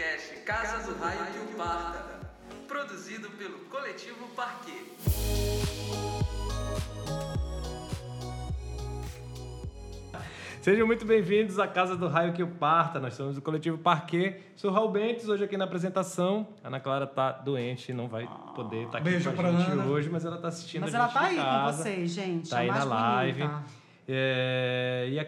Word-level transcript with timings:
podcast 0.00 0.34
Casa 0.46 0.90
do 0.90 0.98
Raio 0.98 1.26
que 1.26 1.38
o 1.40 1.56
Parta, 1.58 2.20
produzido 2.66 3.28
pelo 3.32 3.58
Coletivo 3.68 4.26
Parquet. 4.28 4.96
Sejam 10.62 10.86
muito 10.86 11.06
bem-vindos 11.06 11.58
à 11.58 11.66
Casa 11.66 11.96
do 11.96 12.06
Raio 12.06 12.32
que 12.34 12.42
o 12.42 12.46
Parta. 12.48 12.98
Nós 13.00 13.14
somos 13.14 13.34
do 13.34 13.42
Coletivo 13.42 13.78
Parquet. 13.78 14.40
Sou 14.56 14.70
Raul 14.70 14.90
Bentes, 14.90 15.26
hoje 15.28 15.44
aqui 15.44 15.56
na 15.56 15.64
apresentação. 15.64 16.46
A 16.62 16.68
Ana 16.68 16.78
Clara 16.80 17.06
tá 17.06 17.32
doente, 17.32 17.92
não 17.94 18.08
vai 18.08 18.28
poder 18.54 18.84
estar 18.84 18.98
aqui 18.98 19.08
Beijo 19.10 19.32
com 19.32 19.40
a 19.42 19.52
gente 19.52 19.70
Ana. 19.70 19.84
hoje, 19.86 20.10
mas 20.10 20.24
ela 20.24 20.36
tá 20.36 20.48
assistindo 20.48 20.82
Mas 20.82 20.94
a 20.94 20.98
ela 20.98 21.06
gente 21.08 21.14
tá 21.14 21.20
de 21.20 21.26
aí 21.28 21.36
com 21.36 21.42
casa. 21.42 21.82
vocês, 21.82 22.10
gente. 22.10 22.50
Tá 22.50 22.58
aí 22.58 22.68
mais 22.68 22.84
na 22.84 22.90
live. 22.90 23.42
bonita. 23.42 23.62
É, 24.08 25.08
e 25.10 25.18
a- 25.20 25.26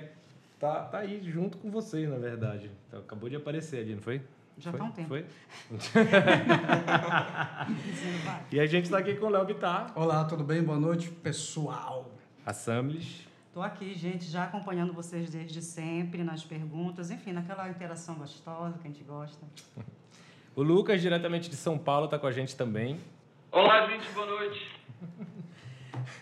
tá, 0.60 0.80
tá 0.84 0.98
aí 0.98 1.20
junto 1.24 1.56
com 1.56 1.70
vocês, 1.70 2.08
na 2.10 2.16
verdade. 2.16 2.70
Então, 2.88 3.00
acabou 3.00 3.30
de 3.30 3.36
aparecer 3.36 3.80
ali, 3.80 3.94
não 3.94 4.02
foi? 4.02 4.20
Já 4.62 4.70
foi? 4.70 4.78
tá 4.78 4.84
um 4.86 4.90
tempo. 4.92 5.08
Foi? 5.08 5.26
E 8.52 8.60
a 8.60 8.66
gente 8.66 8.88
tá 8.88 8.98
aqui 8.98 9.14
com 9.14 9.26
o 9.26 9.28
Léo 9.28 9.44
Bittar, 9.44 9.92
Olá, 9.96 10.24
tudo 10.24 10.44
bem? 10.44 10.62
Boa 10.62 10.78
noite, 10.78 11.08
pessoal. 11.10 12.08
a 12.46 12.52
Samlis. 12.52 13.26
Tô 13.52 13.60
aqui, 13.60 13.92
gente, 13.94 14.24
já 14.24 14.44
acompanhando 14.44 14.92
vocês 14.92 15.28
desde 15.30 15.60
sempre 15.60 16.22
nas 16.22 16.44
perguntas, 16.44 17.10
enfim, 17.10 17.32
naquela 17.32 17.68
interação 17.68 18.14
gostosa 18.14 18.78
que 18.78 18.86
a 18.86 18.90
gente 18.90 19.02
gosta. 19.04 19.44
O 20.54 20.62
Lucas, 20.62 21.00
diretamente 21.00 21.48
de 21.48 21.56
São 21.56 21.78
Paulo, 21.78 22.08
tá 22.08 22.18
com 22.18 22.26
a 22.26 22.30
gente 22.30 22.54
também. 22.54 23.00
Olá, 23.50 23.86
gente, 23.86 24.06
boa 24.10 24.26
noite. 24.26 24.70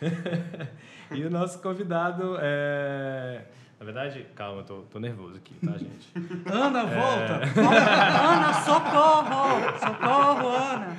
E 1.10 1.24
o 1.24 1.30
nosso 1.30 1.60
convidado 1.60 2.36
é. 2.40 3.44
Na 3.80 3.86
verdade, 3.86 4.26
calma, 4.36 4.60
eu 4.60 4.64
tô, 4.64 4.82
tô 4.82 5.00
nervoso 5.00 5.38
aqui, 5.38 5.54
tá, 5.66 5.72
gente? 5.78 6.12
Ana, 6.52 6.84
volta. 6.84 7.40
Ana, 7.58 8.52
socorro! 8.52 9.78
Socorro, 9.78 10.48
Ana! 10.48 10.96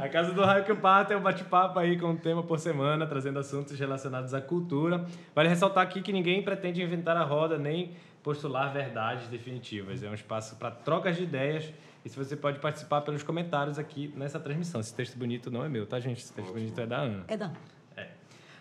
A 0.00 0.08
Casa 0.08 0.32
do 0.32 0.42
Raio 0.44 0.64
que 0.64 0.72
o 0.72 0.76
Parta 0.76 1.14
é 1.14 1.16
um 1.16 1.22
bate-papo 1.22 1.78
aí 1.78 1.96
com 1.96 2.08
um 2.08 2.16
tema 2.16 2.42
por 2.42 2.58
semana, 2.58 3.06
trazendo 3.06 3.38
assuntos 3.38 3.78
relacionados 3.78 4.34
à 4.34 4.40
cultura. 4.40 5.06
Vale 5.32 5.48
ressaltar 5.48 5.84
aqui 5.84 6.02
que 6.02 6.12
ninguém 6.12 6.42
pretende 6.42 6.82
inventar 6.82 7.16
a 7.16 7.22
roda 7.22 7.56
nem 7.56 7.92
postular 8.20 8.72
verdades 8.72 9.28
definitivas. 9.28 10.02
É 10.02 10.10
um 10.10 10.14
espaço 10.14 10.56
para 10.56 10.72
trocas 10.72 11.16
de 11.16 11.22
ideias. 11.22 11.72
E 12.04 12.08
se 12.08 12.16
você 12.16 12.34
pode 12.34 12.58
participar 12.58 13.02
pelos 13.02 13.22
comentários 13.22 13.78
aqui 13.78 14.12
nessa 14.16 14.40
transmissão. 14.40 14.80
Esse 14.80 14.92
texto 14.92 15.16
bonito 15.16 15.52
não 15.52 15.64
é 15.64 15.68
meu, 15.68 15.86
tá, 15.86 16.00
gente? 16.00 16.18
Esse 16.18 16.32
texto 16.32 16.52
bonito 16.52 16.80
é 16.80 16.84
da 16.84 16.96
Ana. 16.96 17.24
É 17.28 17.36
Dan. 17.36 17.52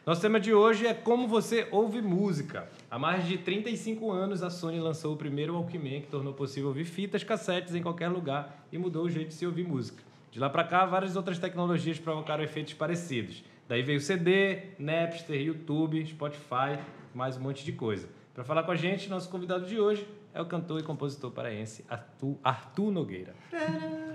Nosso 0.03 0.19
tema 0.19 0.39
de 0.39 0.51
hoje 0.51 0.87
é 0.87 0.95
como 0.95 1.27
você 1.27 1.67
ouve 1.69 2.01
música. 2.01 2.67
Há 2.89 2.97
mais 2.97 3.27
de 3.27 3.37
35 3.37 4.11
anos, 4.11 4.41
a 4.41 4.49
Sony 4.49 4.79
lançou 4.79 5.13
o 5.13 5.15
primeiro 5.15 5.53
Walkman 5.53 6.01
que 6.01 6.07
tornou 6.07 6.33
possível 6.33 6.69
ouvir 6.69 6.85
fitas, 6.85 7.23
cassetes 7.23 7.75
em 7.75 7.83
qualquer 7.83 8.07
lugar 8.07 8.65
e 8.71 8.79
mudou 8.79 9.05
o 9.05 9.09
jeito 9.11 9.27
de 9.27 9.35
se 9.35 9.45
ouvir 9.45 9.63
música. 9.63 10.01
De 10.31 10.39
lá 10.39 10.49
para 10.49 10.63
cá, 10.63 10.87
várias 10.87 11.15
outras 11.15 11.37
tecnologias 11.37 11.99
provocaram 11.99 12.43
efeitos 12.43 12.73
parecidos. 12.73 13.43
Daí 13.69 13.83
veio 13.83 14.01
CD, 14.01 14.71
Napster, 14.79 15.39
YouTube, 15.39 16.03
Spotify, 16.07 16.79
mais 17.13 17.37
um 17.37 17.41
monte 17.41 17.63
de 17.63 17.71
coisa. 17.71 18.09
Para 18.33 18.43
falar 18.43 18.63
com 18.63 18.71
a 18.71 18.75
gente, 18.75 19.07
nosso 19.07 19.29
convidado 19.29 19.67
de 19.67 19.79
hoje 19.79 20.07
é 20.33 20.41
o 20.41 20.45
cantor 20.45 20.79
e 20.79 20.83
compositor 20.83 21.31
paraense 21.31 21.85
Arthur, 21.89 22.37
Arthur 22.43 22.91
Nogueira. 22.91 23.35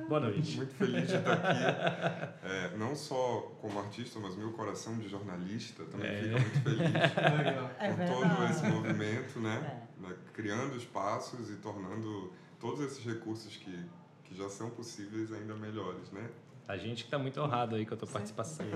Boa 0.08 0.20
noite. 0.20 0.56
Muito 0.56 0.74
feliz 0.74 1.08
de 1.08 1.16
estar 1.16 1.32
aqui. 1.32 2.46
É, 2.46 2.76
não 2.76 2.94
só 2.94 3.56
como 3.60 3.78
artista, 3.78 4.18
mas 4.20 4.36
meu 4.36 4.52
coração 4.52 4.98
de 4.98 5.08
jornalista 5.08 5.84
também 5.84 6.08
É. 6.10 6.22
fica 6.22 6.38
muito 6.38 6.60
feliz. 6.60 6.80
É 7.78 7.92
por 7.92 8.06
todo 8.06 8.44
esse 8.50 8.66
movimento, 8.66 9.38
né? 9.40 9.82
Né, 9.98 10.14
Criando 10.32 10.76
espaços 10.76 11.50
e 11.50 11.56
tornando 11.56 12.32
todos 12.60 12.80
esses 12.80 13.04
recursos 13.04 13.56
que, 13.56 13.84
que 14.24 14.34
já 14.36 14.48
são 14.48 14.70
possíveis 14.70 15.32
ainda 15.32 15.54
melhores, 15.54 16.10
né? 16.12 16.28
A 16.68 16.76
gente 16.76 17.04
que 17.04 17.10
tá 17.10 17.18
muito 17.18 17.40
honrado 17.40 17.76
aí 17.76 17.84
com 17.86 17.94
a 17.94 17.96
tua 17.96 18.08
participação. 18.08 18.66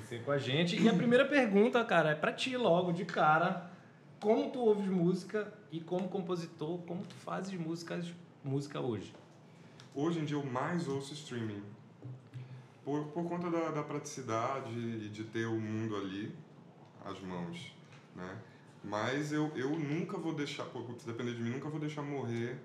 Você 0.00 0.18
com 0.18 0.32
a 0.32 0.38
gente. 0.38 0.80
E 0.80 0.88
a 0.88 0.92
primeira 0.94 1.24
pergunta, 1.24 1.82
cara, 1.84 2.10
é 2.10 2.14
pra 2.14 2.32
ti 2.32 2.56
logo, 2.56 2.92
de 2.92 3.04
cara. 3.04 3.70
Como 4.24 4.50
tu 4.50 4.58
ouves 4.58 4.86
música 4.86 5.52
e 5.70 5.82
como 5.82 6.08
compositor, 6.08 6.78
como 6.86 7.04
tu 7.04 7.14
fazes 7.16 7.52
músicas, 7.60 8.10
música 8.42 8.80
hoje? 8.80 9.14
Hoje 9.94 10.18
em 10.18 10.24
dia 10.24 10.38
eu 10.38 10.46
mais 10.46 10.88
ouço 10.88 11.12
streaming. 11.12 11.62
Por, 12.82 13.04
por 13.08 13.28
conta 13.28 13.50
da, 13.50 13.70
da 13.70 13.82
praticidade 13.82 14.72
e 14.72 15.10
de 15.10 15.24
ter 15.24 15.44
o 15.44 15.60
mundo 15.60 15.94
ali, 15.94 16.34
às 17.04 17.20
mãos, 17.20 17.76
né? 18.16 18.38
Mas 18.82 19.30
eu, 19.30 19.52
eu 19.54 19.78
nunca 19.78 20.16
vou 20.16 20.32
deixar, 20.32 20.64
se 20.96 21.06
depender 21.06 21.34
de 21.34 21.42
mim, 21.42 21.50
nunca 21.50 21.68
vou 21.68 21.78
deixar 21.78 22.00
morrer 22.00 22.58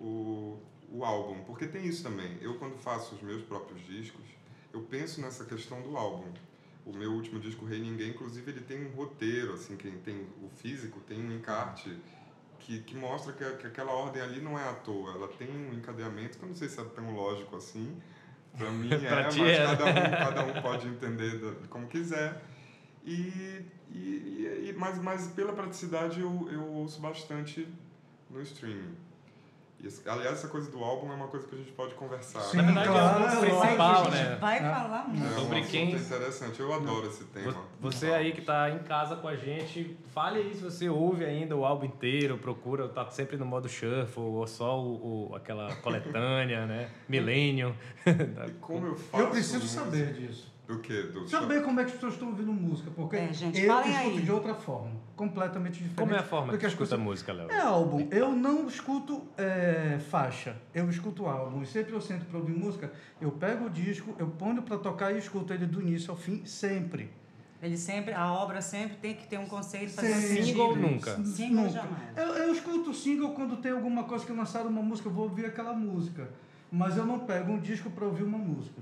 o, 0.00 0.60
o 0.92 1.04
álbum. 1.04 1.42
Porque 1.42 1.66
tem 1.66 1.84
isso 1.84 2.04
também. 2.04 2.38
Eu, 2.40 2.56
quando 2.56 2.78
faço 2.78 3.16
os 3.16 3.22
meus 3.22 3.42
próprios 3.42 3.84
discos, 3.84 4.26
eu 4.72 4.82
penso 4.82 5.20
nessa 5.20 5.44
questão 5.44 5.82
do 5.82 5.96
álbum. 5.96 6.32
O 6.86 6.92
meu 6.96 7.12
último 7.12 7.38
disco, 7.40 7.64
Rei 7.64 7.80
Ninguém, 7.80 8.10
inclusive, 8.10 8.50
ele 8.50 8.60
tem 8.62 8.86
um 8.86 8.90
roteiro, 8.90 9.52
assim, 9.54 9.76
quem 9.76 9.92
tem 9.98 10.26
o 10.42 10.48
físico, 10.48 11.00
tem 11.00 11.20
um 11.20 11.32
encarte 11.32 11.96
que, 12.58 12.80
que 12.82 12.96
mostra 12.96 13.32
que, 13.32 13.44
que 13.58 13.66
aquela 13.66 13.92
ordem 13.92 14.22
ali 14.22 14.40
não 14.40 14.58
é 14.58 14.68
à 14.68 14.74
toa. 14.74 15.12
Ela 15.14 15.28
tem 15.28 15.48
um 15.50 15.74
encadeamento 15.74 16.38
que 16.38 16.44
eu 16.44 16.48
não 16.48 16.56
sei 16.56 16.68
se 16.68 16.80
é 16.80 16.84
tão 16.84 17.14
lógico 17.14 17.56
assim. 17.56 17.96
Pra 18.56 18.70
mim 18.72 18.90
é, 19.04 19.08
Pra 19.08 19.32
mas 19.32 19.38
é. 19.38 19.64
cada, 19.64 19.86
um, 19.86 20.16
cada 20.16 20.44
um 20.44 20.62
pode 20.62 20.88
entender 20.88 21.40
como 21.68 21.86
quiser. 21.88 22.42
E, 23.04 23.64
e, 23.90 23.98
e, 23.98 24.68
e- 24.70 24.74
mas, 24.78 24.98
mas 24.98 25.28
pela 25.28 25.52
praticidade 25.52 26.20
eu, 26.20 26.48
eu 26.50 26.62
ouço 26.64 27.00
bastante 27.00 27.66
no 28.30 28.40
streaming. 28.42 28.94
Esse- 29.82 30.06
aliás, 30.08 30.32
essa 30.38 30.48
coisa 30.48 30.70
do 30.70 30.82
álbum 30.84 31.10
é 31.10 31.14
uma 31.14 31.28
coisa 31.28 31.46
que 31.46 31.54
a 31.54 31.58
gente 31.58 31.72
pode 31.72 31.94
conversar. 31.94 32.40
Sim, 32.40 32.58
Na 32.58 32.62
verdade, 32.64 32.88
é 32.88 32.90
o 32.90 32.94
claro, 32.94 33.14
ponto 33.14 33.34
lógico. 33.34 33.60
principal, 33.60 34.00
a 34.00 34.04
gente 34.04 34.14
né? 34.14 34.36
vai 34.40 34.56
É. 34.58 34.60
falar 34.60 35.08
muito. 35.08 35.24
É 35.24 35.28
um 35.28 35.40
Sobre 35.40 35.62
quem- 35.62 35.92
interessante. 35.92 36.60
Eu 36.60 36.74
adoro 36.74 37.06
esse 37.06 37.24
tema. 37.24 37.54
Você 37.80 38.06
aí 38.12 38.32
que 38.32 38.42
tá 38.42 38.70
em 38.70 38.78
casa 38.80 39.16
com 39.16 39.26
a 39.28 39.36
gente, 39.36 39.96
fale 40.14 40.38
aí 40.40 40.54
se 40.54 40.62
você 40.62 40.88
ouve 40.88 41.24
ainda 41.24 41.56
o 41.56 41.64
álbum 41.64 41.86
inteiro, 41.86 42.36
procura, 42.38 42.88
tá 42.88 43.08
sempre 43.10 43.36
no 43.36 43.46
modo 43.46 43.68
shuffle, 43.68 44.22
ou 44.22 44.46
só 44.46 44.78
o, 44.78 45.30
o- 45.30 45.34
aquela 45.36 45.74
coletânea, 45.76 46.66
né? 46.66 46.90
Millennium. 47.08 47.74
E 48.06 48.50
como 48.60 48.86
eu 48.88 48.96
faço 48.96 49.24
Eu 49.24 49.30
preciso 49.30 49.66
saber 49.66 50.12
disso. 50.12 50.50
Do 50.70 50.78
quê? 50.78 51.02
Do 51.02 51.26
Saber 51.28 51.62
como 51.64 51.80
é 51.80 51.84
que 51.84 51.88
as 51.90 51.94
pessoas 51.94 52.12
estão 52.14 52.28
ouvindo 52.28 52.52
música, 52.52 52.90
porque 52.94 53.16
É, 53.16 53.32
gente, 53.32 53.60
eu 53.60 53.80
escuto 53.80 53.98
aí. 53.98 54.20
de 54.22 54.30
outra 54.30 54.54
forma, 54.54 54.92
completamente 55.16 55.74
diferente. 55.82 55.96
Como 55.96 56.14
é 56.14 56.18
a 56.18 56.22
forma 56.22 56.52
do 56.52 56.58
que 56.58 56.64
escuta 56.66 56.84
pessoas- 56.90 57.00
música, 57.00 57.32
Léo? 57.32 57.50
É 57.50 57.60
álbum. 57.60 58.06
Eu 58.10 58.30
não 58.32 58.68
escuto 58.68 59.22
é, 59.36 59.98
faixa, 60.10 60.56
eu 60.72 60.88
escuto 60.88 61.26
álbum. 61.26 61.62
E 61.62 61.66
sempre 61.66 61.92
eu 61.92 62.00
sento 62.00 62.24
para 62.26 62.38
ouvir 62.38 62.52
música, 62.52 62.92
eu 63.20 63.32
pego 63.32 63.66
o 63.66 63.70
disco, 63.70 64.14
eu 64.18 64.28
ponho 64.28 64.62
para 64.62 64.78
tocar 64.78 65.12
e 65.12 65.18
escuto 65.18 65.52
ele 65.52 65.66
do 65.66 65.80
início 65.82 66.12
ao 66.12 66.16
fim, 66.16 66.44
sempre. 66.46 67.10
Ele 67.60 67.76
sempre, 67.76 68.14
a 68.14 68.32
obra 68.32 68.62
sempre 68.62 68.96
tem 68.96 69.14
que 69.14 69.26
ter 69.26 69.38
um 69.38 69.46
conceito 69.46 69.92
para 69.94 70.04
ser 70.04 70.42
Single 70.44 70.76
nunca? 70.76 71.24
Single 71.24 71.64
Nunca. 71.64 71.70
jamais. 71.70 72.16
Eu, 72.16 72.26
eu 72.44 72.52
escuto 72.54 72.94
single 72.94 73.32
quando 73.34 73.56
tem 73.58 73.72
alguma 73.72 74.04
coisa 74.04 74.24
que 74.24 74.32
lançaram 74.32 74.70
uma 74.70 74.80
música, 74.82 75.08
eu 75.08 75.12
vou 75.12 75.24
ouvir 75.24 75.44
aquela 75.46 75.74
música. 75.74 76.30
Mas 76.72 76.96
eu 76.96 77.04
não 77.04 77.18
pego 77.18 77.50
um 77.52 77.58
disco 77.58 77.90
para 77.90 78.04
ouvir 78.06 78.22
uma 78.22 78.38
música. 78.38 78.80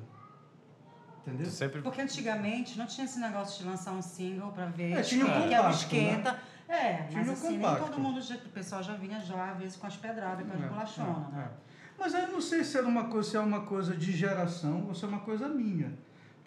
Entendeu? 1.29 1.51
Sempre 1.51 1.83
Porque 1.83 2.01
antigamente 2.01 2.79
não 2.79 2.87
tinha 2.87 3.05
esse 3.05 3.19
negócio 3.21 3.63
de 3.63 3.69
lançar 3.69 3.93
um 3.93 4.03
single 4.03 4.51
pra 4.53 4.67
ver 4.67 4.93
É, 4.93 5.03
tinha 5.03 5.25
o 5.27 5.29
que 5.29 5.55
é 5.55 5.61
o 5.61 5.63
compacto, 5.65 5.71
esquenta. 5.77 6.39
É, 6.69 6.95
Tinha 7.05 7.19
mas 7.21 7.29
o 7.29 7.33
assim, 7.33 7.49
nem 7.49 7.61
compacto. 7.61 7.85
todo 7.87 8.01
mundo, 8.01 8.21
já- 8.21 8.35
o 8.37 8.49
pessoal 8.51 8.83
já 8.83 8.95
vinha 8.95 9.19
já, 9.21 9.51
às 9.53 9.59
vezes, 9.59 9.77
com 9.77 9.87
as 9.87 9.97
pedradas, 9.97 10.47
com 10.47 10.55
as 10.57 10.63
É, 10.63 10.67
bolachonas, 10.69 11.33
é, 11.33 11.37
né? 11.37 11.49
é. 11.49 11.69
Mas 11.99 12.15
aí 12.15 12.25
eu 12.25 12.33
não 12.33 12.41
sei 12.41 12.63
se, 12.63 12.77
era 12.79 12.87
uma 12.87 13.05
coisa, 13.07 13.31
se 13.31 13.37
é 13.37 13.41
uma 13.41 13.61
coisa 13.63 13.97
de 13.97 14.13
geração 14.13 14.85
ou 14.87 14.95
se 14.95 15.05
é 15.05 15.09
uma 15.09 15.21
coisa 15.21 15.49
minha. 15.49 15.93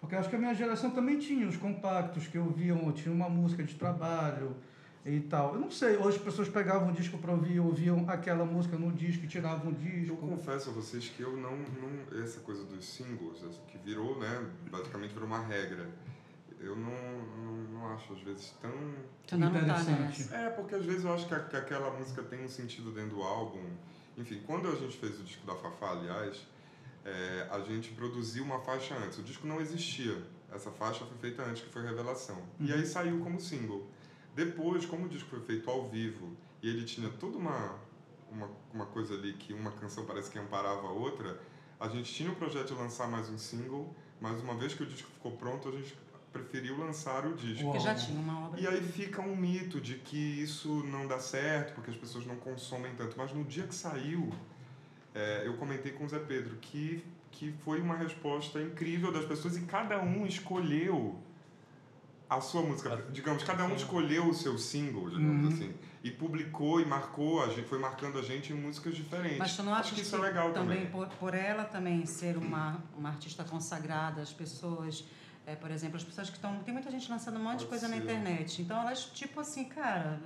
Porque 0.00 0.14
eu 0.14 0.18
acho 0.18 0.28
que 0.28 0.36
a 0.36 0.38
minha 0.38 0.54
geração 0.54 0.90
também 0.90 1.18
tinha 1.18 1.46
os 1.46 1.56
compactos 1.56 2.26
que 2.26 2.38
ouviam, 2.38 2.90
tinha 2.92 3.14
uma 3.14 3.28
música 3.28 3.62
de 3.62 3.74
trabalho 3.74 4.56
e 5.04 5.20
tal. 5.20 5.54
Eu 5.54 5.60
não 5.60 5.70
sei, 5.70 5.96
hoje 5.96 6.16
as 6.18 6.22
pessoas 6.22 6.48
pegavam 6.48 6.88
um 6.88 6.92
disco 6.92 7.18
para 7.18 7.32
ouvir, 7.32 7.58
ouviam 7.60 8.08
aquela 8.08 8.44
música 8.44 8.76
no 8.76 8.92
disco 8.92 9.24
e 9.24 9.28
tiravam 9.28 9.72
o 9.72 9.74
Eu 9.74 9.78
disco. 9.80 10.16
confesso 10.16 10.70
a 10.70 10.72
vocês 10.72 11.08
que 11.08 11.22
eu 11.22 11.36
não, 11.36 11.56
não 11.56 12.22
essa 12.22 12.40
coisa 12.40 12.64
dos 12.64 12.84
singles, 12.84 13.38
que 13.68 13.78
virou, 13.78 14.18
né, 14.18 14.46
basicamente 14.70 15.12
virou 15.12 15.26
uma 15.26 15.40
regra. 15.40 15.88
Eu 16.60 16.76
não, 16.76 16.92
não, 17.44 17.52
não 17.72 17.86
acho 17.92 18.12
às 18.12 18.20
vezes 18.20 18.54
tão 18.62 18.70
Tu 19.26 19.36
não 19.36 19.50
tá 19.52 19.58
Interessante. 19.58 20.32
é 20.32 20.48
porque 20.50 20.76
às 20.76 20.84
vezes 20.84 21.04
eu 21.04 21.12
acho 21.12 21.26
que, 21.26 21.34
a- 21.34 21.40
que 21.40 21.56
aquela 21.56 21.90
música 21.98 22.22
tem 22.22 22.44
um 22.44 22.48
sentido 22.48 22.92
dentro 22.92 23.16
do 23.16 23.22
álbum. 23.22 23.64
Enfim, 24.16 24.40
quando 24.46 24.68
a 24.68 24.74
gente 24.76 24.96
fez 24.96 25.18
o 25.18 25.24
disco 25.24 25.44
da 25.44 25.56
Fafá, 25.56 25.90
aliás, 25.90 26.46
é, 27.04 27.48
a 27.50 27.58
gente 27.60 27.90
produziu 27.94 28.44
uma 28.44 28.60
faixa 28.60 28.94
antes. 28.94 29.18
O 29.18 29.22
disco 29.24 29.44
não 29.44 29.60
existia. 29.60 30.16
Essa 30.52 30.70
faixa 30.70 31.04
foi 31.04 31.16
feita 31.18 31.42
antes, 31.42 31.62
que 31.64 31.70
foi 31.70 31.82
Revelação. 31.82 32.40
E 32.60 32.72
aí 32.72 32.86
saiu 32.86 33.18
como 33.20 33.40
single. 33.40 33.84
Depois, 34.34 34.86
como 34.86 35.06
o 35.06 35.08
disco 35.08 35.28
foi 35.28 35.40
feito 35.40 35.70
ao 35.70 35.88
vivo 35.88 36.36
e 36.62 36.68
ele 36.68 36.84
tinha 36.84 37.08
toda 37.10 37.36
uma, 37.36 37.78
uma, 38.30 38.50
uma 38.72 38.86
coisa 38.86 39.14
ali 39.14 39.34
que 39.34 39.52
uma 39.52 39.70
canção 39.72 40.04
parece 40.06 40.30
que 40.30 40.38
amparava 40.38 40.86
a 40.86 40.92
outra, 40.92 41.38
a 41.78 41.88
gente 41.88 42.12
tinha 42.12 42.30
o 42.30 42.36
projeto 42.36 42.68
de 42.68 42.74
lançar 42.74 43.08
mais 43.08 43.28
um 43.28 43.36
single, 43.36 43.94
mas 44.20 44.40
uma 44.40 44.54
vez 44.54 44.72
que 44.72 44.82
o 44.82 44.86
disco 44.86 45.10
ficou 45.10 45.32
pronto, 45.32 45.68
a 45.68 45.72
gente 45.72 45.96
preferiu 46.32 46.78
lançar 46.78 47.26
o 47.26 47.34
disco. 47.34 47.64
Porque 47.64 47.80
já 47.80 47.94
tinha 47.94 48.18
uma 48.18 48.46
obra. 48.46 48.60
E 48.60 48.66
aí 48.66 48.80
fica 48.80 49.20
um 49.20 49.36
mito 49.36 49.80
de 49.80 49.96
que 49.96 50.16
isso 50.16 50.82
não 50.84 51.06
dá 51.06 51.18
certo, 51.18 51.74
porque 51.74 51.90
as 51.90 51.96
pessoas 51.96 52.24
não 52.24 52.36
consomem 52.36 52.94
tanto. 52.94 53.16
Mas 53.18 53.32
no 53.32 53.44
dia 53.44 53.66
que 53.66 53.74
saiu, 53.74 54.32
é, 55.14 55.42
eu 55.44 55.54
comentei 55.58 55.92
com 55.92 56.04
o 56.04 56.08
Zé 56.08 56.18
Pedro 56.18 56.56
que, 56.56 57.04
que 57.30 57.52
foi 57.64 57.80
uma 57.80 57.96
resposta 57.96 58.62
incrível 58.62 59.12
das 59.12 59.26
pessoas 59.26 59.56
e 59.56 59.62
cada 59.62 60.00
um 60.00 60.26
escolheu 60.26 61.18
a 62.36 62.40
sua 62.40 62.62
música. 62.62 63.04
Digamos, 63.12 63.42
cada 63.44 63.64
um 63.64 63.74
escolheu 63.74 64.28
o 64.28 64.34
seu 64.34 64.56
single, 64.58 65.10
digamos 65.10 65.46
Uhum. 65.46 65.52
assim, 65.52 65.74
e 66.04 66.10
publicou 66.10 66.80
e 66.80 66.84
marcou, 66.84 67.42
a 67.42 67.48
gente, 67.48 67.68
foi 67.68 67.78
marcando 67.78 68.18
a 68.18 68.22
gente 68.22 68.52
em 68.52 68.56
músicas 68.56 68.94
diferentes. 68.94 69.38
Mas 69.38 69.56
tu 69.56 69.62
não 69.62 69.72
acha 69.72 69.80
Acho 69.82 69.90
que, 69.90 69.94
que 69.96 70.06
isso 70.06 70.16
é 70.16 70.18
legal 70.18 70.52
também. 70.52 70.86
por, 70.86 71.06
por 71.08 71.34
ela 71.34 71.64
também 71.64 72.04
ser 72.06 72.36
uma, 72.36 72.82
uma 72.96 73.08
artista 73.10 73.44
consagrada, 73.44 74.20
as 74.20 74.32
pessoas, 74.32 75.04
é, 75.46 75.54
por 75.54 75.70
exemplo, 75.70 75.96
as 75.96 76.04
pessoas 76.04 76.28
que 76.28 76.36
estão. 76.36 76.58
Tem 76.64 76.72
muita 76.74 76.90
gente 76.90 77.08
lançando 77.10 77.38
um 77.38 77.42
monte 77.44 77.60
de 77.60 77.66
Pode 77.66 77.80
coisa 77.80 77.88
na 77.88 77.96
ser. 77.96 78.02
internet. 78.02 78.62
Então 78.62 78.80
elas, 78.80 79.04
tipo 79.06 79.38
assim, 79.40 79.64
cara, 79.64 80.18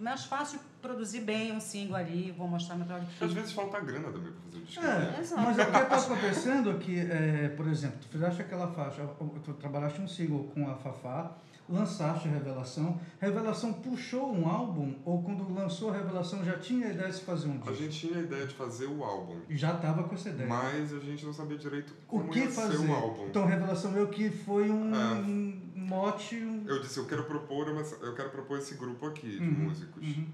mais 0.00 0.24
fácil 0.24 0.60
produzir 0.80 1.20
bem 1.20 1.52
um 1.52 1.60
single 1.60 1.96
ali, 1.96 2.32
vou 2.36 2.46
mostrar 2.48 2.76
meu 2.76 2.86
trabalho. 2.86 3.06
Às 3.20 3.32
vezes 3.32 3.52
falta 3.52 3.80
grana 3.80 4.10
também 4.12 4.32
pra 4.32 4.40
fazer 4.44 4.58
o 4.58 4.60
disco. 4.64 4.84
É, 4.84 5.20
Exato. 5.20 5.42
mas 5.42 5.58
o 5.58 5.60
que 5.64 5.78
está 5.78 5.96
acontecendo 5.96 6.70
é 6.70 6.74
que, 6.74 6.98
é, 7.00 7.48
por 7.56 7.66
exemplo, 7.66 7.98
tu 8.00 8.08
fizeste 8.08 8.42
aquela 8.42 8.68
faixa, 8.68 9.04
tu 9.44 9.52
trabalhaste 9.54 10.00
um 10.00 10.08
single 10.08 10.44
com 10.54 10.68
a 10.70 10.74
Fafá, 10.76 11.32
lançaste 11.68 12.28
a 12.28 12.30
Revelação, 12.30 12.98
Revelação 13.20 13.74
puxou 13.74 14.32
um 14.34 14.48
álbum, 14.48 14.94
ou 15.04 15.22
quando 15.22 15.52
lançou 15.52 15.90
a 15.90 15.92
Revelação 15.98 16.42
já 16.42 16.56
tinha 16.58 16.86
a 16.86 16.90
ideia 16.92 17.08
de 17.08 17.16
se 17.16 17.22
fazer 17.22 17.48
um 17.48 17.56
A 17.56 17.56
disco? 17.58 17.74
gente 17.74 17.98
tinha 18.06 18.18
a 18.18 18.22
ideia 18.22 18.46
de 18.46 18.54
fazer 18.54 18.86
o 18.86 19.04
álbum, 19.04 19.36
já 19.50 19.74
estava 19.74 20.04
com 20.04 20.14
essa 20.14 20.30
ideia. 20.30 20.48
mas 20.48 20.94
a 20.94 20.98
gente 21.00 21.26
não 21.26 21.32
sabia 21.34 21.58
direito 21.58 21.92
o 21.92 22.06
como 22.06 22.30
que 22.30 22.38
ia 22.38 22.50
fazer? 22.50 22.78
ser 22.78 22.86
o 22.88 22.94
álbum. 22.94 23.26
Então, 23.26 23.44
Revelação 23.44 23.90
meio 23.90 24.08
que 24.08 24.30
foi 24.30 24.70
um 24.70 24.94
É. 24.94 25.67
mote... 25.88 26.36
um- 26.36 26.64
Eu 26.66 26.80
disse, 26.80 26.98
eu 26.98 27.06
quero 27.06 27.24
propor, 27.24 27.68
uma, 27.68 27.80
eu 27.80 28.14
quero 28.14 28.30
propor 28.30 28.58
esse 28.58 28.74
grupo 28.74 29.06
aqui 29.06 29.30
de 29.38 29.38
Uhum, 29.44 29.64
músicos. 29.68 30.02
uhum. 30.06 30.28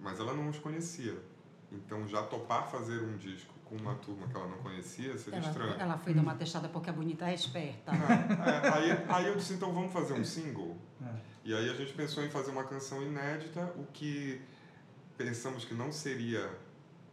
Mas 0.00 0.18
ela 0.20 0.34
não 0.34 0.48
os 0.50 0.58
conhecia. 0.58 1.16
Então 1.72 2.06
já 2.06 2.22
topar 2.22 2.70
fazer 2.70 3.00
um 3.02 3.16
disco 3.16 3.52
com 3.64 3.76
uma 3.76 3.94
turma 3.96 4.28
que 4.28 4.36
ela 4.36 4.46
não 4.46 4.58
conhecia 4.58 5.16
seria 5.16 5.38
Ela, 5.38 5.48
estranho. 5.48 5.74
ela 5.78 5.98
foi 5.98 6.12
dar 6.14 6.20
uma 6.22 6.34
testada 6.34 6.68
porque 6.68 6.90
a 6.90 6.92
bonita 6.92 7.28
é 7.28 7.34
esperta. 7.34 7.90
É, 7.92 8.68
aí, 8.68 9.04
aí 9.08 9.26
eu 9.26 9.34
disse, 9.36 9.54
então 9.54 9.72
vamos 9.72 9.92
fazer 9.92 10.12
um 10.14 10.24
single. 10.24 10.76
É. 11.02 11.08
E 11.46 11.54
aí 11.54 11.68
a 11.70 11.74
gente 11.74 11.92
pensou 11.94 12.22
em 12.24 12.28
fazer 12.30 12.50
uma 12.50 12.64
canção 12.64 13.02
inédita, 13.02 13.72
o 13.76 13.84
que 13.92 14.40
pensamos 15.16 15.64
que 15.64 15.74
não 15.74 15.90
seria, 15.90 16.48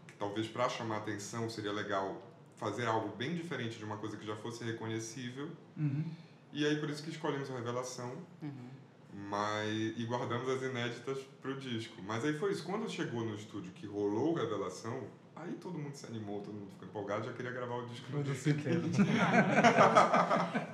que 0.07 0.13
talvez 0.15 0.47
para 0.47 0.67
chamar 0.69 0.97
atenção 0.97 1.49
seria 1.49 1.71
legal 1.71 2.21
fazer 2.57 2.85
algo 2.85 3.15
bem 3.15 3.33
diferente 3.35 3.77
de 3.77 3.83
uma 3.85 3.97
coisa 3.97 4.15
que 4.17 4.25
já 4.25 4.35
fosse 4.35 4.63
reconhecível. 4.63 5.49
Uhum. 5.77 6.03
E 6.53 6.65
aí 6.65 6.77
por 6.77 6.89
isso 6.89 7.03
que 7.03 7.09
escolhemos 7.09 7.49
a 7.49 7.55
Revelação. 7.55 8.13
Uhum. 8.41 8.69
Mas, 9.13 9.69
e 9.97 10.05
guardamos 10.05 10.47
as 10.47 10.61
inéditas 10.61 11.17
pro 11.41 11.59
disco. 11.59 12.01
Mas 12.01 12.23
aí 12.23 12.33
foi 12.37 12.51
isso. 12.51 12.63
Quando 12.63 12.89
chegou 12.89 13.25
no 13.25 13.35
estúdio 13.35 13.71
que 13.73 13.85
rolou 13.85 14.33
Revelação, 14.33 15.07
aí 15.43 15.53
todo 15.53 15.77
mundo 15.77 15.93
se 15.95 16.05
animou, 16.05 16.39
todo 16.41 16.53
mundo 16.53 16.69
ficou 16.71 16.87
empolgado, 16.87 17.25
já 17.25 17.33
queria 17.33 17.51
gravar 17.51 17.75
o 17.75 17.85
disco 17.87 18.05
no 18.11 18.23
dia 18.23 18.35
seguinte. 18.35 18.69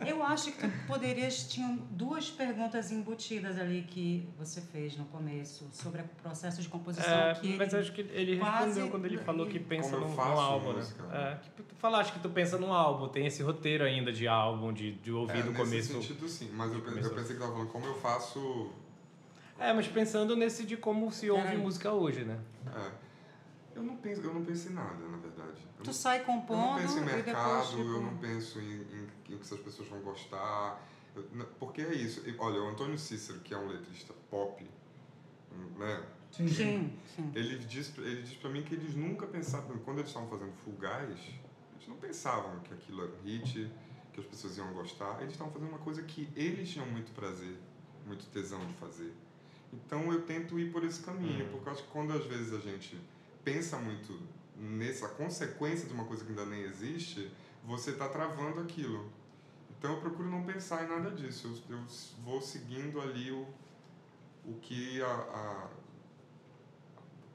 Eu 0.05 0.23
acho 0.23 0.51
que 0.51 0.67
tu 0.67 0.87
poderias. 0.87 1.43
Tinham 1.49 1.75
duas 1.91 2.29
perguntas 2.29 2.91
embutidas 2.91 3.57
ali 3.59 3.83
que 3.83 4.27
você 4.37 4.61
fez 4.61 4.97
no 4.97 5.05
começo 5.05 5.67
sobre 5.71 6.01
o 6.01 6.05
processo 6.21 6.61
de 6.61 6.67
composição. 6.69 7.07
É, 7.13 7.33
que 7.35 7.55
mas 7.57 7.73
acho 7.73 7.91
que 7.93 8.01
ele 8.01 8.37
quase- 8.37 8.65
respondeu 8.65 8.89
quando 8.89 9.05
ele 9.05 9.17
falou 9.17 9.47
que 9.47 9.59
pensa 9.59 9.91
Como 9.91 10.03
eu 10.03 10.09
num, 10.09 10.15
faço 10.15 10.29
num 10.31 10.39
álbum, 10.39 10.73
música, 10.73 11.03
né? 11.03 11.09
né? 11.17 11.31
É, 11.33 11.35
que 11.35 11.49
tu 11.63 11.75
falaste 11.75 12.13
que 12.13 12.19
tu 12.19 12.29
pensa 12.29 12.57
num 12.57 12.73
álbum, 12.73 13.07
tem 13.09 13.25
esse 13.25 13.41
roteiro 13.43 13.83
ainda 13.83 14.11
de 14.11 14.27
álbum, 14.27 14.73
de, 14.73 14.93
de 14.93 15.11
ouvir 15.11 15.39
É, 15.39 15.43
do 15.43 15.51
nesse 15.51 15.63
começo. 15.63 15.93
sentido, 15.93 16.27
sim. 16.27 16.49
Mas 16.53 16.71
eu, 16.71 16.79
eu 16.79 17.09
pensei 17.13 17.35
que 17.35 17.41
tava 17.41 17.51
falando 17.53 17.69
como 17.69 17.85
eu 17.85 17.95
faço... 17.95 18.71
É, 19.59 19.73
mas 19.73 19.87
pensando 19.87 20.35
nesse 20.35 20.63
de 20.65 20.77
como 20.77 21.11
se 21.11 21.31
ouve 21.31 21.57
música 21.57 21.91
hoje, 21.91 22.23
né? 22.23 22.37
É, 22.67 22.91
eu, 23.77 23.83
não 23.83 23.97
penso, 23.97 24.21
eu 24.21 24.33
não 24.33 24.43
penso 24.45 24.69
em 24.69 24.73
nada, 24.73 25.07
na 25.07 25.17
verdade. 25.17 25.61
Eu 25.77 25.83
Tu 25.83 25.87
não- 25.87 25.93
sai 25.93 26.19
Eu 26.21 26.25
compondo 26.25 26.59
não 26.71 26.75
penso 26.75 26.97
em 26.99 27.05
mercado, 27.05 27.47
depois. 27.49 27.69
Tipo, 27.69 27.81
eu 27.81 28.01
não 28.01 28.17
penso 28.17 28.59
em, 28.59 28.63
em, 28.73 29.07
em 29.29 29.35
o 29.35 29.37
que 29.37 29.41
essas 29.41 29.59
pessoas 29.59 29.87
vão 29.89 30.01
gostar. 30.01 30.81
Eu- 31.15 31.23
n- 31.33 31.45
porque 31.59 31.81
é 31.81 31.93
isso. 31.93 32.27
E, 32.29 32.35
Olha, 32.37 32.61
o 32.61 32.67
Antônio 32.69 32.97
Cícero, 32.97 33.39
que 33.39 33.53
é 33.53 33.57
um 33.57 33.67
letrista 33.67 34.13
pop, 34.29 34.63
hum, 35.51 35.69
né? 35.77 36.03
Sim, 36.31 36.47
sim. 36.47 37.31
Ele 37.33 37.57
diz, 37.59 37.97
ele 37.97 38.21
diz 38.21 38.33
pra 38.37 38.49
mim 38.49 38.61
que 38.61 38.75
eles 38.75 38.93
nunca 38.95 39.25
pensavam, 39.25 39.77
quando 39.79 39.99
eles 39.99 40.09
estavam 40.09 40.29
fazendo 40.29 40.51
Fugaz, 40.63 41.09
eles 41.09 41.87
não 41.87 41.95
pensavam 41.95 42.59
que 42.59 42.73
aquilo 42.73 43.01
era 43.03 43.11
um 43.11 43.21
hit, 43.23 43.71
que 44.13 44.19
as 44.19 44.25
pessoas 44.25 44.57
iam 44.57 44.71
gostar. 44.73 45.19
Eles 45.21 45.31
estavam 45.33 45.51
fazendo 45.53 45.69
uma 45.69 45.79
coisa 45.79 46.01
que 46.03 46.27
eles 46.35 46.69
tinham 46.69 46.85
muito 46.87 47.11
prazer, 47.13 47.57
muito 48.05 48.25
tesão 48.27 48.59
de 48.65 48.73
fazer. 48.73 49.13
Então 49.73 50.11
eu 50.11 50.21
tento 50.23 50.59
ir 50.59 50.71
por 50.71 50.83
esse 50.83 51.01
caminho, 51.01 51.45
Hum. 51.45 51.49
porque 51.51 51.69
eu 51.69 51.73
acho 51.73 51.83
que 51.83 51.89
quando 51.89 52.11
às 52.13 52.25
vezes 52.25 52.53
a 52.53 52.59
gente 52.59 52.97
pensa 53.47 53.77
muito 53.77 54.19
nessa 54.57 55.07
consequência 55.07 55.87
de 55.87 55.93
uma 55.93 56.03
coisa 56.03 56.25
que 56.25 56.31
ainda 56.31 56.45
nem 56.45 56.63
existe, 56.63 57.31
você 57.63 57.91
está 57.91 58.09
travando 58.09 58.59
aquilo. 58.59 59.09
Então 59.71 59.93
eu 59.93 60.01
procuro 60.01 60.29
não 60.29 60.43
pensar 60.43 60.83
em 60.83 60.89
nada 60.89 61.11
disso. 61.11 61.63
Eu, 61.69 61.77
eu 61.77 61.83
vou 62.25 62.41
seguindo 62.41 62.99
ali 62.99 63.31
o, 63.31 63.47
o 64.43 64.55
que 64.55 65.01
a, 65.01 65.07
a- 65.07 65.69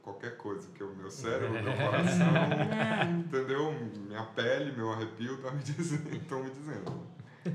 qualquer 0.03 0.37
coisa, 0.37 0.69
que 0.75 0.85
o 0.85 0.95
meu 0.95 1.11
cérebro, 1.11 1.63
meu 1.63 1.73
coração, 1.77 2.27
É. 2.37 3.11
entendeu? 3.11 3.73
Minha 4.07 4.25
pele, 4.27 4.73
meu 4.77 4.93
arrepio 4.93 5.41
tá 5.41 5.51
me 5.51 5.63
dizendo, 5.63 6.15
estão 6.15 6.43
me 6.45 6.51
dizendo. 6.51 7.07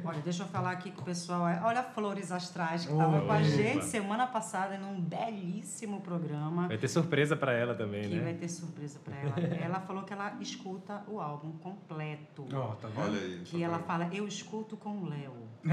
Olha, 0.04 0.19
deixa 0.22 0.44
eu 0.44 0.48
falar 0.48 0.72
aqui 0.72 0.92
com 0.92 1.01
o 1.01 1.06
pessoal. 1.06 1.44
Olha 1.63 1.80
a 1.80 1.84
Flores 1.84 2.31
Astrais, 2.31 2.86
que 2.86 2.92
estava 2.92 3.22
com 3.22 3.31
a 3.31 3.42
gente 3.42 3.86
semana 3.86 4.28
passada 4.28 4.78
num 4.78 5.00
belíssimo 5.00 6.01
programa. 6.01 6.68
Vai 6.68 6.78
ter 6.78 6.88
surpresa 6.88 7.36
pra 7.36 7.54
ela 7.54 7.74
também, 7.74 8.10
Que 8.10 8.16
né? 8.16 8.24
vai 8.24 8.34
ter 8.34 8.50
surpresa 8.50 9.00
para 9.00 9.16
ela. 9.16 9.34
Ela 9.68 9.80
falou 9.81 10.04
que 10.04 10.13
ela 10.13 10.36
escuta 10.39 11.04
o 11.07 11.19
álbum 11.19 11.51
completo. 11.57 12.45
Ó, 12.54 12.75
tá 12.75 12.88
vendo? 12.88 13.01
Olha 13.06 13.19
aí. 13.19 13.42
Que 13.44 13.57
tá 13.60 13.63
ela 13.63 13.80
fala, 13.80 14.10
eu 14.13 14.28
escuto 14.28 14.78
com 14.78 14.89
o 14.89 15.10
Léo. 15.10 15.34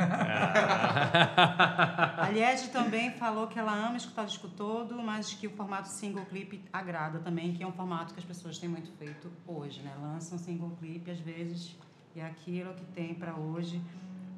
A 2.17 2.29
Liege 2.33 2.69
também 2.69 3.11
falou 3.13 3.47
que 3.47 3.59
ela 3.59 3.73
ama 3.73 3.97
escutar 3.97 4.23
o 4.23 4.27
disco 4.27 4.49
todo, 4.49 5.01
mas 5.03 5.35
que 5.35 5.47
o 5.47 5.51
formato 5.51 5.89
single 5.89 6.25
clip 6.27 6.63
agrada 6.73 7.19
também, 7.21 7.53
que 7.53 7.63
é 7.63 7.67
um 7.67 7.73
formato 7.73 8.13
que 8.15 8.21
as 8.21 8.27
pessoas 8.27 8.59
têm 8.59 8.69
muito 8.69 8.91
feito 8.99 9.31
hoje, 9.47 9.81
né? 9.83 9.93
Lançam 10.01 10.39
single 10.39 10.71
clip 10.81 11.11
às 11.11 11.21
vezes 11.21 11.77
e 12.15 12.21
é 12.21 12.27
aquilo 12.27 12.73
que 12.75 12.85
tem 12.87 13.15
para 13.15 13.35
hoje. 13.35 13.81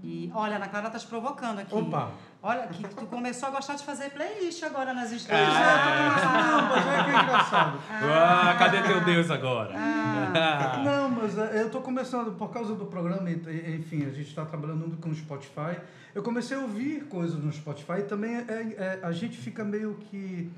E 0.02 0.31
olha, 0.34 0.55
a 0.55 0.56
Ana 0.56 0.69
Clara 0.69 0.90
tá 0.90 0.99
te 0.99 1.06
provocando 1.06 1.58
aqui. 1.58 1.75
Opa! 1.75 2.11
Olha, 2.43 2.67
que 2.69 2.87
tu 2.94 3.06
começou 3.06 3.49
a 3.49 3.52
gostar 3.52 3.75
de 3.75 3.84
fazer 3.84 4.11
playlist 4.11 4.62
agora 4.62 4.94
nas 4.94 5.11
histórias. 5.11 5.49
tô 5.49 5.55
começando, 5.96 6.46
não, 6.46 6.69
mas 6.69 6.87
é 6.87 7.02
que 7.05 7.11
engraçado. 7.25 7.78
Ah, 7.90 8.56
cadê 8.58 8.83
teu 8.83 9.00
Deus 9.04 9.30
agora? 9.30 9.73
Ah, 9.75 10.80
Não, 10.85 11.09
mas 11.11 11.37
é, 11.38 11.62
eu 11.62 11.66
estou 11.66 11.80
começando, 11.80 12.33
por 12.37 12.50
causa 12.52 12.75
do 12.75 12.85
programa, 12.87 13.28
enfim, 13.30 14.04
a 14.04 14.11
gente 14.11 14.28
está 14.28 14.45
trabalhando 14.45 14.97
com 15.00 15.09
o 15.09 15.14
Spotify. 15.14 15.80
Eu 16.14 16.23
comecei 16.23 16.56
a 16.56 16.61
ouvir 16.61 17.04
coisas 17.06 17.42
no 17.42 17.52
Spotify 17.52 18.00
e 18.00 18.02
também 18.02 18.37
é, 18.37 18.42
é- 18.76 19.00
a 19.02 19.11
gente 19.12 19.37
fica 19.37 19.64
meio 19.64 19.95
que. 19.95 20.50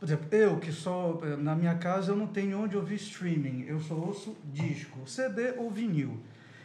Por 0.00 0.06
exemplo, 0.06 0.26
eu 0.32 0.56
que 0.58 0.72
só. 0.72 1.18
eh, 1.22 1.36
Na 1.36 1.54
minha 1.54 1.74
casa 1.76 2.12
eu 2.12 2.16
não 2.16 2.26
tenho 2.26 2.58
onde 2.62 2.76
ouvir 2.76 2.96
streaming, 2.96 3.66
eu 3.68 3.78
só 3.80 3.94
ouço 3.94 4.36
disco, 4.52 4.98
CD 5.06 5.52
ou 5.58 5.70
vinil. 5.70 6.18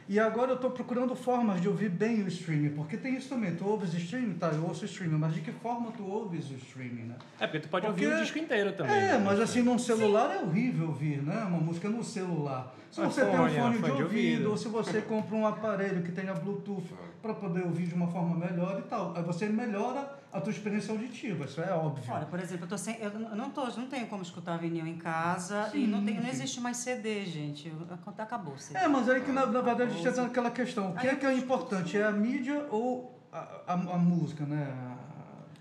E 0.07 0.19
agora 0.19 0.51
eu 0.51 0.55
estou 0.55 0.69
procurando 0.69 1.15
formas 1.15 1.59
de 1.59 1.67
ouvir 1.67 1.89
bem 1.89 2.21
o 2.21 2.27
streaming, 2.27 2.69
porque 2.75 2.95
tem 2.95 3.15
isso 3.15 3.27
também. 3.27 3.55
Tu 3.55 3.67
ouves 3.67 3.91
streaming? 3.95 4.35
Tá, 4.35 4.49
eu 4.49 4.63
ouço 4.63 4.85
streaming, 4.85 5.17
mas 5.17 5.33
de 5.33 5.41
que 5.41 5.51
forma 5.51 5.91
tu 5.97 6.05
ouves 6.05 6.47
o 6.51 6.53
streaming, 6.55 7.05
né? 7.05 7.15
É, 7.39 7.47
porque 7.47 7.61
tu 7.61 7.69
pode 7.69 7.87
Porque- 7.87 8.05
ouvir 8.05 8.15
o 8.15 8.21
disco 8.21 8.37
inteiro 8.37 8.71
também. 8.73 8.95
É, 8.95 9.13
né? 9.13 9.17
mas 9.17 9.39
assim, 9.39 9.63
num 9.63 9.79
celular 9.79 10.35
é 10.35 10.39
horrível 10.43 10.89
ouvir, 10.89 11.23
né? 11.23 11.43
Uma 11.47 11.57
música 11.57 11.89
no 11.89 12.03
celular. 12.03 12.75
Se 12.91 13.01
Mas 13.01 13.13
você 13.13 13.25
tem 13.25 13.33
um 13.33 13.37
fone, 13.37 13.53
fone 13.55 13.75
é, 13.75 13.79
de, 13.79 13.83
de 13.83 13.91
ouvido, 13.91 14.03
ouvido. 14.03 14.49
ou 14.51 14.57
se 14.57 14.67
você 14.67 15.01
compra 15.01 15.35
um 15.35 15.47
aparelho 15.47 16.03
que 16.03 16.11
tenha 16.11 16.33
Bluetooth 16.35 16.85
para 17.21 17.33
poder 17.33 17.63
ouvir 17.63 17.87
de 17.87 17.95
uma 17.95 18.07
forma 18.07 18.35
melhor 18.37 18.79
e 18.79 18.83
tal, 18.83 19.11
aí 19.17 19.23
você 19.23 19.47
melhora 19.49 20.07
a 20.35 20.41
tua 20.41 20.51
experiência 20.51 20.91
auditiva, 20.91 21.45
isso 21.45 21.61
é 21.61 21.71
óbvio. 21.71 22.03
Olha, 22.13 22.25
por 22.25 22.39
exemplo, 22.39 22.65
eu, 22.65 22.69
tô 22.69 22.77
sem, 22.77 22.97
eu 22.99 23.09
não, 23.11 23.49
tô, 23.49 23.65
não 23.67 23.87
tenho 23.87 24.05
como 24.07 24.21
escutar 24.21 24.57
vinil 24.57 24.85
em 24.85 24.97
casa 24.97 25.69
e 25.73 25.79
Sim, 25.81 25.87
não, 25.87 26.03
tem, 26.03 26.19
não 26.19 26.27
existe 26.27 26.59
mais 26.59 26.77
CD, 26.77 27.25
gente. 27.25 27.71
Acabou 28.17 28.53
o 28.53 28.59
CD. 28.59 28.77
É, 28.77 28.87
mas 28.87 29.09
aí 29.09 29.21
que 29.21 29.31
na, 29.31 29.45
na 29.45 29.61
verdade 29.61 29.91
a 29.91 29.93
gente 29.93 30.05
está 30.05 30.25
aquela 30.25 30.51
questão, 30.51 30.91
o 30.91 30.95
que 30.95 31.07
é 31.07 31.15
que 31.15 31.25
é 31.25 31.33
importante? 31.33 31.97
É 31.97 32.03
a 32.03 32.11
mídia 32.11 32.67
ou 32.69 33.17
a, 33.31 33.61
a, 33.65 33.73
a 33.73 33.97
música, 33.97 34.45
né? 34.45 34.67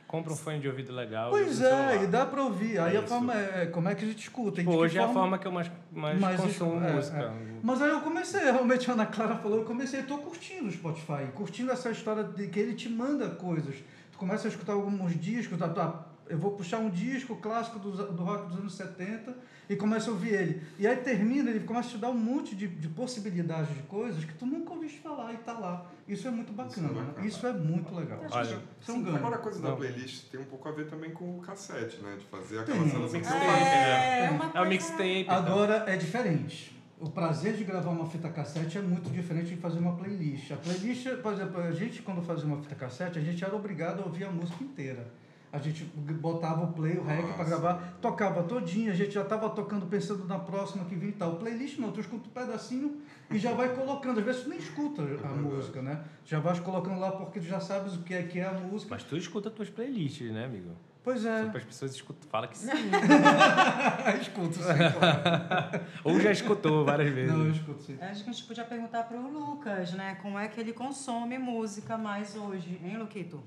Compra 0.08 0.32
um 0.32 0.36
fone 0.36 0.60
de 0.60 0.68
ouvido 0.68 0.92
legal. 0.92 1.30
Pois 1.30 1.60
é, 1.60 2.04
e 2.04 2.06
dá 2.06 2.24
para 2.24 2.42
ouvir. 2.42 2.78
Aí 2.78 2.94
É 2.94 2.98
a 2.98 3.00
isso. 3.00 3.08
forma 3.08 3.34
é 3.34 3.66
como 3.66 3.88
é 3.88 3.94
que 3.96 4.04
a 4.04 4.08
gente 4.08 4.20
escuta. 4.20 4.60
e 4.60 4.64
Tipo, 4.64 4.76
hoje 4.76 4.96
é 4.96 5.02
a 5.02 5.08
forma 5.08 5.38
que 5.38 5.46
eu 5.46 5.50
mais, 5.50 5.70
mais, 5.90 6.20
Mais 6.20 6.40
consumo 6.40 6.84
é, 6.84 6.92
música. 6.92 7.32
Mas 7.62 7.82
aí 7.82 7.90
eu 7.90 8.00
comecei, 8.00 8.40
realmente 8.44 8.88
a 8.88 8.94
Ana 8.94 9.06
Clara 9.06 9.34
falou, 9.36 9.58
eu 9.58 9.64
comecei, 9.64 10.02
tô 10.04 10.18
curtindo 10.18 10.68
o 10.68 10.72
Spotify, 10.72 11.26
curtindo 11.34 11.72
essa 11.72 11.90
história 11.90 12.22
de 12.22 12.46
que 12.46 12.60
ele 12.60 12.74
te 12.74 12.88
manda 12.88 13.28
coisas. 13.30 13.74
Tu 14.14 14.18
começa 14.18 14.46
a 14.46 14.50
escutar 14.50 14.74
alguns 14.74 15.18
discos, 15.20 15.60
a, 15.60 15.66
a 15.66 16.04
eu 16.28 16.38
vou 16.38 16.52
puxar 16.52 16.78
um 16.78 16.88
disco 16.88 17.34
clássico 17.36 17.80
do, 17.80 17.90
do 18.12 18.22
rock 18.22 18.46
dos 18.48 18.58
anos 18.58 18.74
70 18.74 19.36
e 19.68 19.74
começo 19.74 20.08
a 20.08 20.12
ouvir 20.12 20.32
ele. 20.34 20.62
E 20.78 20.86
aí 20.86 20.96
termina, 20.98 21.50
ele 21.50 21.66
começa 21.66 21.88
a 21.88 21.90
te 21.92 21.98
dar 21.98 22.10
um 22.10 22.16
monte 22.16 22.54
de, 22.54 22.68
de 22.68 22.88
possibilidades 22.88 23.74
de 23.74 23.82
coisas 23.82 24.24
que 24.24 24.32
tu 24.34 24.46
nunca 24.46 24.72
ouviste 24.72 25.00
falar 25.00 25.34
e 25.34 25.38
tá 25.38 25.52
lá. 25.52 25.84
Isso 26.06 26.28
é 26.28 26.30
muito 26.30 26.52
bacana. 26.52 26.70
Isso 26.70 26.96
é 26.96 27.00
né? 27.00 27.06
bacana. 27.08 27.26
Isso 27.26 27.46
é 27.46 27.52
muito 27.52 27.94
legal. 27.94 28.20
Olha, 28.30 28.58
Isso 28.80 28.90
é 28.90 28.94
um 28.94 29.02
ganho. 29.02 29.16
Agora 29.16 29.34
a 29.34 29.38
coisa 29.38 29.60
da 29.60 29.72
playlist 29.72 30.30
tem 30.30 30.40
um 30.40 30.44
pouco 30.44 30.68
a 30.68 30.72
ver 30.72 30.86
também 30.88 31.10
com 31.10 31.38
o 31.38 31.40
cassete, 31.42 32.00
né? 32.00 32.16
De 32.16 32.24
fazer 32.26 32.60
aquela 32.60 32.78
seleção. 32.88 33.10
Mixtape, 33.10 33.44
É, 33.44 34.20
né? 34.20 34.30
uma 34.30 34.44
É 34.44 34.48
o 34.48 34.52
coisa- 34.52 34.64
mixtape. 34.68 35.18
então. 35.22 35.34
Agora 35.36 35.84
é 35.88 35.96
diferente. 35.96 36.83
O 37.00 37.10
prazer 37.10 37.54
de 37.54 37.64
gravar 37.64 37.90
uma 37.90 38.06
fita 38.06 38.28
cassete 38.28 38.78
é 38.78 38.80
muito 38.80 39.10
diferente 39.10 39.48
de 39.48 39.56
fazer 39.56 39.78
uma 39.78 39.96
playlist. 39.96 40.52
A 40.52 40.56
playlist, 40.56 41.08
por 41.22 41.32
exemplo, 41.32 41.60
a 41.60 41.72
gente 41.72 42.02
quando 42.02 42.22
fazia 42.22 42.46
uma 42.46 42.58
fita 42.58 42.74
cassete, 42.74 43.18
a 43.18 43.22
gente 43.22 43.44
era 43.44 43.54
obrigado 43.54 44.00
a 44.00 44.04
ouvir 44.04 44.24
a 44.24 44.30
música 44.30 44.62
inteira. 44.62 45.06
A 45.52 45.58
gente 45.58 45.84
botava 45.84 46.64
o 46.64 46.72
play, 46.72 46.98
o 46.98 47.04
rec 47.04 47.32
para 47.36 47.44
gravar, 47.44 47.98
tocava 48.00 48.42
todinha, 48.42 48.90
a 48.90 48.94
gente 48.94 49.12
já 49.12 49.22
estava 49.22 49.48
tocando 49.50 49.86
pensando 49.86 50.24
na 50.26 50.36
próxima 50.36 50.84
que 50.84 50.96
vinha 50.96 51.10
e 51.10 51.14
tal. 51.14 51.36
Playlist 51.36 51.78
não, 51.78 51.92
tu 51.92 52.00
escuta 52.00 52.26
um 52.26 52.32
pedacinho 52.32 53.00
e 53.30 53.38
já 53.38 53.52
vai 53.52 53.72
colocando. 53.72 54.18
Às 54.18 54.24
vezes 54.24 54.42
tu 54.42 54.48
nem 54.48 54.58
escuta 54.58 55.02
a 55.02 55.04
verdade. 55.04 55.38
música, 55.38 55.80
né? 55.80 56.02
Já 56.24 56.40
vais 56.40 56.58
colocando 56.58 56.98
lá 56.98 57.12
porque 57.12 57.38
tu 57.38 57.46
já 57.46 57.60
sabes 57.60 57.94
o 57.94 58.02
que 58.02 58.14
é 58.14 58.24
que 58.24 58.40
é 58.40 58.46
a 58.46 58.52
música. 58.52 58.94
Mas 58.94 59.04
tu 59.04 59.16
escuta 59.16 59.48
tuas 59.48 59.70
playlists, 59.70 60.32
né, 60.32 60.44
amigo? 60.44 60.70
Pois 61.04 61.20
Só 61.20 61.28
é, 61.28 61.44
para 61.44 61.58
as 61.58 61.64
pessoas 61.64 61.94
escutam. 61.94 62.30
Fala 62.30 62.48
que 62.48 62.56
sim. 62.56 62.70
escuto 64.22 64.54
sim, 64.54 64.62
claro. 64.62 65.84
Ou 66.02 66.18
já 66.18 66.32
escutou 66.32 66.82
várias 66.82 67.12
vezes. 67.12 67.30
Não, 67.30 67.44
eu 67.44 67.52
escuto 67.52 67.82
sim. 67.82 67.98
Acho 68.00 68.24
que 68.24 68.30
a 68.30 68.32
gente 68.32 68.44
podia 68.46 68.64
perguntar 68.64 69.02
para 69.02 69.18
o 69.18 69.30
Lucas, 69.30 69.92
né? 69.92 70.18
Como 70.22 70.38
é 70.38 70.48
que 70.48 70.58
ele 70.58 70.72
consome 70.72 71.36
música 71.36 71.98
mais 71.98 72.34
hoje, 72.34 72.80
hein, 72.82 72.96
Luquito? 72.96 73.44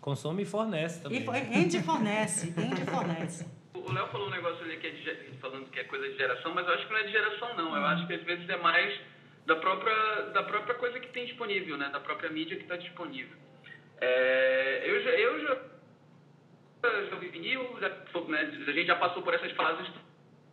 Consome 0.00 0.42
e 0.42 0.46
fornece 0.46 1.00
também. 1.00 1.24
E 1.24 1.58
Andy 1.58 1.80
fornece, 1.80 2.52
Andy 2.58 2.84
fornece. 2.84 3.46
O 3.72 3.92
Léo 3.92 4.08
falou 4.08 4.26
um 4.26 4.30
negócio 4.30 4.64
ali 4.64 4.76
que 4.78 4.88
é 4.88 4.90
de, 4.90 5.38
falando 5.38 5.70
que 5.70 5.78
é 5.78 5.84
coisa 5.84 6.08
de 6.08 6.16
geração, 6.16 6.52
mas 6.52 6.66
eu 6.66 6.74
acho 6.74 6.88
que 6.88 6.92
não 6.92 7.00
é 7.00 7.04
de 7.04 7.12
geração 7.12 7.56
não. 7.56 7.76
Eu 7.76 7.84
acho 7.84 8.04
que 8.08 8.14
às 8.14 8.22
vezes 8.24 8.48
é 8.48 8.56
mais 8.56 9.00
da 9.46 9.54
própria 9.54 10.22
da 10.32 10.42
própria 10.42 10.74
coisa 10.74 10.98
que 10.98 11.06
tem 11.08 11.24
disponível, 11.24 11.76
né? 11.76 11.88
Da 11.88 12.00
própria 12.00 12.30
mídia 12.30 12.56
que 12.56 12.64
está 12.64 12.76
disponível. 12.76 13.36
É, 14.00 14.82
eu 14.86 15.02
já 15.04 15.10
eu 15.10 15.40
já, 15.40 15.56
já 16.82 17.14
ouvi 17.14 17.28
vinil, 17.28 17.76
já, 17.80 17.88
né, 18.28 18.40
a 18.66 18.72
gente 18.72 18.86
já 18.86 18.96
passou 18.96 19.22
por 19.22 19.34
essas 19.34 19.52
fases 19.52 19.88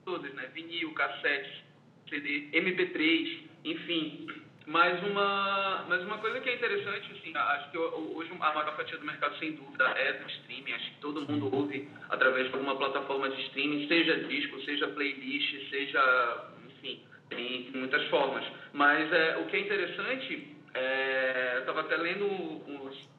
todas, 0.05 0.33
né? 0.33 0.49
Vinil, 0.53 0.93
cassete, 0.93 1.63
CD, 2.09 2.49
MP3, 2.53 3.39
enfim. 3.65 4.27
Mas 4.65 5.01
uma, 5.03 5.85
mas 5.89 6.01
uma 6.03 6.17
coisa 6.19 6.39
que 6.39 6.49
é 6.49 6.55
interessante, 6.55 7.11
assim, 7.11 7.35
acho 7.35 7.71
que 7.71 7.77
ho- 7.77 8.13
hoje 8.15 8.31
a 8.31 8.53
maior 8.53 8.75
fatia 8.77 8.97
do 8.97 9.05
mercado, 9.05 9.37
sem 9.37 9.51
dúvida, 9.53 9.83
é 9.97 10.13
do 10.13 10.29
streaming. 10.29 10.71
Acho 10.71 10.89
que 10.91 10.99
todo 11.01 11.21
mundo 11.29 11.53
ouve 11.53 11.87
através 12.09 12.47
de 12.47 12.53
alguma 12.53 12.77
plataforma 12.77 13.29
de 13.29 13.41
streaming, 13.47 13.87
seja 13.89 14.23
disco, 14.23 14.61
seja 14.61 14.87
playlist, 14.87 15.69
seja, 15.69 16.47
enfim, 16.65 17.03
tem 17.29 17.71
muitas 17.75 18.05
formas. 18.07 18.45
Mas 18.71 19.11
é, 19.11 19.35
o 19.37 19.45
que 19.47 19.57
é 19.57 19.59
interessante, 19.59 20.55
é, 20.73 21.53
eu 21.55 21.59
estava 21.59 21.81
até 21.81 21.97
lendo 21.97 22.25
uns, 22.25 23.09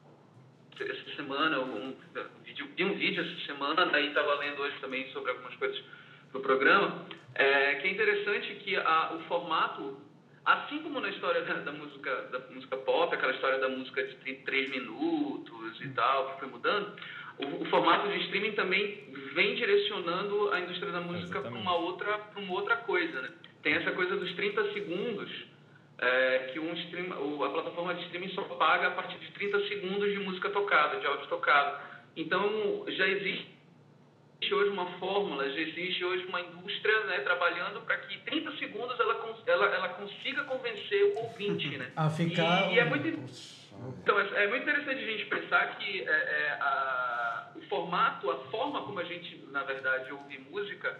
essa 0.83 1.15
semana, 1.15 1.59
um, 1.59 1.95
vídeo, 2.43 2.67
vi 2.75 2.83
um 2.83 2.93
vídeo 2.95 3.23
essa 3.23 3.45
semana, 3.45 3.85
daí 3.85 4.07
estava 4.07 4.35
lendo 4.35 4.61
hoje 4.61 4.75
também 4.79 5.09
sobre 5.11 5.31
algumas 5.31 5.55
coisas 5.55 5.81
do 6.33 6.39
programa, 6.39 7.05
é, 7.33 7.75
que 7.75 7.87
é 7.87 7.91
interessante 7.91 8.55
que 8.55 8.75
a, 8.75 9.13
o 9.13 9.19
formato, 9.27 9.97
assim 10.43 10.79
como 10.79 10.99
na 10.99 11.09
história 11.09 11.41
da, 11.41 11.53
da 11.55 11.71
música 11.71 12.21
da 12.31 12.39
música 12.53 12.77
pop, 12.77 13.13
aquela 13.13 13.33
história 13.33 13.59
da 13.59 13.69
música 13.69 14.03
de 14.03 14.35
3 14.35 14.69
minutos 14.71 15.81
e 15.81 15.89
tal, 15.89 16.33
que 16.33 16.39
foi 16.39 16.49
mudando, 16.49 16.95
o, 17.39 17.63
o 17.63 17.65
formato 17.65 18.07
de 18.07 18.19
streaming 18.25 18.53
também 18.53 19.13
vem 19.33 19.55
direcionando 19.55 20.51
a 20.51 20.59
indústria 20.59 20.91
da 20.91 21.01
música 21.01 21.41
para 21.41 21.51
uma 21.51 21.75
outra 21.75 22.17
pra 22.17 22.41
uma 22.41 22.53
outra 22.53 22.77
coisa, 22.77 23.21
né? 23.21 23.29
Tem 23.61 23.73
essa 23.73 23.91
coisa 23.91 24.15
dos 24.15 24.31
30 24.35 24.73
segundos, 24.73 25.29
é, 25.99 26.49
que 26.51 26.59
um 26.59 26.73
stream, 26.73 27.09
o- 27.21 27.43
a 27.43 27.49
plataforma 27.49 27.93
de 27.95 28.03
streaming 28.05 28.29
só 28.29 28.43
paga 28.43 28.87
a 28.87 28.91
partir 28.91 29.17
de 29.17 29.31
30 29.31 29.59
segundos 29.67 30.11
de 30.11 30.19
música 30.19 30.49
tocada, 30.49 30.99
de 30.99 31.05
áudio 31.07 31.27
tocado. 31.27 31.77
Então, 32.15 32.85
já 32.89 33.07
existe 33.07 33.47
hoje 34.51 34.69
uma 34.69 34.85
fórmula, 34.99 35.49
já 35.49 35.59
existe 35.59 36.03
hoje 36.03 36.25
uma 36.25 36.39
indústria 36.41 36.99
né, 37.05 37.19
trabalhando 37.21 37.81
para 37.81 37.97
que 37.97 38.17
30 38.19 38.51
segundos 38.57 38.99
ela, 38.99 39.35
ela, 39.47 39.65
ela 39.75 39.89
consiga 39.89 40.43
convencer 40.43 41.03
o 41.15 41.17
ouvinte, 41.23 41.77
né? 41.77 41.91
A 41.95 42.09
ficar. 42.09 42.71
E, 42.71 42.75
e 42.75 42.79
é 42.79 42.85
muito, 42.85 43.07
então, 44.03 44.19
é, 44.19 44.43
é 44.43 44.47
muito 44.47 44.63
interessante 44.63 45.03
a 45.03 45.07
gente 45.11 45.25
pensar 45.25 45.77
que 45.77 46.01
é, 46.01 46.05
é, 46.11 46.57
a- 46.61 47.51
o 47.55 47.61
formato, 47.67 48.29
a 48.29 48.37
forma 48.51 48.81
como 48.83 48.99
a 48.99 49.03
gente, 49.05 49.37
na 49.49 49.63
verdade, 49.63 50.11
ouve 50.11 50.37
música 50.51 50.99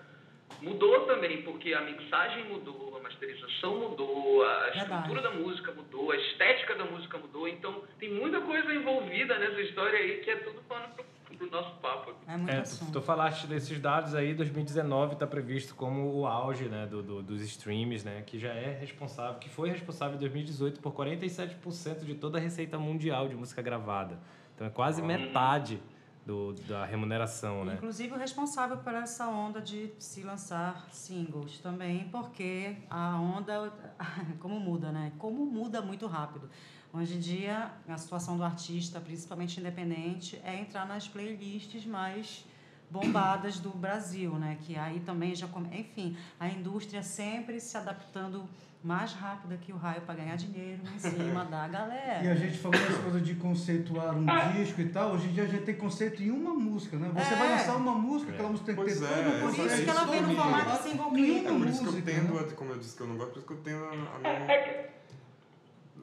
mudou 0.61 1.01
também, 1.05 1.41
porque 1.43 1.73
a 1.73 1.81
mixagem 1.81 2.45
mudou, 2.45 2.95
a 2.97 3.03
masterização 3.03 3.77
mudou, 3.79 4.43
a 4.45 4.59
Verdade. 4.69 4.77
estrutura 4.79 5.21
da 5.21 5.31
música 5.31 5.71
mudou, 5.71 6.11
a 6.11 6.15
estética 6.17 6.75
da 6.75 6.85
música 6.85 7.17
mudou. 7.17 7.47
Então, 7.47 7.83
tem 7.99 8.13
muita 8.13 8.41
coisa 8.41 8.73
envolvida 8.73 9.37
nessa 9.37 9.61
história 9.61 9.99
aí 9.99 10.21
que 10.23 10.29
é 10.29 10.35
tudo 10.37 10.61
pano 10.63 10.87
pro, 10.95 11.05
pro 11.37 11.51
nosso 11.51 11.75
papo 11.79 12.11
aqui. 12.11 12.19
É 12.27 12.37
muito 12.37 12.49
É, 12.51 12.55
tu, 12.55 12.61
assunto. 12.61 12.91
tu 12.93 13.01
falaste 13.01 13.45
desses 13.47 13.79
dados 13.79 14.15
aí, 14.15 14.33
2019 14.33 15.13
está 15.13 15.27
previsto 15.27 15.75
como 15.75 16.13
o 16.15 16.25
auge 16.25 16.65
né, 16.65 16.87
do, 16.87 17.03
do- 17.03 17.21
dos 17.21 17.41
streams, 17.41 18.03
né, 18.05 18.23
que 18.25 18.39
já 18.39 18.53
é 18.53 18.71
responsável, 18.79 19.37
que 19.39 19.49
foi 19.49 19.69
responsável 19.69 20.15
em 20.15 20.19
2018 20.19 20.79
por 20.79 20.93
47% 20.93 22.05
de 22.05 22.15
toda 22.15 22.37
a 22.37 22.41
receita 22.41 22.77
mundial 22.79 23.27
de 23.27 23.35
música 23.35 23.61
gravada. 23.61 24.17
Então 24.55 24.65
é 24.65 24.69
quase 24.69 25.01
metade 25.01 25.79
do, 26.25 26.53
da 26.67 26.83
remuneração, 26.85 27.63
né? 27.63 27.75
Inclusive 27.75 28.13
o 28.13 28.17
responsável 28.17 28.77
por 28.77 28.93
essa 28.93 29.27
onda 29.27 29.61
de 29.61 29.93
se 29.99 30.23
lançar 30.23 30.87
singles 30.91 31.59
também, 31.59 32.09
porque 32.09 32.77
a 32.89 33.19
onda, 33.19 33.71
como 34.39 34.59
muda, 34.59 34.91
né? 34.91 35.11
Como 35.19 35.45
muda 35.45 35.81
muito 35.81 36.07
rápido. 36.07 36.49
Hoje 36.91 37.15
em 37.15 37.19
dia, 37.19 37.71
a 37.87 37.97
situação 37.97 38.37
do 38.37 38.43
artista, 38.43 38.99
principalmente 38.99 39.59
independente, 39.59 40.41
é 40.43 40.55
entrar 40.55 40.87
nas 40.87 41.07
playlists 41.07 41.85
mais 41.85 42.45
bombadas 42.89 43.59
do 43.59 43.69
Brasil, 43.69 44.33
né? 44.35 44.57
Que 44.61 44.77
aí 44.77 45.01
também 45.01 45.35
já... 45.35 45.47
Enfim, 45.73 46.17
a 46.39 46.47
indústria 46.47 47.03
sempre 47.03 47.59
se 47.59 47.77
adaptando 47.77 48.47
mais 48.85 49.13
rápida 49.13 49.57
que 49.57 49.73
o 49.73 49.77
raio 49.77 50.01
para 50.01 50.13
ganhar 50.13 50.35
dinheiro 50.35 50.79
em 50.93 50.99
cima 50.99 51.43
da 51.45 51.67
galera. 51.67 52.23
E 52.23 52.29
a 52.29 52.35
gente 52.35 52.55
falou 52.59 52.79
essa 52.79 53.01
coisa 53.01 53.19
de 53.19 53.33
conceituar 53.33 54.15
um 54.15 54.25
disco 54.53 54.79
e 54.79 54.89
tal. 54.89 55.13
Hoje 55.13 55.27
em 55.27 55.31
dia 55.31 55.43
a 55.43 55.47
gente 55.47 55.63
tem 55.63 55.75
conceito 55.75 56.21
em 56.21 56.29
uma 56.29 56.53
música, 56.53 56.95
né? 56.95 57.09
Você 57.15 57.33
É. 57.33 57.37
vai 57.37 57.49
lançar 57.49 57.75
uma 57.77 57.95
música, 57.95 58.31
aquela 58.31 58.49
música 58.49 58.73
tem 58.73 58.85
que 58.85 58.91
ter 58.93 59.03
é, 59.03 59.07
toda 59.07 59.21
uma 59.21 59.35
é 59.37 59.41
Por 59.41 59.49
isso 59.49 59.65
isso 59.65 59.83
que 59.83 59.89
ela 59.89 60.05
vem 60.05 60.21
no 60.21 60.35
formato 60.35 60.83
single 60.83 61.11
clip. 61.11 61.45
É 61.47 61.49
por 61.49 61.67
isso 61.67 61.79
que 61.81 61.87
eu 61.87 61.91
música, 61.93 62.11
tendo, 62.11 62.33
né? 62.35 62.53
como 62.55 62.71
eu 62.71 62.77
disse 62.77 62.95
que 62.95 63.01
eu 63.01 63.07
não 63.07 63.17
gosto, 63.17 63.31
por 63.31 63.37
isso 63.39 63.47
que 63.47 63.53
eu 63.53 63.57
tendo 63.63 63.85
a 63.85 63.95
não. 63.95 64.95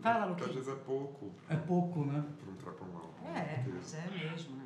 Fala, 0.03 0.27
Porque 0.27 0.45
às 0.51 0.55
vezes 0.57 0.69
é 0.69 0.75
pouco 0.85 1.31
É 1.49 1.55
pouco, 1.55 2.05
né? 2.05 2.25
para 2.43 2.53
um 2.53 2.57
trapo 2.57 2.85
mal. 2.93 3.15
É, 3.37 3.62
mas 3.73 3.95
é 3.95 4.03
mesmo, 4.11 4.57
né? 4.57 4.65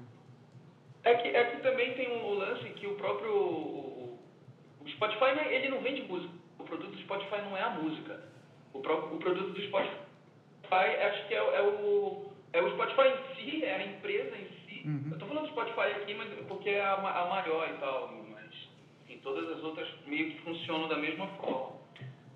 É 1.05 1.15
que, 1.17 1.29
é 1.29 1.45
que 1.51 1.63
também 1.63 1.95
tem 1.95 2.25
um 2.25 2.33
lance 2.39 2.65
que 2.71 2.87
o 2.87 2.95
próprio 2.95 3.31
o, 3.31 4.19
o 4.81 4.89
Spotify 4.89 5.35
né, 5.37 5.55
ele 5.55 5.69
não 5.69 5.83
vende 5.83 6.03
música. 6.09 6.33
O 6.67 6.69
produto 6.69 6.91
do 6.91 6.99
Spotify 7.03 7.41
não 7.43 7.57
é 7.57 7.63
a 7.63 7.71
música. 7.71 8.21
O, 8.73 8.81
próprio, 8.81 9.15
o 9.15 9.19
produto 9.21 9.53
do 9.53 9.63
Spotify 9.63 10.03
acho 11.07 11.29
que 11.29 11.35
é, 11.35 11.41
o- 11.43 11.55
é 11.55 11.63
o 11.63 12.27
é 12.53 12.61
o 12.63 12.71
Spotify 12.73 13.09
em 13.09 13.35
si, 13.37 13.65
é 13.65 13.75
a 13.77 13.85
empresa 13.87 14.37
em 14.37 14.47
si. 14.67 14.83
Uhum. 14.85 15.09
Eu 15.13 15.19
tô 15.19 15.27
falando 15.27 15.45
do 15.45 15.51
Spotify 15.53 15.93
aqui, 16.03 16.15
mas 16.15 16.29
porque 16.49 16.71
é 16.71 16.81
a, 16.81 16.95
a 16.95 17.27
maior 17.27 17.69
e 17.69 17.75
tal, 17.79 18.13
mas 18.33 18.53
enfim, 19.05 19.19
todas 19.23 19.49
as 19.57 19.63
outras 19.63 19.87
meio 20.07 20.31
que 20.33 20.39
funcionam 20.43 20.89
da 20.89 20.97
mesma 20.97 21.29
forma. 21.41 21.77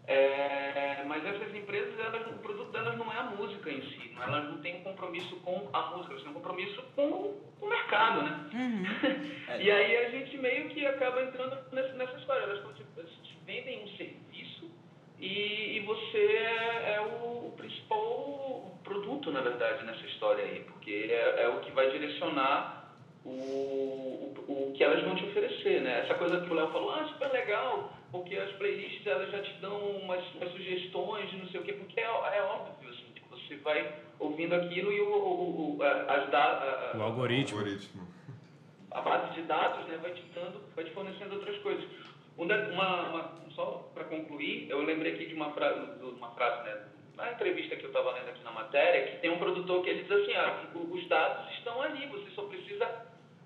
É, 0.07 1.03
mas 1.07 1.25
essas 1.25 1.55
empresas, 1.55 1.99
elas, 1.99 2.27
o 2.29 2.39
produto 2.39 2.71
delas 2.73 2.97
não 2.99 3.13
é 3.13 3.19
a 3.19 3.23
música 3.25 3.71
em 3.71 3.81
si, 3.83 4.11
não- 4.15 4.23
elas 4.25 4.45
não 4.51 4.59
têm 4.59 4.77
um 4.77 4.83
compromisso 4.83 5.37
com 5.41 5.69
a 5.73 5.83
música, 5.91 6.13
elas 6.13 6.23
têm 6.23 6.31
um 6.33 6.35
compromisso 6.35 6.83
com 6.97 7.37
o 7.61 7.69
mercado, 7.69 8.23
né? 8.23 8.51
Uhum. 8.55 8.83
E 9.61 9.69
aí 9.71 9.97
a 10.07 10.11
gente 10.11 10.37
meio 10.39 10.69
que 10.69 10.87
acaba 10.87 11.23
entrando 11.23 11.57
nessa, 11.73 11.93
nessa 11.95 12.17
história. 12.19 12.43
Elas, 12.45 12.61
te 13.25 13.37
vendem 13.45 13.83
um 13.83 13.89
serviço 13.97 14.20
e, 15.21 15.77
e 15.77 15.81
você 15.81 16.19
é, 16.19 16.95
é 16.97 17.01
o, 17.01 17.49
o 17.49 17.55
principal 17.57 18.79
produto, 18.85 19.31
na 19.31 19.41
verdade, 19.41 19.85
nessa 19.85 20.05
história 20.07 20.45
aí, 20.45 20.61
porque 20.61 21.09
é, 21.11 21.43
é 21.43 21.49
o 21.49 21.61
que 21.61 21.71
vai 21.73 21.91
direcionar 21.91 22.95
o, 23.25 23.29
o, 23.31 24.35
o 24.49 24.73
que 24.75 24.83
elas 24.83 25.03
vão 25.05 25.15
te 25.15 25.25
oferecer, 25.27 25.81
né? 25.83 26.01
Essa 26.05 26.15
coisa 26.15 26.41
que 26.41 26.51
o 26.51 26.55
Léo 26.55 26.69
falou, 26.73 26.91
ah, 26.93 27.05
super 27.13 27.31
legal, 27.33 27.93
porque 28.11 28.35
as 28.37 28.51
playlists 28.53 29.07
elas 29.07 29.31
já 29.31 29.43
te 29.43 29.53
dão 29.61 29.77
umas, 29.79 30.25
umas 30.35 30.51
sugestões 30.53 31.33
não 31.35 31.47
sei 31.49 31.61
o 31.61 31.63
quê, 31.65 31.73
porque 31.75 32.01
é, 32.01 32.05
é 32.05 32.43
óbvio, 32.43 32.89
assim, 32.91 33.05
que 33.15 33.23
você 33.29 33.57
vai 33.57 33.95
ouvindo 34.19 34.55
aquilo 34.55 34.91
e 34.93 35.01
o, 35.01 35.13
o, 35.15 35.77
o, 35.79 35.83
as 35.83 36.31
da, 36.31 36.93
a- 36.93 36.97
O 36.97 37.03
algoritmo. 37.03 37.59
Algoritmo. 37.59 38.09
a 38.91 39.01
base 39.03 39.35
de 39.35 39.43
dados 39.43 39.87
né, 39.87 39.99
vai 40.03 40.13
te 40.13 40.23
dando, 40.35 40.61
vai 40.75 40.85
te 40.85 40.91
fornecendo 40.93 41.35
outras 41.37 41.57
coisas. 41.59 41.85
Da- 42.47 42.69
Uma, 42.69 43.09
uma- 43.11 43.41
só 43.51 43.91
para 43.95 44.05
concluir, 44.05 44.69
eu 44.71 44.83
lembrei 44.83 45.15
aqui 45.15 45.27
de 45.27 45.35
uma 45.35 45.51
frase, 45.53 45.81
de 45.99 46.05
uma 46.05 46.31
frase 46.31 46.65
né, 46.65 46.83
na 47.17 47.33
entrevista 47.33 47.77
que 47.77 47.85
eu 47.85 47.89
estava 47.91 48.13
lendo 48.13 48.29
aqui 48.29 48.43
na 48.45 48.53
matéria, 48.53 49.11
que 49.13 49.19
tem 49.21 49.31
um 49.31 49.39
produtor 49.39 49.83
que 49.83 49.91
ele 49.91 50.03
diz 50.03 50.11
assim, 50.13 50.33
ah, 50.35 50.65
os 50.75 51.09
dados 51.09 51.53
estão 51.59 51.83
ali, 51.83 52.07
você 52.07 52.31
só 52.31 52.43
precisa 52.45 52.89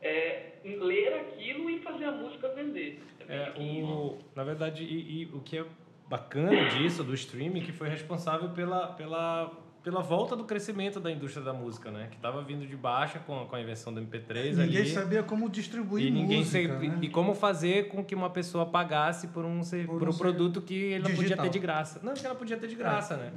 é, 0.00 0.52
ler 0.64 1.14
aquilo 1.14 1.68
e 1.70 1.80
fazer 1.80 2.04
a 2.04 2.12
música 2.12 2.48
vender. 2.50 3.02
É, 3.28 3.52
o, 3.58 4.18
na 4.36 4.44
verdade, 4.44 4.84
e, 4.84 5.22
e 5.22 5.24
o 5.34 5.40
que 5.40 5.58
é 5.58 5.64
bacana 6.06 6.66
disso, 6.70 7.02
do 7.02 7.14
streaming, 7.14 7.62
que 7.62 7.72
foi 7.72 7.88
responsável 7.88 8.50
pela, 8.50 8.88
pela, 8.88 9.50
pela 9.84 10.00
volta 10.00 10.34
do 10.34 10.44
crescimento 10.44 10.98
da 10.98 11.12
indústria 11.12 11.44
da 11.44 11.52
música, 11.52 11.90
né? 11.90 12.08
Que 12.10 12.16
estava 12.16 12.42
vindo 12.42 12.66
de 12.66 12.74
baixa 12.74 13.18
com, 13.18 13.46
com 13.46 13.54
a 13.54 13.60
invenção 13.60 13.92
do 13.92 14.00
MP3 14.00 14.56
Ninguém 14.56 14.78
ali. 14.80 14.90
sabia 14.90 15.22
como 15.22 15.48
distribuir 15.50 16.06
E, 16.06 16.10
ninguém 16.10 16.38
música, 16.38 16.78
né? 16.78 16.98
e 17.02 17.08
como 17.10 17.34
fazer 17.34 17.88
com 17.88 18.02
que 18.02 18.14
uma 18.14 18.30
pessoa 18.30 18.64
pagasse 18.64 19.28
por 19.28 19.44
um, 19.44 19.60
Por 19.60 19.98
por 19.98 20.08
um 20.08 20.10
um 20.10 20.16
produto 20.16 20.62
que 20.62 20.74
ele 20.74 21.06
não 21.06 21.14
podia 21.14 21.36
ter 21.36 21.50
de 21.50 21.58
graça. 21.58 22.00
Não, 22.02 22.14
que 22.14 22.24
ela 22.24 22.34
podia 22.34 22.56
ter 22.56 22.66
de 22.66 22.74
graça, 22.74 23.16
né? 23.18 23.30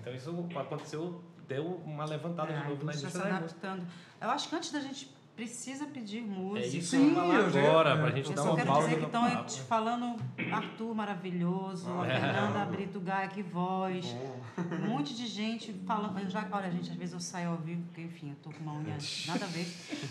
Então 0.00 0.12
isso 0.12 0.46
aconteceu, 0.56 1.22
deu 1.46 1.80
uma 1.86 2.04
levantada 2.04 2.52
É, 2.52 2.56
de 2.60 2.68
novo 2.68 2.84
na 2.84 2.92
indústria 2.92 3.10
se 3.10 3.16
indústria 3.16 3.32
da 3.34 3.40
música. 3.40 3.66
adaptando. 3.68 3.86
Eu 4.20 4.30
acho 4.30 4.48
que 4.48 4.56
antes 4.56 4.72
da 4.72 4.80
gente 4.80 5.13
precisa 5.34 5.86
pedir 5.86 6.22
música. 6.22 6.64
É 6.64 6.68
isso 6.68 6.90
Sim, 6.90 6.98
que 6.98 7.04
eu 7.06 7.14
vou 7.14 7.22
falar 7.22 7.34
eu 7.38 7.46
agora, 7.46 7.90
é. 7.90 7.96
pra 7.96 8.10
gente 8.10 8.30
Eu 8.30 8.36
dar 8.36 8.42
só 8.42 8.48
uma 8.50 8.56
quero 8.56 8.68
pausa 8.68 8.88
dizer 8.88 9.00
que 9.00 9.06
estão 9.06 9.44
te 9.44 9.60
falando 9.62 10.16
Arthur 10.52 10.94
maravilhoso, 10.94 11.90
a 12.00 12.06
É. 12.06 12.20
Fernanda 12.20 12.64
Brito 12.70 13.00
Gaia, 13.00 13.28
que 13.28 13.42
voz. 13.42 14.16
Um 14.58 14.88
monte 14.88 15.14
de 15.14 15.26
gente 15.26 15.72
falando. 15.86 16.18
Eu 16.20 16.30
já, 16.30 16.46
olha, 16.52 16.70
gente, 16.70 16.90
às 16.90 16.96
vezes 16.96 17.14
eu 17.14 17.20
saio 17.20 17.50
ao 17.50 17.56
vivo, 17.56 17.82
porque, 17.86 18.02
enfim, 18.02 18.30
eu 18.30 18.36
tô 18.42 18.50
com 18.50 18.62
uma 18.62 18.74
unha 18.74 18.96
nada 19.26 19.44
a 19.44 19.48
ver. 19.48 19.66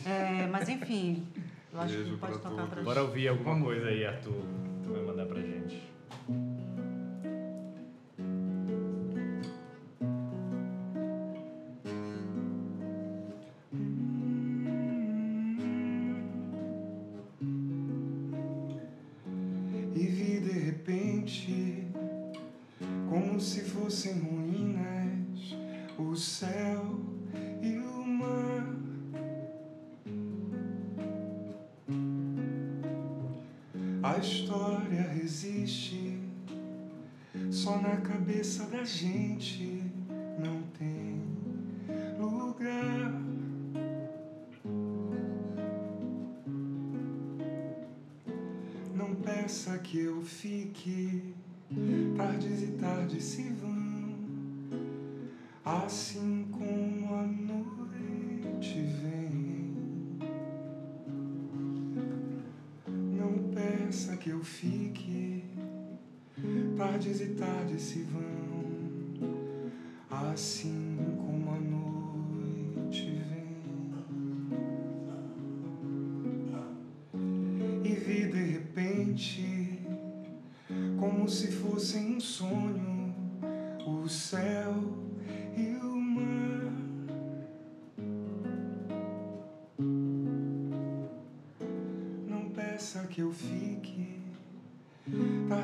É, 0.06 0.48
mas, 0.48 0.68
enfim, 0.70 1.26
eu 1.72 1.80
acho 1.80 1.94
Beijo 1.94 2.12
que 2.12 2.18
pode 2.18 2.34
pra 2.40 2.42
tocar 2.50 2.64
pra 2.66 2.68
todos. 2.68 2.84
Bora 2.84 3.02
ouvir 3.04 3.28
alguma 3.30 3.60
coisa 3.62 3.88
aí, 3.88 4.06
Arthur. 4.06 4.44
Tu 4.84 4.92
vai 4.92 5.02
mandar 5.04 5.26
pra 5.26 5.40
gente. 5.42 5.93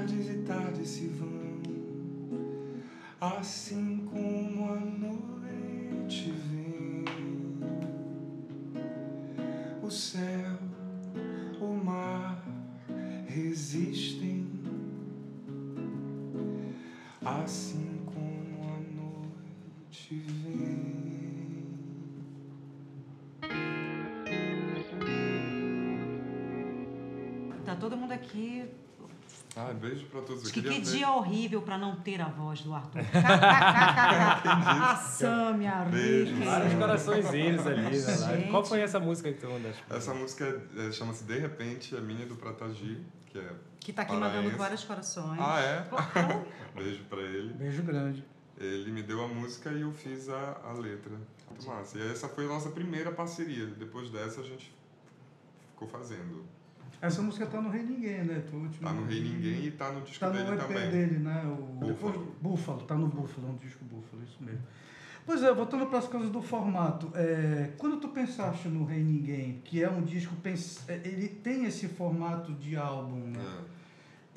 Tardes 0.10 0.30
e 0.30 0.38
tardes 0.40 0.90
se 0.90 1.08
vão, 1.08 1.62
assim 3.22 4.08
como 4.10 4.72
a 4.72 4.80
noite 4.80 6.32
vem. 6.32 7.06
O 9.84 9.92
céu 9.92 10.58
o 11.62 11.74
mar 11.86 12.44
resistem, 13.28 14.50
assim 17.24 18.00
como 18.06 18.64
a 18.64 18.80
noite 18.80 20.16
vem. 20.44 20.90
Tá 27.64 27.76
todo 27.76 27.96
mundo 27.96 28.14
aqui. 28.14 28.89
Ah, 29.56 29.74
beijo 29.74 30.06
pra 30.08 30.22
todos. 30.22 30.46
Eu 30.46 30.52
que 30.52 30.62
que 30.62 30.70
ver- 30.70 30.82
dia 30.82 31.12
horrível 31.12 31.62
pra 31.62 31.78
não 31.78 31.96
ter 31.98 32.22
a 32.22 32.28
voz 32.30 32.62
do 32.62 32.74
Arthur. 32.74 33.02
a 33.14 34.96
Sâmia, 34.96 35.84
Rick. 35.86 36.34
Vários 36.46 36.74
coraçõezinhos 36.76 37.66
ali 37.68 37.82
na 38.02 38.16
live. 38.28 38.50
Qual 38.52 38.66
foi 38.66 38.82
essa 38.82 39.00
música 39.00 39.32
pra 39.34 39.98
Essa 39.98 40.14
música 40.14 40.62
é, 40.78 40.92
chama-se 40.92 41.24
De 41.24 41.38
Repente, 41.40 41.96
é 41.96 42.00
minha 42.02 42.24
e 42.24 42.28
do 42.28 42.36
Pratagi, 42.36 43.04
que 43.28 43.40
é. 43.40 43.52
Que 43.80 43.94
tá 43.94 44.04
aqui 44.04 44.14
Paraense. 44.14 44.38
mandando 44.38 44.58
vários 44.58 44.84
corações. 44.84 45.40
Ah, 45.42 45.60
é? 45.60 45.88
Beijo 46.76 47.04
pra 47.06 47.22
ele. 47.22 47.54
Beijo 47.54 47.82
grande. 47.84 48.24
Ele 48.58 48.92
me 48.92 49.02
deu 49.02 49.24
a 49.24 49.28
música 49.28 49.72
e 49.72 49.82
eu 49.82 49.92
fiz 49.92 50.28
a, 50.30 50.58
a 50.66 50.74
letra. 50.74 51.14
Muito 51.50 51.66
massa. 51.68 51.98
E 51.98 52.12
essa 52.12 52.28
foi 52.28 52.46
a 52.46 52.50
nossa 52.50 52.70
primeira 52.70 53.12
parceria. 53.12 53.66
Depois 53.66 54.10
dessa 54.10 54.42
a 54.42 54.44
gente 54.44 54.74
ficou 55.72 55.88
fazendo. 55.88 56.46
Essa 57.02 57.22
música 57.22 57.46
tá 57.46 57.62
no 57.62 57.70
Rei 57.70 57.84
Ninguém, 57.84 58.24
né? 58.24 58.44
Tu 58.50 58.56
último... 58.56 58.88
Tá 58.88 58.94
no 58.94 59.06
Rei 59.06 59.22
Ninguém 59.22 59.66
e 59.66 59.72
tá 59.72 59.92
no 59.92 60.02
disco 60.02 60.20
Tá 60.20 60.28
no 60.28 60.34
dele 60.34 60.52
EP 60.56 60.60
também. 60.60 60.92
dele, 60.92 61.20
né? 61.20 61.44
O 61.46 61.64
Búfalo. 61.86 62.36
Búfalo, 62.42 62.82
tá 62.84 62.96
no 62.96 63.08
Búfalo, 63.08 63.48
é 63.48 63.52
um 63.52 63.56
disco 63.56 63.84
Búfalo, 63.86 64.22
isso 64.24 64.38
mesmo. 64.42 64.62
Pois 65.26 65.44
é, 65.44 65.54
voltando 65.54 65.86
para 65.86 66.00
as 66.00 66.08
coisas 66.08 66.30
do 66.32 66.42
formato, 66.42 67.12
é, 67.14 67.72
quando 67.78 67.98
tu 67.98 68.08
pensaste 68.10 68.68
no 68.68 68.84
Rei 68.86 69.04
Ninguém, 69.04 69.62
que 69.64 69.84
é 69.84 69.90
um 69.90 70.02
disco, 70.02 70.34
é, 70.88 71.02
ele 71.06 71.28
tem 71.28 71.66
esse 71.66 71.88
formato 71.88 72.52
de 72.54 72.76
álbum, 72.76 73.28
né? 73.28 73.40
É. 73.76 73.80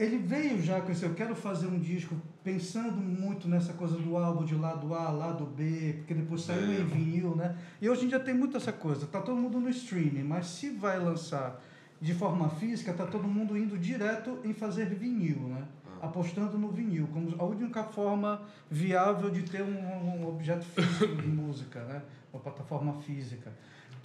Ele 0.04 0.18
veio 0.18 0.60
já 0.60 0.80
com 0.80 0.90
esse, 0.90 1.04
eu 1.04 1.14
quero 1.14 1.34
fazer 1.34 1.66
um 1.66 1.78
disco 1.78 2.16
pensando 2.42 2.96
muito 2.96 3.46
nessa 3.46 3.72
coisa 3.74 3.96
do 3.96 4.16
álbum 4.16 4.44
de 4.44 4.54
lado 4.54 4.92
A, 4.94 5.10
lado 5.10 5.44
B, 5.46 5.94
porque 5.98 6.14
depois 6.14 6.42
saiu 6.42 6.72
É. 6.72 6.80
em 6.80 6.84
vinil, 6.84 7.36
né? 7.36 7.56
E 7.80 7.88
hoje 7.88 8.04
em 8.06 8.08
dia 8.08 8.18
tem 8.18 8.34
muito 8.34 8.56
essa 8.56 8.72
coisa, 8.72 9.06
tá 9.06 9.20
todo 9.20 9.36
mundo 9.36 9.60
no 9.60 9.68
streaming, 9.70 10.24
mas 10.24 10.46
se 10.46 10.70
vai 10.70 10.98
lançar 10.98 11.62
de 12.02 12.12
forma 12.14 12.48
física, 12.50 12.92
tá 12.92 13.06
todo 13.06 13.28
mundo 13.28 13.56
indo 13.56 13.78
direto 13.78 14.40
em 14.42 14.52
fazer 14.52 14.86
vinil, 14.86 15.38
né? 15.46 15.68
Ah. 15.86 16.06
Apostando 16.06 16.58
no 16.58 16.68
vinil, 16.68 17.06
como 17.12 17.32
a 17.40 17.44
única 17.44 17.84
forma 17.84 18.42
viável 18.68 19.30
de 19.30 19.44
ter 19.44 19.62
um, 19.62 19.78
um 19.78 20.28
objeto 20.28 20.64
físico 20.64 21.14
de 21.14 21.28
música, 21.30 21.84
né? 21.84 22.02
Uma 22.32 22.42
plataforma 22.42 22.94
física. 23.02 23.52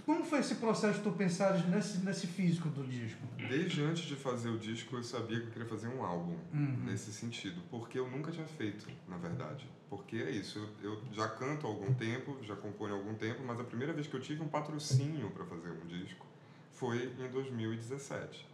Como 0.05 0.23
foi 0.23 0.39
esse 0.39 0.55
processo 0.55 0.99
de 0.99 1.03
tu 1.05 1.11
pensares 1.11 1.65
nesse, 1.67 1.97
nesse 2.05 2.27
físico 2.27 2.69
do 2.69 2.83
disco? 2.83 3.19
Desde 3.49 3.81
antes 3.81 4.03
de 4.03 4.15
fazer 4.15 4.49
o 4.49 4.59
disco, 4.59 4.95
eu 4.95 5.03
sabia 5.03 5.39
que 5.39 5.47
eu 5.47 5.51
queria 5.51 5.67
fazer 5.67 5.87
um 5.87 6.03
álbum 6.05 6.35
Uhum. 6.53 6.83
nesse 6.85 7.11
sentido, 7.11 7.59
porque 7.71 7.97
eu 7.97 8.07
nunca 8.09 8.31
tinha 8.31 8.45
feito, 8.45 8.87
na 9.07 9.17
verdade. 9.17 9.67
Porque 9.89 10.17
é 10.17 10.29
isso, 10.29 10.59
eu, 10.83 10.93
eu 10.93 11.01
já 11.11 11.27
canto 11.27 11.65
há 11.65 11.69
algum 11.69 11.93
tempo, 11.95 12.37
já 12.43 12.55
componho 12.55 12.93
há 12.93 12.97
algum 12.97 13.15
tempo, 13.15 13.41
mas 13.45 13.59
a 13.59 13.63
primeira 13.63 13.91
vez 13.91 14.05
que 14.05 14.13
eu 14.15 14.21
tive 14.21 14.43
um 14.43 14.47
patrocínio 14.47 15.31
para 15.31 15.45
fazer 15.45 15.71
um 15.71 15.87
disco 15.87 16.27
foi 16.79 17.11
em 17.19 17.27
2017, 17.29 18.45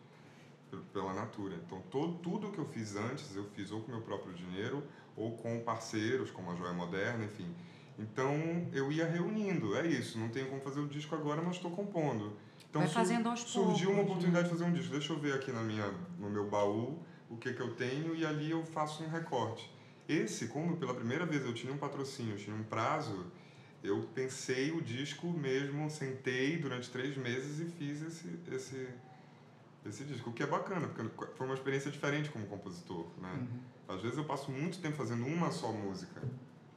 pe- 0.72 0.78
pela 0.94 1.14
Natura. 1.14 1.56
Então, 1.66 1.82
todo, 1.92 2.14
tudo 2.20 2.52
que 2.52 2.58
eu 2.58 2.66
fiz 2.66 2.96
antes, 2.96 3.36
eu 3.36 3.46
fiz 3.56 3.72
ou 3.72 3.82
com 3.82 3.92
meu 3.92 4.02
próprio 4.02 4.34
dinheiro, 4.34 4.84
ou 5.16 5.38
com 5.38 5.60
parceiros, 5.60 6.32
como 6.32 6.52
a 6.52 6.56
Joia 6.56 6.74
Moderna, 6.74 7.26
enfim. 7.26 7.54
Então, 8.00 8.34
eu 8.72 8.92
ia 8.92 9.06
reunindo, 9.06 9.76
é 9.78 9.86
isso, 9.86 10.18
não 10.18 10.30
tenho 10.30 10.48
como 10.48 10.62
fazer 10.62 10.80
o 10.80 10.88
disco 10.88 11.14
agora, 11.16 11.42
mas 11.42 11.58
estou 11.58 11.70
compondo. 11.72 12.34
Então, 12.70 12.82
Vai 12.82 12.90
fazendo 12.90 13.30
aos 13.30 13.42
surgiu 13.42 13.90
uma 13.90 13.98
poucos, 13.98 14.12
oportunidade 14.14 14.46
de 14.46 14.54
fazer 14.56 14.66
um 14.66 14.74
disco. 14.74 14.92
Deixa 14.92 15.14
eu 15.14 15.20
ver 15.20 15.34
aqui 15.36 15.52
na 15.52 15.62
minha, 15.62 15.94
no 16.18 16.30
meu 16.30 16.50
baú 16.50 16.98
o 17.30 17.38
que, 17.38 17.54
que 17.54 17.62
eu 17.62 17.76
tenho 17.76 18.16
e 18.16 18.26
ali 18.26 18.50
eu 18.50 18.64
faço 18.66 19.04
um 19.04 19.10
recorte. 19.10 19.70
Esse, 20.10 20.48
como 20.48 20.76
pela 20.78 20.94
primeira 20.94 21.26
vez 21.26 21.46
eu 21.46 21.54
tinha 21.54 21.72
um 21.72 21.78
patrocínio, 21.78 22.34
eu 22.34 22.38
tinha 22.38 22.56
um 22.56 22.64
prazo, 22.64 23.26
eu 23.84 24.02
pensei 24.15 24.72
o 24.72 24.82
disco 24.82 25.28
mesmo, 25.28 25.89
sentei 25.89 26.58
durante 26.58 26.89
três 26.89 27.17
meses 27.17 27.60
e 27.60 27.65
fiz 27.72 28.02
esse, 28.02 28.39
esse, 28.52 28.88
esse 29.86 30.04
disco. 30.06 30.30
O 30.30 30.34
que 30.34 30.41
é 30.43 30.48
bacana, 30.48 30.88
porque 30.88 31.28
foi 31.36 31.46
uma 31.46 31.56
experiência 31.56 31.91
diferente 31.91 32.30
como 32.30 32.46
compositor, 32.48 33.06
né? 33.22 33.48
Às 33.88 34.02
vezes 34.02 34.17
eu 34.17 34.24
passo 34.24 34.50
muito 34.52 34.80
tempo 34.80 34.96
fazendo 34.96 35.26
uma 35.26 35.52
só 35.52 35.72
música, 35.74 36.22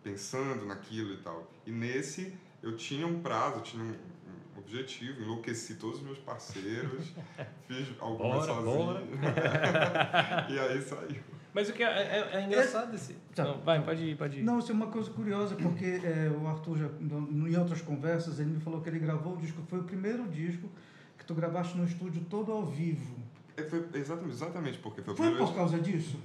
pensando 0.03 0.67
naquilo 0.67 1.15
e 1.15 1.19
tal. 1.19 1.49
E 1.65 1.71
nesse 1.71 2.35
eu 2.63 2.77
tinha 2.77 3.07
um 3.07 3.21
prazo, 3.23 3.61
tinha 3.61 3.83
um, 3.83 3.91
um- 3.91 4.59
objetivo, 4.59 5.23
enlouqueci 5.23 5.77
todos 5.77 5.99
os 5.99 6.03
meus 6.05 6.19
parceiros, 6.19 7.13
fiz 7.69 7.87
algumas 8.01 8.47
Bora, 8.47 8.65
sozinho. 8.65 9.09
e 10.51 10.59
aí 10.59 10.83
saiu. 10.83 11.23
Mas 11.57 11.71
o 11.71 11.73
que 11.73 11.83
é, 11.83 11.87
é- 11.87 12.31
é 12.35 12.45
engraçado 12.45 12.95
esse. 12.95 13.15
Tá. 13.35 13.43
Não, 13.45 13.61
vai, 13.63 13.83
pode 13.83 14.05
ir, 14.05 14.15
pode 14.15 14.41
ir. 14.41 14.43
Não, 14.43 14.59
isso 14.59 14.71
é 14.71 14.75
uma 14.75 14.89
coisa 14.89 15.11
curiosa, 15.11 15.55
porque 15.57 15.87
é, 16.05 16.29
o 16.31 16.47
Arthur, 16.47 16.77
já, 16.77 16.87
em 17.01 17.57
outras 17.57 17.81
conversas, 17.81 18.39
ele 18.39 18.51
me 18.51 18.61
falou 18.61 18.83
que 18.83 18.91
ele 18.91 18.99
gravou 18.99 19.33
o 19.33 19.37
disco, 19.39 19.63
foi 19.67 19.79
o 19.79 19.85
primeiro 19.85 20.29
disco 20.29 20.69
que 21.17 21.25
tu 21.25 21.35
gravaste 21.35 21.75
no 21.79 21.87
estúdio 21.87 22.21
todo 22.29 22.53
ao 22.53 22.67
vivo. 22.67 23.17
É, 23.57 23.63
foi 23.63 23.89
exatamente, 23.95 24.35
exatamente 24.35 24.79
porque 24.81 25.01
foi 25.01 25.15
Foi 25.15 25.35
por 25.35 25.55
causa 25.55 25.79
disso? 25.81 26.19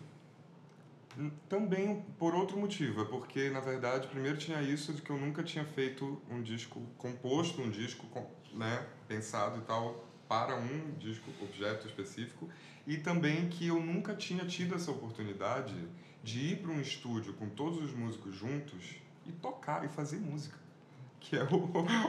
Também 1.47 2.03
por 2.19 2.35
outro 2.35 2.57
motivo, 2.59 3.01
é 3.01 3.05
porque, 3.05 3.49
na 3.51 3.61
verdade, 3.61 4.07
primeiro 4.07 4.37
tinha 4.37 4.61
isso 4.61 4.91
de 4.91 5.01
que 5.01 5.11
eu 5.11 5.17
nunca 5.17 5.43
tinha 5.43 5.63
feito 5.63 6.21
um 6.29 6.41
disco, 6.41 6.81
composto 6.97 7.61
um 7.61 7.69
disco, 7.69 8.05
com- 8.07 8.29
né, 8.53 8.85
pensado 9.07 9.59
e 9.59 9.61
tal, 9.61 10.05
para 10.31 10.55
um 10.55 10.93
disco, 10.97 11.29
objeto 11.41 11.85
específico, 11.87 12.47
e 12.87 12.95
também 12.95 13.49
que 13.49 13.67
eu 13.67 13.81
nunca 13.81 14.15
tinha 14.15 14.45
tido 14.45 14.73
essa 14.75 14.89
oportunidade 14.89 15.75
de 16.23 16.39
ir 16.53 16.61
para 16.61 16.71
um 16.71 16.79
estúdio 16.79 17.33
com 17.33 17.49
todos 17.49 17.83
os 17.83 17.91
músicos 17.93 18.33
juntos 18.33 18.95
e 19.25 19.31
tocar 19.33 19.83
e 19.83 19.89
fazer 19.89 20.21
música. 20.21 20.55
Que 21.19 21.35
é 21.35 21.43
o, 21.43 21.55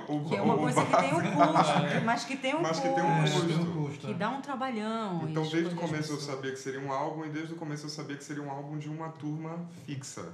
o 0.08 0.24
Que 0.28 0.36
é 0.36 0.40
uma 0.40 0.54
o 0.54 0.58
coisa 0.58 0.86
que 0.86 0.96
tem 0.96 1.14
um 1.14 1.20
custo, 1.20 2.04
mas 2.06 2.24
que 2.24 2.36
tem 2.36 2.54
um 2.54 2.62
Mas 2.62 2.78
que 2.78 2.88
custo. 2.88 2.94
tem 3.00 3.04
um 3.10 3.16
É, 3.16 3.20
custo. 3.22 3.46
tem 3.48 3.56
um 3.58 3.72
custo, 3.72 4.06
Que 4.06 4.12
é. 4.12 4.14
dá 4.14 4.30
um 4.30 4.40
trabalhão. 4.40 5.28
Então, 5.28 5.42
desde 5.48 5.74
o 5.74 5.76
começo 5.76 6.12
eu 6.12 6.20
sabia 6.20 6.52
que 6.52 6.58
seria 6.58 6.80
um 6.80 6.92
álbum 6.92 7.24
e 7.24 7.28
desde 7.28 7.52
o 7.54 7.56
começo 7.56 7.86
eu 7.86 7.90
sabia 7.90 8.16
que 8.16 8.22
seria 8.24 8.42
um 8.44 8.50
álbum 8.52 8.78
de 8.78 8.88
uma 8.88 9.08
turma 9.08 9.68
fixa. 9.84 10.32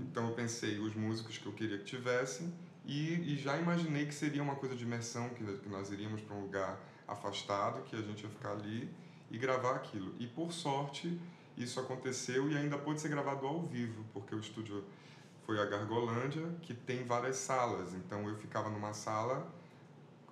Então 0.00 0.26
eu 0.26 0.34
pensei 0.34 0.78
os 0.80 0.92
músicos 0.96 1.38
que 1.38 1.46
eu 1.46 1.52
queria 1.52 1.78
que 1.78 1.84
tivessem 1.84 2.52
e, 2.84 3.32
e 3.32 3.36
já 3.36 3.56
imaginei 3.56 4.06
que 4.06 4.14
seria 4.14 4.42
uma 4.42 4.56
coisa 4.56 4.74
de 4.74 4.82
imersão, 4.82 5.28
que, 5.30 5.44
que 5.44 5.68
nós 5.68 5.90
iríamos 5.92 6.20
para 6.20 6.34
um 6.36 6.40
lugar 6.42 6.78
afastado, 7.08 7.82
que 7.84 7.96
a 7.96 8.02
gente 8.02 8.22
ia 8.22 8.28
ficar 8.30 8.52
ali 8.52 8.88
e 9.30 9.38
gravar 9.38 9.74
aquilo. 9.76 10.14
E 10.18 10.26
por 10.26 10.52
sorte 10.52 11.18
isso 11.56 11.80
aconteceu 11.80 12.48
e 12.50 12.56
ainda 12.56 12.78
pôde 12.78 13.00
ser 13.00 13.08
gravado 13.08 13.46
ao 13.46 13.62
vivo, 13.62 14.04
porque 14.12 14.34
o 14.34 14.38
estúdio 14.38 14.84
foi 15.44 15.60
a 15.60 15.64
Gargolândia, 15.64 16.46
que 16.62 16.72
tem 16.74 17.04
várias 17.04 17.36
salas. 17.36 17.94
Então 17.94 18.28
eu 18.28 18.36
ficava 18.36 18.68
numa 18.70 18.92
sala 18.92 19.50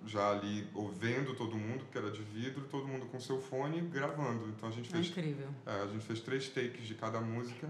já 0.05 0.31
ali 0.31 0.69
ouvindo 0.75 1.35
todo 1.35 1.55
mundo, 1.57 1.83
que 1.91 1.97
era 1.97 2.11
de 2.11 2.21
vidro, 2.21 2.61
todo 2.65 2.87
mundo 2.87 3.07
com 3.07 3.19
seu 3.19 3.41
fone 3.41 3.81
gravando. 3.81 4.47
Então 4.49 4.69
a 4.69 4.71
gente 4.71 4.89
É 4.89 4.91
fez, 4.93 5.07
incrível. 5.09 5.49
é, 5.65 5.81
a 5.81 5.87
gente 5.87 6.05
fez 6.05 6.19
três 6.21 6.47
takes 6.49 6.85
de 6.87 6.93
cada 6.95 7.19
música, 7.19 7.67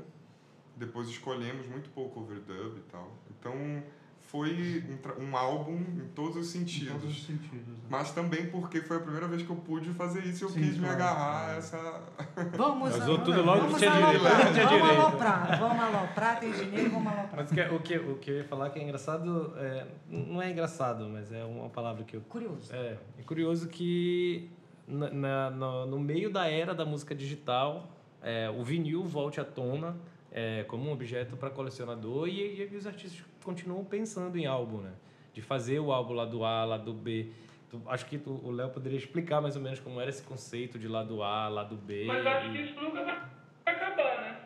depois 0.76 1.08
escolhemos 1.08 1.66
muito 1.68 1.90
pouco 1.92 2.20
overdub 2.20 2.78
e 2.78 2.82
tal. 2.92 3.12
Então 3.32 3.84
foi 4.28 4.84
um, 5.20 5.24
um 5.32 5.38
álbum 5.38 5.76
em 5.78 6.08
todos 6.14 6.36
os 6.36 6.54
Em 6.56 6.60
sentidos. 6.60 6.92
todos 7.02 7.18
os 7.18 7.26
sentidos. 7.26 7.66
né? 7.68 7.86
Mas 7.90 8.12
também 8.12 8.48
porque 8.50 8.82
foi 8.82 8.98
a 8.98 9.00
primeira 9.00 9.28
vez 9.28 9.42
que 9.42 9.50
eu 9.50 9.56
pude 9.56 9.90
fazer 9.94 10.24
isso 10.26 10.44
e 10.44 10.46
eu 10.46 10.50
Sim, 10.50 10.60
quis 10.62 10.74
me 10.78 10.80
claro. 10.86 10.94
agarrar 10.96 11.48
a 11.50 11.56
essa. 11.56 12.02
Vamos, 12.58 12.94
Usou 12.96 13.20
tudo 13.20 13.42
logo 13.42 13.62
que 13.62 13.66
vamos 13.68 13.80
tinha 13.80 13.92
direito, 13.92 14.26
aloprar, 14.28 14.48
que 14.48 14.54
tinha 14.54 14.68
vamos 14.68 14.90
aloprar, 14.90 15.60
vamos 15.60 15.84
aloprar, 15.84 16.40
tem 16.40 16.52
dinheiro, 16.52 16.92
vamos 16.92 17.08
aloprar. 17.14 17.36
Mas 17.38 17.52
o 17.52 17.56
que, 17.56 17.62
o, 17.62 17.80
que, 17.80 17.98
o 17.98 18.16
que 18.18 18.32
eu 18.32 18.38
ia 18.38 18.44
falar 18.44 18.70
que 18.70 18.80
é 18.80 18.84
engraçado, 18.84 19.54
é, 19.58 19.88
não 20.10 20.42
é 20.42 20.52
engraçado, 20.52 21.08
mas 21.10 21.32
é 21.32 21.44
uma 21.46 21.70
palavra 21.70 22.04
que 22.04 22.16
eu. 22.18 22.22
Curioso. 22.22 22.74
É, 22.74 22.98
é 23.20 23.24
curioso 23.24 23.68
que 23.70 24.50
na, 24.88 25.10
na- 25.10 25.50
no, 25.52 25.86
no 25.86 26.00
meio 26.00 26.30
da 26.30 26.48
era 26.48 26.76
da 26.76 26.86
música 26.86 27.16
digital, 27.16 27.90
é, 28.22 28.50
o 28.50 28.64
vinil 28.64 29.06
volte 29.06 29.40
à 29.40 29.46
tona 29.46 29.96
é, 30.32 30.64
como 30.66 30.90
um 30.90 30.92
objeto 30.92 31.38
para 31.38 31.50
colecionador 31.50 32.28
e, 32.28 32.62
e 32.70 32.76
os 32.76 32.86
artistas 32.86 33.24
continuam 33.48 33.86
pensando 33.86 34.38
em 34.38 34.46
álbum, 34.46 34.80
né? 34.80 34.92
De 35.34 35.42
fazer 35.42 35.80
o 35.80 35.94
álbum 35.94 36.14
lado 36.14 36.44
A, 36.44 36.66
lado 36.66 36.92
B. 36.94 37.28
Tu- 37.70 37.82
acho 37.88 38.06
que 38.06 38.18
tu- 38.18 38.42
o 38.44 38.52
Léo 38.52 38.70
poderia 38.70 38.98
explicar 38.98 39.40
mais 39.42 39.56
ou 39.56 39.62
menos 39.62 39.80
como 39.80 40.02
era 40.02 40.10
esse 40.10 40.22
conceito 40.22 40.78
de 40.78 40.86
lado 40.86 41.24
A, 41.24 41.48
lado 41.48 41.78
B. 41.78 42.04
Mas 42.08 42.26
acho 42.28 42.48
e- 42.50 42.52
que 42.52 42.62
isso 42.64 42.82
nunca 42.82 43.04
vai 43.06 43.74
acabar, 43.74 44.22
né? 44.22 44.40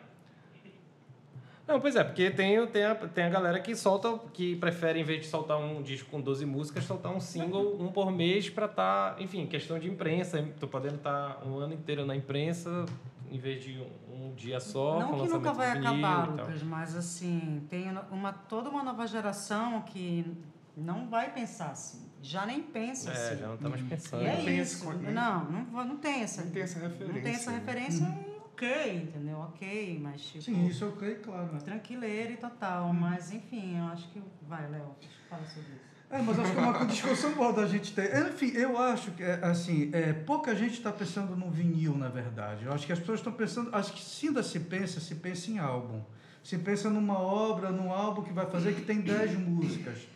Não, 1.66 1.80
pois 1.80 1.96
é, 1.96 2.04
porque 2.04 2.30
tem, 2.30 2.64
tem, 2.68 2.84
a, 2.84 2.94
tem 2.94 3.24
a 3.24 3.28
galera 3.28 3.58
que 3.58 3.74
solta, 3.74 4.18
que 4.32 4.54
prefere, 4.56 5.00
em 5.00 5.04
vez 5.04 5.20
de 5.22 5.26
soltar 5.26 5.58
um 5.58 5.82
disco 5.82 6.08
com 6.10 6.20
12 6.20 6.44
músicas, 6.46 6.84
soltar 6.84 7.12
um 7.12 7.20
single, 7.20 7.80
um 7.80 7.90
por 7.90 8.10
mês, 8.12 8.48
pra 8.50 8.66
estar, 8.66 9.20
enfim, 9.20 9.46
questão 9.46 9.78
de 9.80 9.88
imprensa. 9.88 10.46
Tô 10.60 10.68
podendo 10.68 10.96
estar 10.96 11.42
um 11.44 11.58
ano 11.58 11.74
inteiro 11.74 12.04
na 12.06 12.14
imprensa, 12.14 12.84
em 13.32 13.38
vez 13.38 13.64
de 13.64 13.78
um, 14.10 14.26
um 14.28 14.34
dia 14.34 14.60
só, 14.60 15.00
Não 15.00 15.20
que 15.20 15.28
nunca 15.28 15.52
vai 15.52 15.70
acabar, 15.70 15.98
e 15.98 16.36
tal. 16.36 16.46
Lucas, 16.46 16.62
mas 16.62 16.94
assim, 16.94 17.66
tem 17.70 17.86
uma, 18.10 18.32
toda 18.32 18.68
uma 18.68 18.82
nova 18.82 19.06
geração 19.06 19.80
que 19.82 20.36
não 20.76 21.08
vai 21.08 21.32
pensar 21.32 21.70
assim. 21.70 22.10
Já 22.22 22.46
nem 22.46 22.62
pensa 22.62 23.10
É, 23.10 23.12
assim. 23.12 23.40
já 23.40 23.48
não 23.48 23.56
tá 23.56 23.68
mais 23.68 23.82
pensando. 23.82 24.22
E 24.22 24.26
é 24.26 24.32
Não 24.36 24.48
isso. 24.48 24.90
esse 24.92 25.02
Não, 25.12 25.44
não, 25.50 25.84
não 25.84 25.96
tem 25.96 26.22
essa. 26.22 26.44
Não 26.44 26.50
tem 26.52 26.62
essa 26.62 26.78
referência. 26.78 27.14
Não 27.14 27.22
tem 27.22 27.32
essa 27.34 27.50
né? 27.50 27.58
referência 27.58 28.04
e 28.04 28.40
ok, 28.40 28.96
entendeu? 28.96 29.38
Ok, 29.38 29.98
mas 30.00 30.20
tipo. 30.22 30.44
Sim, 30.44 30.66
isso 30.66 30.84
é 30.84 30.88
ok, 30.88 31.14
claro. 31.16 31.52
né? 31.52 31.58
Tranquileira 31.64 32.32
e 32.32 32.36
total, 32.36 32.92
mas 32.92 33.32
enfim, 33.32 33.78
eu 33.78 33.84
acho 33.86 34.08
que. 34.10 34.22
Vai, 34.42 34.68
Léo, 34.70 34.94
fala 35.28 35.44
sobre 35.46 35.72
isso. 35.72 35.91
É, 36.12 36.20
mas 36.20 36.38
acho 36.38 36.52
que 36.52 36.58
é 36.58 36.60
uma 36.60 36.84
discussão 36.84 37.32
boa 37.32 37.54
da 37.54 37.66
gente 37.66 37.94
ter. 37.94 38.14
Enfim, 38.28 38.52
eu 38.54 38.76
acho 38.76 39.12
que, 39.12 39.22
é, 39.22 39.40
assim, 39.42 39.88
é, 39.94 40.12
pouca 40.12 40.54
gente 40.54 40.74
está 40.74 40.92
pensando 40.92 41.34
no 41.34 41.50
vinil, 41.50 41.96
na 41.96 42.10
verdade. 42.10 42.66
Eu 42.66 42.72
acho 42.74 42.84
que 42.84 42.92
as 42.92 42.98
pessoas 42.98 43.20
estão 43.20 43.32
pensando, 43.32 43.74
acho 43.74 43.94
que 43.94 44.02
se 44.02 44.28
ainda 44.28 44.42
se 44.42 44.60
pensa, 44.60 45.00
se 45.00 45.14
pensa 45.14 45.50
em 45.50 45.58
álbum. 45.58 46.02
Se 46.44 46.58
pensa 46.58 46.90
numa 46.90 47.18
obra, 47.18 47.70
num 47.70 47.90
álbum 47.90 48.22
que 48.22 48.32
vai 48.32 48.44
fazer 48.44 48.74
que 48.74 48.82
tem 48.82 49.00
10 49.00 49.38
músicas. 49.38 50.06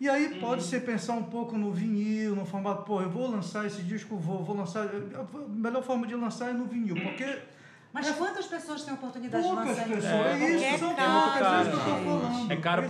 E 0.00 0.08
aí 0.08 0.40
pode 0.40 0.62
ser 0.62 0.80
pensar 0.80 1.12
um 1.12 1.24
pouco 1.24 1.58
no 1.58 1.70
vinil, 1.70 2.34
no 2.34 2.46
formato, 2.46 2.84
pô, 2.84 3.02
eu 3.02 3.10
vou 3.10 3.30
lançar 3.30 3.66
esse 3.66 3.82
disco, 3.82 4.16
vou, 4.16 4.42
vou 4.42 4.56
lançar. 4.56 4.86
A 4.86 5.48
melhor 5.48 5.82
forma 5.82 6.06
de 6.06 6.14
lançar 6.14 6.48
é 6.48 6.52
no 6.54 6.64
vinil, 6.64 6.94
porque 6.94 7.38
Mas 7.94 8.10
quantas 8.10 8.46
pessoas 8.46 8.82
têm 8.82 8.92
oportunidade 8.92 9.44
poucas 9.44 9.64
de 9.64 9.68
lançar 9.70 9.84
pessoas. 9.88 10.04
É, 10.04 10.32
É, 10.34 10.38
Porque 10.38 10.66
isso, 10.66 10.78
são 10.78 10.90
é 10.90 10.94
poucas, 10.96 11.38
caro, 11.38 11.54
é 11.54 11.62
isso 11.62 11.70
que 11.70 11.76
eu 11.76 11.94
tô 11.94 12.04
falando. 12.20 12.52
É 12.52 12.56
caro 12.56 12.82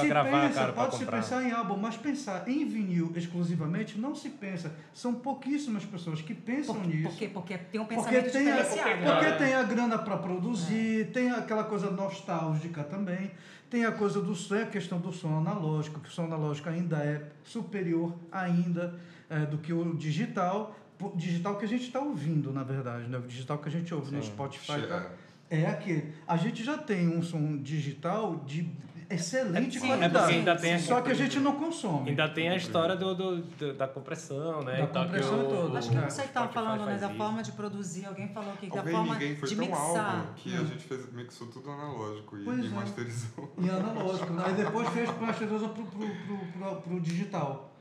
Se 0.00 0.06
gravar, 0.08 0.40
pensa, 0.46 0.54
caro 0.60 0.72
pra 0.72 0.82
pode 0.84 0.94
se 0.96 1.00
comprar. 1.04 1.16
pensar 1.20 1.42
em 1.42 1.50
álbum, 1.50 1.76
mas 1.76 1.96
pensar 1.96 2.48
em 2.48 2.64
vinil 2.64 3.12
exclusivamente 3.16 3.98
não 3.98 4.14
se 4.14 4.28
pensa. 4.30 4.72
São 4.94 5.14
pouquíssimas 5.14 5.84
pessoas 5.84 6.22
que 6.22 6.32
pensam 6.32 6.76
Por, 6.76 6.86
nisso. 6.86 7.08
por 7.08 7.18
quê? 7.18 7.28
Porque 7.28 7.58
tem 7.58 7.80
um 7.80 7.84
Porque 7.86 8.02
pensamento 8.04 8.32
tem, 8.32 8.52
a, 8.52 8.56
diferenciado. 8.62 9.02
porque 9.04 9.26
É. 9.26 9.32
tem 9.36 9.54
a 9.54 9.62
grana 9.64 9.98
para 9.98 10.16
produzir, 10.16 11.10
tem 11.12 11.30
aquela 11.32 11.64
coisa 11.64 11.90
nostálgica 11.90 12.84
também, 12.84 13.32
tem 13.68 13.84
a 13.84 13.90
coisa 13.90 14.20
do 14.22 14.32
som, 14.36 14.54
a 14.54 14.66
questão 14.66 15.00
do 15.00 15.12
som 15.12 15.38
analógico, 15.38 15.98
que 15.98 16.08
o 16.08 16.12
som 16.12 16.24
analógico 16.26 16.68
ainda 16.68 16.98
é 16.98 17.20
superior 17.42 18.14
ainda 18.30 18.94
é, 19.28 19.40
do 19.46 19.58
que 19.58 19.72
o 19.72 19.94
digital, 19.96 20.76
digital 21.10 21.56
que 21.56 21.64
a 21.64 21.68
gente 21.68 21.84
está 21.84 22.00
ouvindo, 22.00 22.52
na 22.52 22.62
verdade, 22.62 23.08
né? 23.08 23.18
o 23.18 23.22
digital 23.22 23.58
que 23.58 23.68
a 23.68 23.72
gente 23.72 23.92
ouve 23.94 24.14
no 24.14 24.22
Sim. 24.22 24.28
Spotify. 24.30 24.72
Che- 24.80 24.86
tá? 24.86 25.10
É 25.50 25.66
aquele. 25.66 26.14
A 26.26 26.36
gente 26.36 26.64
já 26.64 26.78
tem 26.78 27.08
um 27.08 27.22
som 27.22 27.58
digital 27.58 28.36
de 28.46 28.70
excelente 29.10 29.76
É, 29.76 29.80
sim, 29.80 29.86
qualidade. 29.86 30.16
é 30.16 30.18
porque 30.20 30.34
ainda 30.34 30.56
tem 30.56 30.72
a- 30.74 30.78
Só 30.78 31.02
que 31.02 31.10
a 31.10 31.14
gente 31.14 31.38
não 31.40 31.56
consome. 31.56 32.08
Ainda 32.08 32.26
tem 32.30 32.48
a 32.48 32.56
história 32.56 32.96
do, 32.96 33.14
do- 33.14 33.42
do- 33.42 33.74
da 33.74 33.86
compressão, 33.86 34.62
né? 34.64 34.78
Da 34.78 34.84
e 34.84 34.86
tal, 34.86 35.04
compressão 35.04 35.38
que 35.40 35.44
o- 35.44 35.48
toda. 35.48 35.78
Acho 35.78 35.90
que 35.90 35.96
É. 35.98 36.00
você 36.08 36.22
estava 36.22 36.46
Spotify 36.50 36.54
falando 36.54 36.86
né, 36.86 36.96
da 36.96 37.08
isso. 37.08 37.16
forma 37.18 37.42
de 37.42 37.52
produzir. 37.52 38.06
Alguém 38.06 38.28
falou 38.28 38.52
aqui 38.54 38.70
da 38.70 38.78
Alguém 38.78 38.92
forma 38.94 39.12
ninguém 39.12 39.36
foi 39.36 39.48
de 39.50 39.56
tão 39.56 39.66
mixar. 39.66 40.32
que 40.36 40.56
a 40.56 40.60
Hum. 40.62 40.66
gente 40.66 40.84
fez, 40.84 41.12
mixou 41.12 41.46
tudo 41.48 41.70
analógico 41.70 42.38
e, 42.38 42.44
Pois 42.44 42.64
e 42.64 42.66
é. 42.66 42.70
masterizou. 42.70 43.52
E 43.58 43.68
analógico. 43.68 44.32
né? 44.32 44.42
Aí 44.46 44.54
depois 44.54 44.88
fez 44.88 45.20
masterização 45.20 45.68
pro, 45.68 45.84
pro, 45.84 45.98
pro, 46.08 46.38
pro, 46.58 46.76
pro 46.80 47.00
digital. 47.00 47.71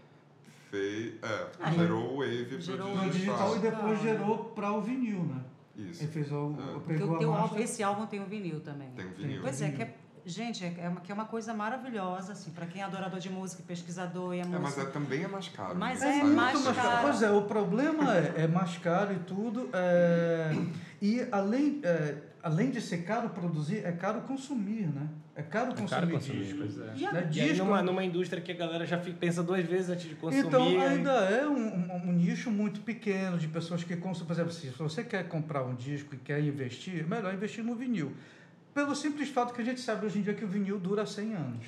Fez, 0.72 1.14
é, 1.22 1.48
Aí- 1.60 1.76
gerou 1.78 2.14
o 2.14 2.18
wave 2.20 2.62
Gerou 2.62 2.92
Pro 2.98 3.10
digital 3.10 3.56
e 3.58 3.60
depois 3.60 4.00
Ah. 4.00 4.02
gerou 4.02 4.38
para 4.56 4.72
o 4.72 4.82
vinil, 4.82 5.20
né? 5.26 5.42
Isso, 5.76 6.04
Ele 6.04 6.12
fez 6.12 6.32
o, 6.32 6.56
É. 6.58 6.74
Porque 6.80 6.94
o 7.04 7.18
teu 7.18 7.34
álbum, 7.34 7.42
master. 7.42 7.62
esse 7.62 7.84
álbum 7.84 8.06
tem 8.06 8.22
o 8.22 8.26
vinil 8.26 8.62
também. 8.62 8.90
tem 8.96 9.06
um 9.06 9.12
vinil. 9.14 9.42
Pois 9.42 9.62
é, 9.62 9.70
que 9.72 9.82
é, 9.82 9.94
gente, 10.26 10.64
é, 10.64 10.74
é 10.80 10.88
uma, 10.90 11.02
que 11.02 11.12
é 11.12 11.16
uma 11.16 11.26
coisa 11.26 11.54
maravilhosa, 11.54 12.32
assim, 12.34 12.52
para 12.52 12.66
quem 12.68 12.82
é 12.82 12.86
adorador 12.86 13.20
de 13.20 13.30
música, 13.30 13.62
pesquisador 13.68 14.34
e 14.34 14.40
É, 14.40 14.46
mas 14.46 14.62
música. 14.62 14.82
é, 14.84 14.86
também 14.86 15.24
é 15.24 15.28
mais 15.28 15.48
caro. 15.50 15.76
Mas 15.78 16.00
né? 16.00 16.20
é 16.20 16.24
mais 16.24 16.36
mais 16.64 16.78
caro. 16.78 16.90
caro. 16.90 17.02
Pois 17.08 17.22
é, 17.22 17.32
o 17.32 17.42
problema 17.44 18.16
é, 18.18 18.44
é 18.44 18.48
mais 18.48 18.78
caro 18.78 19.14
e 19.14 19.20
tudo. 19.20 19.70
é, 19.74 20.52
e 21.02 21.28
além, 21.32 21.82
é, 21.84 22.16
além 22.44 22.70
de 22.72 22.82
ser 22.82 23.00
caro 23.04 23.30
produzir, 23.30 23.86
é 23.86 23.92
caro 23.92 24.22
consumir, 24.22 24.88
né? 24.88 25.08
É 25.36 25.42
caro 25.44 25.68
É 25.68 25.76
consumir, 25.76 25.90
caro 25.90 26.10
consumir, 26.12 26.44
disco. 26.44 26.58
pois 26.60 26.78
é. 26.80 26.94
E 26.96 27.02
Né? 27.14 27.30
E 27.34 27.42
aí, 27.42 27.50
Disco- 27.50 27.66
numa, 27.66 27.82
numa 27.82 28.04
indústria 28.04 28.42
que 28.42 28.52
a 28.52 28.56
galera 28.56 28.86
já 28.86 28.98
fica- 29.00 29.18
pensa 29.20 29.42
duas 29.44 29.64
vezes 29.66 29.90
antes 29.90 30.10
de 30.10 30.16
consumir. 30.16 30.46
Então, 30.48 30.64
aí- 30.64 30.82
ainda 30.82 31.12
é 31.12 31.48
um, 31.48 31.56
um- 31.56 32.10
um 32.10 32.12
nicho 32.14 32.50
muito 32.52 32.82
pequeno 32.82 33.38
de 33.38 33.48
pessoas 33.48 33.84
que 33.84 33.96
consomem. 33.96 34.28
Por 34.28 34.34
exemplo, 34.34 34.52
se 34.52 34.68
você 34.78 35.04
quer 35.04 35.28
comprar 35.28 35.64
um 35.64 35.76
disco 35.76 36.16
e 36.16 36.18
quer 36.18 36.42
investir, 36.42 37.00
é 37.02 37.04
melhor 37.04 37.34
investir 37.34 37.64
no 37.64 37.76
vinil. 37.76 38.12
Pelo 38.74 38.96
simples 38.96 39.30
fato 39.30 39.54
que 39.54 39.62
a 39.62 39.66
gente 39.66 39.80
sabe 39.82 40.06
hoje 40.06 40.20
em 40.20 40.22
dia 40.22 40.34
que 40.34 40.46
o 40.46 40.48
vinil 40.48 40.80
dura 40.80 41.06
100 41.06 41.34
anos. 41.36 41.66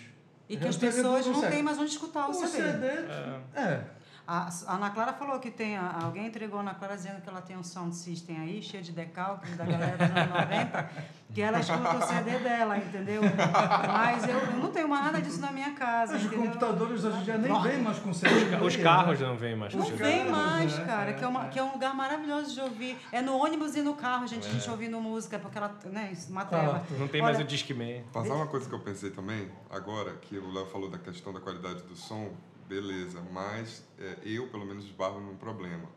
E 0.50 0.58
que 0.58 0.64
Já 0.64 0.70
as 0.70 0.78
pessoas 0.78 1.26
não 1.26 1.42
têm 1.50 1.64
mais 1.64 1.78
onde 1.80 1.92
escutar 1.92 2.28
o, 2.28 2.32
O 2.32 2.34
CD. 2.34 2.48
CD, 2.50 2.86
É. 2.88 3.40
é. 3.56 3.84
A, 4.26 4.48
a 4.68 4.76
Ana 4.76 4.90
Clara 4.90 5.12
falou 5.12 5.38
que 5.40 5.52
tem. 5.52 5.78
Alguém 5.78 6.28
entregou 6.28 6.58
a 6.58 6.62
Ana 6.62 6.74
Clara 6.74 6.96
dizendo 6.96 7.22
que 7.22 7.28
ela 7.28 7.42
tem 7.42 7.58
um 7.58 7.64
sound 7.64 7.94
system 7.94 8.40
aí, 8.40 8.62
cheio 8.62 8.82
de 8.82 8.94
decalques 8.94 9.58
da 9.58 9.66
galera 9.66 9.98
dos 9.98 10.10
anos 10.16 10.30
90, 10.30 10.90
que 11.34 11.42
ela 11.42 11.60
escuta 11.60 11.98
o 11.98 12.02
CD 12.08 12.40
dela, 12.40 12.78
entendeu? 12.78 13.22
Mas 13.86 14.28
eu, 14.28 14.38
eu 14.38 14.58
não 14.60 14.72
tenho 14.72 14.88
mais 14.88 15.06
nada 15.06 15.22
disso 15.22 15.42
na 15.42 15.52
minha 15.52 15.72
casa. 15.72 16.16
Os 16.16 16.24
entendeu? 16.24 16.46
computadores 16.46 17.04
hoje 17.04 17.18
em 17.18 17.24
dia 17.24 17.38
nem 17.38 17.62
vêm 17.62 17.82
mais 17.82 18.00
com 18.00 18.14
CD. 18.14 18.56
Os 18.64 18.76
carros 18.78 19.20
não 19.20 19.36
vêm 19.36 19.58
mais. 19.58 19.74
Não 19.74 19.84
com 19.84 19.96
vem 19.98 20.20
carros, 20.20 20.32
mais, 20.32 20.78
né? 20.78 20.86
cara, 20.86 21.10
É, 21.12 21.14
que, 21.14 21.24
é 21.24 21.28
uma, 21.28 21.46
é. 21.46 21.50
que 21.50 21.60
é 21.60 21.64
um 21.64 21.74
lugar 21.74 21.94
maravilhoso 21.94 22.54
de 22.54 22.62
ouvir. 22.62 22.98
É 23.12 23.22
no 23.22 23.36
ônibus 23.36 23.76
e 23.76 23.82
no 23.82 23.94
carro, 23.94 24.26
gente, 24.26 24.48
a 24.48 24.52
gente 24.52 24.70
ouvindo 24.70 25.02
música, 25.02 25.38
porque 25.38 25.58
ela, 25.58 25.76
né, 25.86 26.14
uma 26.30 26.46
tela. 26.46 26.86
Não 26.92 27.10
tem 27.10 27.22
Olha, 27.22 27.34
mais 27.34 27.44
o 27.44 27.48
Discman. 27.48 28.04
Passar 28.14 28.36
uma 28.36 28.48
coisa 28.48 28.70
que 28.70 28.74
eu 28.74 28.80
pensei 28.80 29.10
também, 29.12 29.50
agora 29.70 30.14
que 30.14 30.38
o 30.38 30.50
Léo 30.54 30.66
falou 30.68 30.90
da 30.90 30.98
questão 30.98 31.34
da 31.34 31.42
qualidade 31.42 31.82
do 31.84 31.96
som, 31.96 32.32
beleza, 32.74 33.22
mas 33.32 33.86
é, 34.00 34.18
eu 34.24 34.48
pelo 34.48 34.66
menos 34.66 34.86
esbarro 34.86 35.22
num 35.22 35.38
problema. 35.38 35.88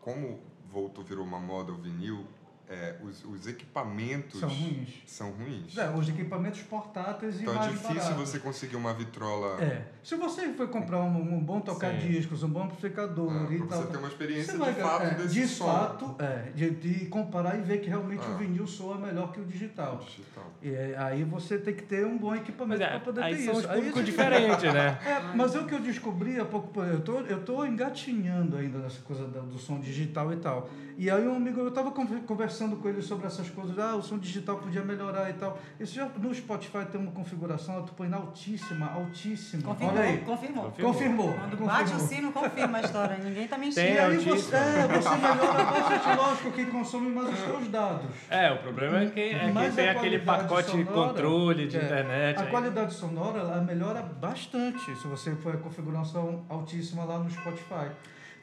Como 0.00 0.40
voltou, 0.70 1.04
virou 1.04 1.24
uma 1.24 1.38
moda 1.38 1.72
o 1.72 1.76
vinil, 1.76 2.26
é, 2.68 2.96
os, 3.02 3.24
os 3.24 3.46
equipamentos 3.46 4.40
São 4.40 4.48
ruins. 4.48 4.88
são 5.06 5.30
ruins. 5.30 5.76
É, 5.78 5.88
os 5.90 6.08
equipamentos 6.08 6.62
portáteis 6.62 7.38
e 7.38 7.42
Então 7.42 7.54
é 7.54 7.58
mais 7.58 7.70
difícil 7.72 7.94
baratos. 7.96 8.16
você 8.30 8.38
conseguir 8.40 8.76
uma 8.76 8.92
vitrola 8.92 9.62
É. 9.62 9.82
Se 10.02 10.14
você 10.16 10.48
for 10.52 10.68
comprar 10.68 11.00
um, 11.00 11.34
um 11.34 11.40
bom 11.44 11.60
toca-discos, 11.60 12.42
um 12.42 12.48
bom 12.48 12.64
amplificador 12.64 13.30
ah, 13.32 13.52
e 13.52 13.58
pra 13.58 13.66
tal. 13.68 13.82
você 13.82 13.88
ter 13.92 13.96
uma 13.98 14.08
experiência 14.08 14.56
vai 14.58 14.72
de 14.74 14.80
fato 14.80 15.02
é, 15.04 15.14
desse 15.14 15.28
de 15.34 15.46
som 15.48 15.64
fato, 15.66 16.16
é, 16.20 16.50
de, 16.54 16.70
de 16.70 17.06
comparar 17.06 17.56
e 17.58 17.62
ver 17.62 17.78
que 17.80 17.88
realmente 17.88 18.24
Ah. 18.26 18.30
o 18.30 18.36
vinil 18.38 18.66
soa 18.66 18.96
melhor 18.98 19.32
que 19.32 19.40
o 19.40 19.44
digital. 19.44 19.98
digital. 19.98 20.50
E 20.62 20.70
é, 20.70 20.96
aí 20.98 21.22
você 21.24 21.58
tem 21.58 21.74
que 21.74 21.82
ter 21.82 22.04
um 22.06 22.16
bom 22.18 22.34
equipamento 22.34 22.80
Mas 22.80 22.88
para 22.88 22.96
é, 22.96 23.00
poder 23.00 23.22
aí 23.22 23.36
ter 23.36 23.42
são 23.44 23.58
isso. 23.60 23.68
públicos 23.68 23.94
você- 24.00 24.02
diferentes, 24.04 24.72
né? 24.72 24.98
É, 25.06 25.20
mas 25.36 25.54
é 25.54 25.60
o 25.60 25.66
que 25.66 25.74
eu 25.74 25.80
descobri 25.80 26.40
há 26.40 26.44
pouco. 26.44 26.80
Eu 26.82 27.00
tô, 27.00 27.20
eu 27.20 27.42
tô 27.44 27.64
engatinhando 27.64 28.56
ainda 28.56 28.78
nessa 28.78 29.00
coisa 29.02 29.26
da- 29.28 29.40
do 29.40 29.58
som 29.58 29.78
digital 29.80 30.32
e 30.32 30.36
tal. 30.36 30.68
E 30.98 31.10
aí 31.10 31.26
um 31.28 31.36
amigo, 31.36 31.60
eu 31.60 31.68
estava 31.68 31.90
conversando 31.90 32.55
com 32.76 32.88
ele 32.88 33.02
sobre 33.02 33.26
essas 33.26 33.50
coisas. 33.50 33.78
Ah, 33.78 33.94
o 33.94 34.02
som 34.02 34.18
digital 34.18 34.56
podia 34.56 34.82
melhorar 34.82 35.28
e 35.30 35.34
tal. 35.34 35.58
Isso 35.78 35.94
já 35.94 36.06
no 36.06 36.34
Spotify 36.34 36.84
tem 36.90 37.00
uma 37.00 37.12
configuração, 37.12 37.82
tu 37.84 37.92
põe 37.92 38.08
na 38.08 38.16
altíssima, 38.16 38.90
altíssima. 38.92 39.62
Confirmou, 39.62 39.94
Olha 39.94 40.02
aí. 40.02 40.18
confirmou. 40.18 40.64
Confirmou. 40.64 40.92
Confirmou. 40.92 41.32
Quando 41.34 41.50
confirmou. 41.58 41.68
bate 41.68 41.94
o 41.94 41.98
sino, 41.98 42.32
confirma 42.32 42.78
a 42.78 42.80
história. 42.82 43.16
Ninguém 43.18 43.48
tá 43.48 43.58
mentindo. 43.58 43.74
Tem 43.76 43.94
E 43.94 43.98
aí 43.98 44.16
você, 44.18 44.56
é, 44.56 44.88
você 44.88 45.16
melhora 45.16 45.64
bastante, 45.64 46.16
lógico, 46.16 46.52
quem 46.52 46.66
consome 46.66 47.10
mais 47.10 47.28
os 47.28 47.38
seus 47.38 47.68
dados. 47.68 48.06
É, 48.30 48.52
o 48.52 48.58
problema 48.58 49.02
é 49.02 49.06
que, 49.10 49.20
é 49.20 49.52
que 49.52 49.76
tem 49.76 49.88
aquele 49.88 50.18
pacote 50.20 50.76
de 50.76 50.84
sonora, 50.84 51.08
controle 51.08 51.66
de 51.66 51.76
é, 51.76 51.84
internet. 51.84 52.38
A 52.38 52.42
aí. 52.42 52.50
qualidade 52.50 52.94
sonora 52.94 53.40
ela 53.40 53.60
melhora 53.60 54.02
bastante 54.02 54.96
se 54.96 55.06
você 55.06 55.34
for 55.36 55.54
a 55.54 55.58
configuração 55.58 56.44
altíssima 56.48 57.04
lá 57.04 57.18
no 57.18 57.30
Spotify. 57.30 57.90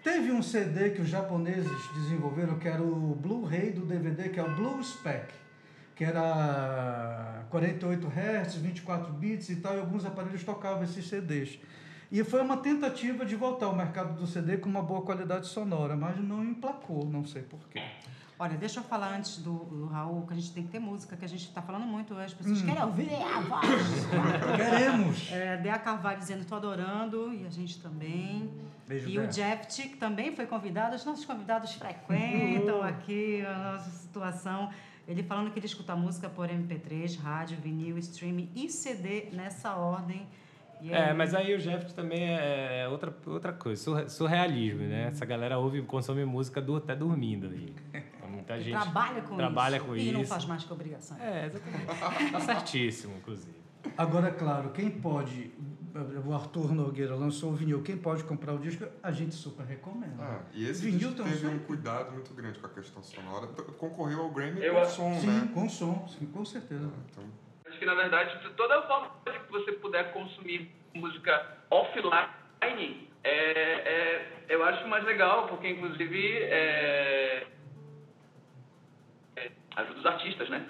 Teve 0.04 0.32
um 0.32 0.42
CD 0.44 0.90
que 0.92 1.02
os 1.02 1.08
japoneses 1.08 1.72
desenvolveram 1.96 2.60
que 2.60 2.68
era 2.68 2.82
o 2.82 3.16
Blu-ray 3.16 3.72
do 3.72 3.86
DVD, 3.86 4.28
que 4.30 4.40
é 4.40 4.44
o 4.44 4.54
Blue 4.54 4.84
Spec, 4.84 5.34
que 5.96 6.04
era 6.04 7.46
48 7.50 8.08
Hz, 8.08 8.56
24 8.56 9.14
bits 9.14 9.50
e 9.50 9.56
tal, 9.58 9.76
e 9.76 9.80
alguns 9.80 10.06
aparelhos 10.06 10.44
tocavam 10.44 10.84
esses 10.84 11.08
CDs. 11.08 11.58
E 12.12 12.22
foi 12.24 12.42
uma 12.42 12.58
tentativa 12.58 13.26
de 13.26 13.36
voltar 13.36 13.68
ao 13.68 13.76
mercado 13.76 14.14
do 14.20 14.28
CD 14.28 14.58
com 14.58 14.68
uma 14.70 14.82
boa 14.84 15.02
qualidade 15.02 15.48
sonora, 15.48 15.96
mas 15.96 16.20
não 16.20 16.44
emplacou, 16.44 17.06
não 17.06 17.26
sei 17.26 17.42
porquê. 17.44 17.82
Olha, 18.38 18.58
deixa 18.58 18.82
eu 18.82 18.84
falar 18.84 19.16
antes 19.16 19.38
do, 19.38 19.54
do 19.66 19.86
Raul, 19.88 20.28
que 20.28 20.34
a 20.34 20.36
gente 20.36 20.52
tem 20.52 20.64
que 20.64 20.70
ter 20.70 20.80
música, 20.80 21.16
que 21.16 21.24
a 21.24 21.30
gente 21.30 21.48
está 21.48 21.62
falando 21.62 21.86
muito 21.86 22.14
hoje, 22.14 22.26
as 22.26 22.34
pessoas 22.34 22.62
Hum. 22.62 22.66
querem 22.66 22.84
ouvir 22.84 23.10
a 23.14 23.40
voz. 23.40 24.06
Queremos! 24.58 25.32
É, 25.32 25.58
Dea 25.58 25.80
Carvalho 25.80 26.20
dizendo, 26.20 26.44
tô 26.46 26.56
adorando, 26.56 27.34
e 27.34 27.46
a 27.46 27.50
gente 27.50 27.80
também. 27.82 28.52
Beijo, 28.88 29.10
e 29.10 29.18
o 29.20 29.28
Jeff, 29.28 29.68
que 29.90 29.96
também 29.98 30.36
foi 30.36 30.46
convidado, 30.46 30.96
os 30.96 31.06
nossos 31.06 31.24
convidados 31.26 31.74
frequentam 31.74 32.82
aqui 32.82 33.42
a 33.46 33.74
nossa 33.74 33.90
situação. 33.92 34.70
Ele 35.08 35.22
falando 35.24 35.52
que 35.52 35.60
ele 35.60 35.66
escuta 35.66 35.96
música 35.96 36.30
por 36.30 36.48
MP3, 36.50 37.20
rádio, 37.20 37.58
vinil, 37.62 37.98
streaming 37.98 38.50
e 38.56 38.70
CD 38.70 39.30
nessa 39.34 39.76
ordem. 39.76 40.26
E 40.82 40.94
É, 40.94 41.14
mas 41.14 41.34
aí 41.34 41.54
o 41.54 41.58
Jeff 41.60 41.94
também 41.94 42.24
é 42.30 42.88
outra, 42.90 43.14
outra 43.28 43.54
coisa, 43.54 43.82
surre- 43.82 44.10
surrealismo, 44.10 44.82
né? 44.84 45.08
Essa 45.12 45.26
galera 45.26 45.58
ouve, 45.58 45.82
consome 45.84 46.24
música 46.26 46.62
do, 46.62 46.76
até 46.78 46.94
dormindo 46.96 47.48
aí. 47.48 47.74
Então, 47.94 48.30
Muita 48.30 48.60
gente 48.60 48.72
trabalha 48.74 49.22
com 49.22 49.36
trabalha 49.38 49.78
isso. 49.78 49.86
com 49.86 49.96
e 49.96 50.12
não 50.12 50.22
isso. 50.22 50.30
faz 50.30 50.46
mais 50.46 50.64
que 50.64 50.74
obrigação. 50.74 51.18
É, 51.22 51.46
exatamente. 51.46 52.32
Tá 52.32 52.40
certíssimo, 52.42 53.16
inclusive. 53.18 53.56
Agora, 53.98 54.28
é 54.30 54.32
claro, 54.32 54.70
quem 54.72 54.90
pode. 54.90 55.52
O 56.26 56.34
Arthur 56.34 56.74
Nogueira 56.74 57.14
lançou 57.16 57.52
o 57.52 57.56
vinil. 57.56 57.84
Quem 57.84 57.96
pode 57.96 58.24
comprar 58.24 58.52
o 58.54 58.58
disco, 58.58 58.84
a 59.04 59.12
gente 59.12 59.36
super 59.36 59.64
recomenda. 59.64 60.16
Ah, 60.24 60.42
e 60.52 60.68
esse 60.68 60.82
Vinil 60.86 61.10
disco 61.12 61.22
um 61.22 61.26
teve 61.32 61.48
um 61.48 61.60
cuidado 61.60 62.12
muito 62.14 62.34
grande 62.34 62.58
com 62.58 62.66
a 62.66 62.70
questão 62.70 63.04
sonora. 63.04 63.46
Concorreu 63.78 64.22
ao 64.22 64.32
Grammy 64.32 64.60
Eu 64.64 64.74
com 64.74 64.80
acho- 64.82 64.96
som, 64.96 65.14
sim, 65.20 65.28
né? 65.28 65.52
com 65.54 65.70
som, 65.70 66.08
sim, 66.08 66.26
com 66.26 66.44
certeza. 66.44 66.90
Então, 67.12 67.24
Acho 67.68 67.78
que, 67.80 67.86
na 67.86 67.94
verdade, 67.94 68.40
de 68.42 68.54
toda 68.56 68.82
forma 68.88 69.12
que 69.26 69.52
você 69.52 69.72
puder 69.74 70.14
consumir 70.14 70.72
música 70.96 71.58
offline, 71.70 73.08
é, 73.24 73.30
é, 73.32 74.46
eu 74.50 74.64
acho 74.64 74.88
mais 74.88 75.04
legal, 75.06 75.48
porque, 75.48 75.70
inclusive, 75.70 76.38
é, 76.44 77.48
é, 79.36 79.52
ajuda 79.76 80.00
os 80.00 80.06
artistas, 80.08 80.50
né? 80.50 80.68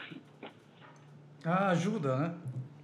Ah, 1.45 1.69
ajuda, 1.69 2.17
né? 2.17 2.35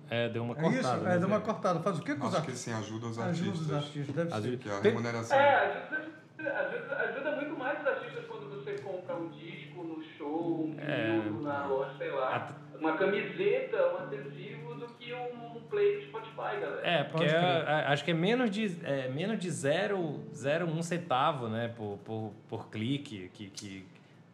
É, 0.10 0.30
deu 0.30 0.44
uma 0.44 0.54
É 0.54 0.62
cortada. 0.62 0.80
isso? 0.82 0.98
né, 1.04 1.16
É, 1.16 1.20
dá 1.20 1.28
uma 1.28 1.38
Zé? 1.40 1.46
cortada. 1.46 1.80
Faz 1.82 2.00
o 2.00 2.02
que 2.02 2.16
com 2.16 2.28
os 2.28 2.34
acho 2.34 2.44
que 2.46 2.52
artistas? 2.52 2.60
sim, 2.76 2.80
ajuda 2.80 3.06
os 3.08 3.20
Ajuda 3.20 3.52
os 3.52 3.72
artistas. 3.74 3.76
artistas, 3.84 4.16
deve 4.16 4.30
ser. 4.30 4.36
Ajuda. 4.38 4.58
Que 4.58 4.70
a 4.70 4.80
Tem- 4.80 4.92
remuneração. 4.92 5.38
É, 5.40 5.56
ajuda, 5.56 6.60
ajuda, 6.60 6.96
ajuda 6.98 7.36
muito 7.36 7.58
mais 7.60 7.82
os 7.82 7.88
artistas 7.88 8.26
quando 8.28 8.50
você 8.50 8.72
compra 8.82 9.16
um 9.16 9.30
disco 9.30 9.84
no 9.84 10.04
show, 10.18 10.66
um 10.68 10.76
É. 10.80 11.22
na 11.44 11.66
loja, 11.68 11.92
sei 11.98 12.12
lá, 12.12 12.48
uma 12.80 12.98
camiseta, 12.98 13.78
um 13.94 13.98
adesivo, 14.04 14.74
do 14.76 14.88
que 14.88 15.14
um 15.14 15.60
play 15.70 15.98
do 16.00 16.06
Spotify, 16.08 16.60
galera. 16.62 16.82
É, 16.88 17.04
porque 17.04 17.26
Pode 17.26 17.36
é- 17.36 17.64
é- 17.68 17.86
acho 17.88 18.04
que 18.06 18.12
é 18.12 18.14
menos 18.14 18.50
de, 18.50 18.78
é, 18.86 19.10
menos 19.10 19.38
de 19.38 19.52
0,01 19.52 20.82
centavo, 20.82 21.48
né, 21.50 21.68
por, 21.76 21.98
por, 22.06 22.32
por 22.48 22.70
clique, 22.70 23.30
que, 23.34 23.50
que 23.50 23.86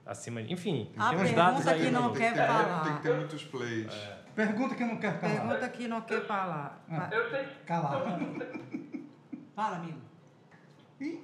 acima 0.06 0.42
de... 0.44 0.54
Enfim, 0.54 0.90
A 0.96 1.10
tem 1.10 1.18
uns 1.18 1.22
pergunta 1.24 1.36
dados 1.52 1.68
aí. 1.68 1.82
que 1.86 1.92
não 1.92 2.12
né? 2.14 2.20
tem 2.20 2.34
quer 2.34 2.48
falar. 2.48 2.84
Tem 2.84 2.96
que 2.98 3.02
ter 3.02 3.14
muitos 3.16 3.44
plays. 3.46 3.94
Pergunta 4.36 4.76
que 4.76 4.84
não 4.84 4.98
quer 4.98 5.20
calar. 5.20 5.36
Pergunta 5.38 5.70
que 5.70 5.88
não 5.88 6.02
quer 6.02 6.26
falar. 6.26 6.84
Va- 6.90 7.10
Eu 7.12 7.30
sei 7.30 7.46
Calar. 7.66 8.20
Fala, 9.56 9.78
amigo. 9.78 10.02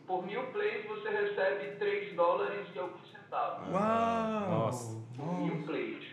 Por 0.08 0.26
mil 0.26 0.44
plays 0.52 0.86
você 0.88 1.10
recebe 1.10 1.76
3 1.78 2.16
dólares 2.16 2.68
e 2.76 2.80
alguns 2.80 3.10
centavos. 3.12 3.68
Uau! 3.70 4.50
Nossa. 4.50 5.02
Por 5.16 5.40
mil 5.42 5.64
plays. 5.64 6.06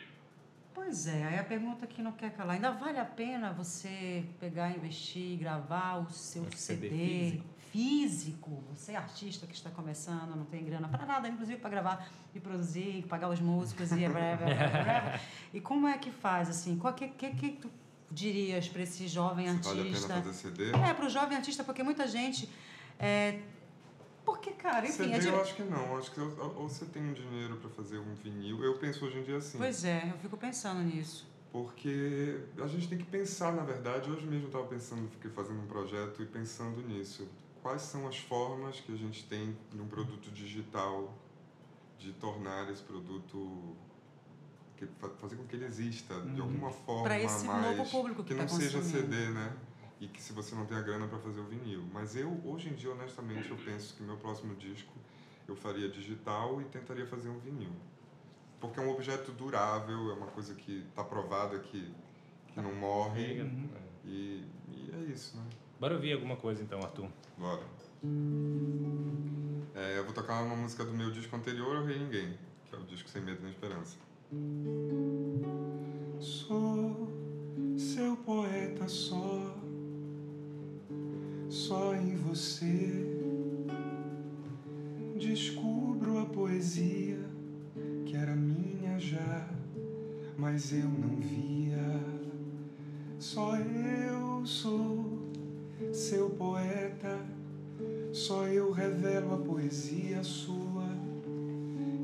Pois 0.74 1.06
é, 1.08 1.24
aí 1.24 1.38
a 1.38 1.44
pergunta 1.44 1.86
que 1.86 2.00
não 2.02 2.12
quer 2.12 2.30
calar. 2.32 2.54
Ainda 2.54 2.70
vale 2.72 2.98
a 2.98 3.04
pena 3.04 3.52
você 3.52 4.24
pegar, 4.38 4.70
investir, 4.70 5.38
gravar 5.38 5.98
o 5.98 6.10
seu 6.10 6.44
CD 6.52 6.88
CD, 6.88 7.42
físico. 7.78 8.64
Você 8.74 8.92
é 8.92 8.96
artista 8.96 9.46
que 9.46 9.54
está 9.54 9.70
começando, 9.70 10.34
não 10.34 10.44
tem 10.44 10.64
grana 10.64 10.88
para 10.88 11.06
nada, 11.06 11.28
inclusive 11.28 11.60
para 11.60 11.70
gravar 11.70 12.10
e 12.34 12.40
produzir, 12.40 13.06
pagar 13.08 13.28
os 13.30 13.40
músicos 13.40 13.92
e 13.92 13.96
blá, 14.08 14.08
blá, 14.08 14.36
blá, 14.36 14.82
blá. 14.84 15.20
E 15.54 15.60
como 15.60 15.86
é 15.86 15.96
que 15.96 16.10
faz, 16.10 16.48
assim? 16.50 16.76
O 16.82 16.92
que, 16.92 17.06
que, 17.08 17.30
que 17.30 17.50
tu 17.52 17.70
dirias 18.10 18.68
para 18.68 18.82
esse 18.82 19.06
jovem 19.06 19.46
Se 19.46 19.68
vale 19.68 19.80
a 19.80 19.84
pena 19.84 19.94
artista? 19.94 20.14
fazer 20.14 20.32
CD. 20.34 20.70
É, 20.72 20.92
para 20.92 21.06
o 21.06 21.08
jovem 21.08 21.36
artista, 21.36 21.62
porque 21.62 21.84
muita 21.84 22.08
gente... 22.08 22.50
É, 22.98 23.40
porque, 24.24 24.50
cara, 24.50 24.84
enfim... 24.84 25.04
CD 25.04 25.12
é 25.12 25.18
de- 25.20 25.28
eu 25.28 25.40
acho 25.40 25.54
que 25.54 25.62
não. 25.62 25.96
Acho 25.96 26.10
que 26.10 26.20
ou 26.20 26.56
ou 26.56 26.68
você 26.68 26.84
tem 26.84 27.02
um 27.02 27.12
dinheiro 27.12 27.56
para 27.58 27.70
fazer 27.70 27.98
um 27.98 28.12
vinil. 28.14 28.62
Eu 28.62 28.76
penso 28.76 29.06
hoje 29.06 29.18
em 29.18 29.22
dia 29.22 29.36
assim. 29.36 29.56
Pois 29.56 29.84
é, 29.84 30.10
eu 30.12 30.18
fico 30.18 30.36
pensando 30.36 30.80
nisso. 30.82 31.26
Porque 31.50 32.40
a 32.62 32.66
gente 32.66 32.88
tem 32.88 32.98
que 32.98 33.06
pensar, 33.06 33.52
na 33.54 33.62
verdade, 33.62 34.10
hoje 34.10 34.26
mesmo 34.26 34.44
eu 34.44 34.48
estava 34.48 34.66
pensando, 34.66 35.08
fiquei 35.08 35.30
fazendo 35.30 35.60
um 35.62 35.66
projeto 35.66 36.22
e 36.22 36.26
pensando 36.26 36.82
nisso. 36.86 37.26
Quais 37.62 37.82
são 37.82 38.06
as 38.06 38.16
formas 38.18 38.80
que 38.80 38.92
a 38.92 38.96
gente 38.96 39.26
tem 39.26 39.56
num 39.72 39.88
produto 39.88 40.30
digital 40.30 41.16
de 41.98 42.12
tornar 42.12 42.70
esse 42.70 42.82
produto 42.82 43.76
fazer 45.20 45.34
com 45.34 45.44
que 45.44 45.56
ele 45.56 45.64
exista 45.64 46.20
de 46.20 46.40
alguma 46.40 46.70
forma 46.70 47.02
Para 47.02 47.20
esse 47.20 47.44
mais 47.44 47.76
novo 47.76 47.90
público 47.90 48.22
que 48.22 48.28
que 48.28 48.34
tá 48.34 48.42
não 48.42 48.48
seja. 48.48 48.80
CD, 48.82 49.30
né? 49.30 49.56
E 50.00 50.06
que 50.06 50.22
se 50.22 50.32
você 50.32 50.54
não 50.54 50.64
tem 50.64 50.76
a 50.76 50.80
grana 50.80 51.08
para 51.08 51.18
fazer 51.18 51.40
o 51.40 51.44
vinil. 51.44 51.84
Mas 51.92 52.14
eu 52.14 52.40
hoje 52.44 52.68
em 52.68 52.74
dia, 52.74 52.92
honestamente, 52.92 53.50
eu 53.50 53.56
penso 53.56 53.96
que 53.96 54.02
meu 54.02 54.16
próximo 54.16 54.54
disco 54.54 54.92
eu 55.48 55.56
faria 55.56 55.88
digital 55.88 56.60
e 56.60 56.64
tentaria 56.66 57.06
fazer 57.06 57.28
um 57.28 57.38
vinil. 57.40 57.72
Porque 58.60 58.78
é 58.78 58.82
um 58.82 58.90
objeto 58.90 59.32
durável, 59.32 60.10
é 60.10 60.14
uma 60.14 60.28
coisa 60.28 60.54
que 60.54 60.84
está 60.88 61.02
provada 61.02 61.58
que, 61.58 61.92
que 62.48 62.60
não 62.60 62.74
morre. 62.74 63.42
Uhum. 63.42 63.68
E, 64.04 64.44
e 64.68 64.90
é 64.92 65.12
isso, 65.12 65.36
né? 65.36 65.44
Bora 65.80 65.94
ouvir 65.94 66.12
alguma 66.12 66.36
coisa 66.36 66.62
então, 66.62 66.80
Arthur. 66.80 67.08
Bora. 67.36 67.62
É, 69.74 69.98
eu 69.98 70.04
vou 70.04 70.12
tocar 70.12 70.42
uma 70.42 70.56
música 70.56 70.84
do 70.84 70.92
meu 70.92 71.10
disco 71.12 71.36
anterior, 71.36 71.76
Eu 71.76 71.84
Rei 71.84 71.98
Ninguém, 71.98 72.36
que 72.66 72.74
é 72.74 72.78
o 72.78 72.82
disco 72.82 73.08
Sem 73.08 73.22
Medo 73.22 73.40
nem 73.42 73.52
Esperança. 73.52 73.96
Sou 76.18 77.08
seu 77.76 78.16
poeta 78.16 78.88
só, 78.88 79.56
só 81.48 81.94
em 81.94 82.16
você 82.16 83.18
descubro 85.16 86.18
a 86.18 86.26
poesia 86.26 87.18
que 88.04 88.16
era 88.16 88.34
minha 88.34 88.98
já, 88.98 89.48
mas 90.36 90.72
eu 90.72 90.88
não 90.88 91.16
via. 91.20 91.78
Só 93.18 93.56
eu 93.56 94.46
sou 94.46 95.17
seu 95.92 96.30
poeta, 96.30 97.20
só 98.12 98.46
eu 98.46 98.70
revelo 98.70 99.34
a 99.34 99.38
poesia 99.38 100.22
sua 100.22 100.88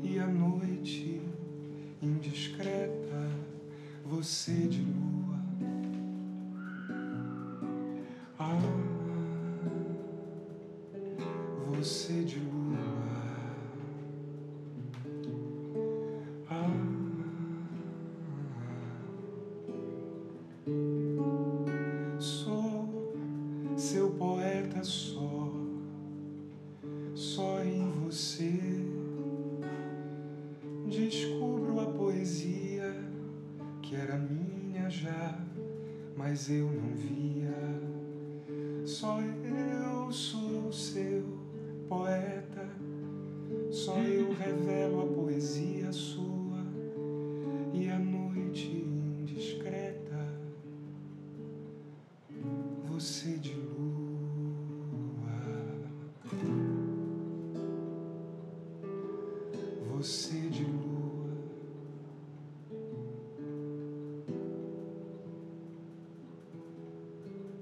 e 0.03 0.19
a 0.19 0.27
noite 0.27 1.21
indiscreta, 2.01 3.29
você 4.05 4.53
de 4.53 4.81
lua. 4.81 5.39
Ah, 8.37 8.59
você 11.67 12.14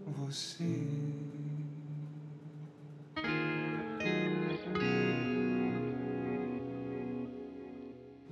Você. 0.05 0.63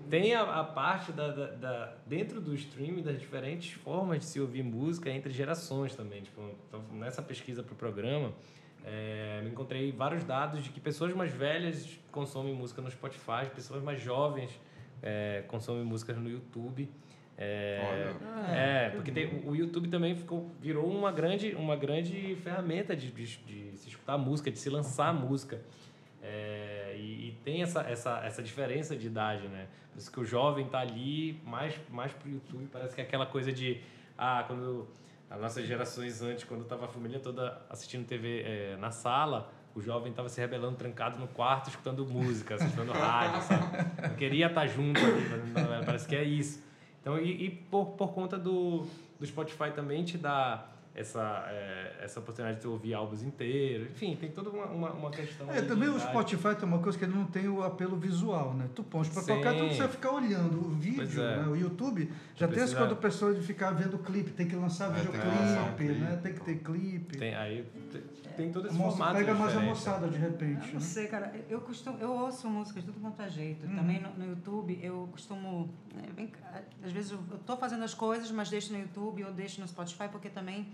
Tem 0.10 0.34
a, 0.36 0.42
a 0.60 0.64
parte 0.64 1.12
da, 1.14 1.30
da, 1.30 1.46
da- 1.52 1.94
dentro 2.06 2.42
do 2.42 2.54
streaming 2.54 3.02
das 3.02 3.18
diferentes 3.20 3.72
formas 3.72 4.20
de 4.20 4.26
se 4.26 4.42
ouvir 4.42 4.62
música 4.64 5.10
entre 5.10 5.32
gerações 5.32 5.96
também. 5.96 6.22
Tipo, 6.22 6.42
então, 6.68 6.84
nessa 6.94 7.22
pesquisa 7.22 7.64
para 7.64 7.74
o 7.74 7.76
programa, 7.78 8.34
é, 8.84 9.42
encontrei 9.50 9.92
vários 9.92 10.24
dados 10.26 10.64
de 10.64 10.70
que 10.70 10.82
pessoas 10.82 11.14
mais 11.14 11.32
velhas 11.32 11.98
consomem 12.12 12.54
música 12.54 12.82
no 12.82 12.92
Spotify, 12.92 13.50
pessoas 13.56 13.82
mais 13.82 14.02
jovens 14.02 14.52
é, 15.02 15.46
consomem 15.48 15.86
músicas 15.86 16.18
no 16.18 16.30
YouTube. 16.30 16.90
É, 17.44 17.82
Olha. 17.84 18.56
é, 18.56 18.90
porque 18.92 19.12
tem- 19.12 19.42
o 19.48 19.56
YouTube 19.56 19.88
também 19.88 20.16
ficou, 20.16 20.52
virou 20.62 20.88
uma 20.88 21.12
grande, 21.12 21.56
uma 21.56 21.76
grande 21.76 22.36
ferramenta 22.44 22.96
de, 22.96 23.10
de, 23.10 23.38
de 23.38 23.78
se 23.78 23.90
escutar 23.90 24.16
música, 24.16 24.52
de 24.52 24.60
se 24.60 24.70
lançar 24.70 25.12
música. 25.12 25.60
É, 26.22 26.96
e, 27.00 27.30
e 27.30 27.38
tem 27.44 27.64
essa, 27.64 27.82
essa, 27.82 28.20
essa 28.24 28.44
diferença 28.44 28.96
de 28.96 29.08
idade, 29.08 29.48
né? 29.48 29.66
Por 29.92 29.98
isso 29.98 30.12
que 30.12 30.20
o 30.20 30.26
jovem 30.26 30.68
tá 30.68 30.80
ali 30.82 31.42
mais, 31.44 31.74
mais 31.90 32.14
pro 32.14 32.30
YouTube. 32.30 32.68
Parece 32.72 32.94
que 32.94 33.02
é 33.02 33.04
aquela 33.04 33.26
coisa 33.26 33.52
de. 33.52 33.82
Ah, 34.16 34.44
quando. 34.46 34.88
As 35.28 35.40
nossas 35.40 35.66
gerações 35.66 36.22
antes, 36.22 36.44
quando 36.44 36.66
tava 36.66 36.86
a 36.86 36.90
família 36.90 37.18
toda 37.20 37.60
assistindo 37.70 38.06
TV 38.06 38.42
é, 38.46 38.78
na 38.78 38.92
sala, 38.92 39.50
o 39.74 39.82
jovem 39.82 40.12
tava 40.12 40.28
se 40.30 40.40
rebelando 40.42 40.76
trancado 40.76 41.18
no 41.18 41.28
quarto, 41.28 41.70
escutando 41.70 42.06
música, 42.06 42.56
escutando 42.56 42.92
rádio, 42.92 43.42
sabe? 43.44 44.10
Não 44.10 44.16
queria 44.16 44.48
estar 44.48 44.68
junto 44.68 45.00
ali, 45.00 45.54
parece 45.86 46.06
que 46.08 46.16
é 46.16 46.24
isso. 46.24 46.70
Então, 47.02 47.18
e, 47.20 47.46
e 47.46 47.50
por, 47.50 47.88
por 47.98 48.14
conta 48.14 48.38
do, 48.38 48.86
do 49.20 49.26
Spotify 49.26 49.72
também 49.76 50.04
te 50.04 50.18
dá 50.18 50.68
essa, 50.94 51.46
é, 51.50 51.96
essa 52.04 52.20
oportunidade 52.20 52.58
de 52.58 52.64
tu 52.64 52.72
ouvir 52.72 52.94
álbuns 52.94 53.24
inteiros. 53.24 53.90
Enfim, 53.92 54.16
tem 54.20 54.30
toda 54.30 54.50
uma, 54.50 54.66
uma, 54.66 54.92
uma 54.92 55.10
questão. 55.10 55.50
É, 55.52 55.62
também 55.62 55.88
o. 55.90 55.98
Spotify 56.00 56.54
tem 56.54 56.68
uma 56.68 56.80
coisa 56.80 56.98
que 56.98 57.06
ele 57.06 57.14
não 57.16 57.26
tem 57.26 57.48
o 57.48 57.64
apelo 57.64 57.96
visual, 57.96 58.54
né? 58.54 58.68
Tu 58.76 58.84
pões 58.84 59.08
pra 59.08 59.22
Sim. 59.22 59.36
tocar, 59.38 59.54
tu 59.54 59.60
precisa 59.66 59.88
ficar 59.88 60.12
olhando 60.12 60.58
o 60.60 60.70
vídeo, 60.70 60.98
Pois 60.98 61.18
é. 61.18 61.38
né? 61.38 61.48
O 61.48 61.56
YouTube 61.56 62.02
já 62.36 62.46
tem 62.46 62.46
essa 62.46 62.48
Precisa- 62.48 62.78
coisa 62.78 62.94
do 62.94 63.02
pessoal 63.02 63.34
de 63.34 63.42
ficar 63.42 63.72
vendo 63.72 63.98
clipe, 64.00 64.32
tem 64.32 64.48
que 64.48 64.56
lançar 64.56 64.92
É, 64.92 65.00
videoclipe, 65.00 65.92
um 65.94 66.00
né? 66.02 66.20
Tem 66.22 66.34
que 66.34 66.42
ter 66.42 66.56
clipe. 66.60 67.18
Tem, 67.18 67.34
aí 67.36 67.66
tem, 67.92 68.02
tem 68.36 68.52
todo 68.52 68.68
esse 68.68 68.76
moça- 68.78 68.98
formato 68.98 69.18
pega 69.20 69.34
mais 69.34 69.56
a 69.56 69.60
moçada 69.60 70.08
de 70.10 70.18
repente. 70.18 70.62
Eu 70.62 70.68
né? 70.68 70.74
não 70.74 70.80
sei, 70.82 71.08
cara. 71.08 71.34
Eu 71.50 71.62
costumo, 71.62 71.98
eu 72.00 72.12
ouço 72.12 72.50
música 72.50 72.80
de 72.80 72.86
tudo 72.88 73.00
quanto 73.00 73.22
é 73.22 73.30
jeito. 73.30 73.66
Uhum. 73.68 73.76
Também 73.76 74.02
no, 74.02 74.14
no 74.14 74.26
YouTube 74.26 74.80
eu 74.82 75.08
costumo, 75.12 75.70
é, 76.04 76.12
vem 76.14 76.28
cá, 76.28 76.62
às 76.84 76.92
vezes 76.92 77.12
eu, 77.12 77.20
eu 77.32 77.38
tô 77.40 77.56
fazendo 77.58 77.84
as 77.84 77.94
coisas, 77.94 78.32
mas 78.32 78.50
deixo 78.50 78.72
no 78.74 78.80
YouTube 78.80 79.24
ou 79.24 79.32
deixo 79.34 79.60
no 79.62 79.68
Spotify 79.68 80.08
porque 80.12 80.30
também 80.30 80.68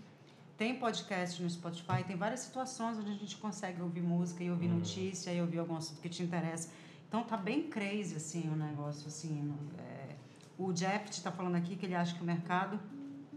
tem 0.58 0.80
podcast 0.80 1.42
no 1.44 1.50
Spotify, 1.50 2.04
tem 2.06 2.16
várias 2.16 2.40
situações 2.40 2.98
onde 2.98 3.12
a 3.12 3.14
gente 3.16 3.38
consegue 3.38 3.82
ouvir 3.82 4.02
música 4.02 4.44
e 4.44 4.48
Uhum. 4.48 4.54
ouvir 4.54 4.68
notícia 4.68 5.32
e 5.32 5.40
ouvir 5.40 5.60
algum 5.60 5.76
assunto 5.76 6.02
que 6.02 6.10
te 6.10 6.24
interessa. 6.24 6.70
Então 7.08 7.24
tá 7.24 7.38
bem 7.38 7.64
crazy 7.70 8.16
assim 8.16 8.50
o 8.50 8.56
negócio 8.56 9.08
assim. 9.08 9.54
é, 9.78 10.16
o 10.58 10.74
Jeff 10.74 11.12
está 11.12 11.32
falando 11.32 11.56
aqui 11.56 11.76
que 11.76 11.86
ele 11.86 11.94
acha 11.94 12.16
que 12.16 12.22
o 12.24 12.26
mercado 12.26 12.80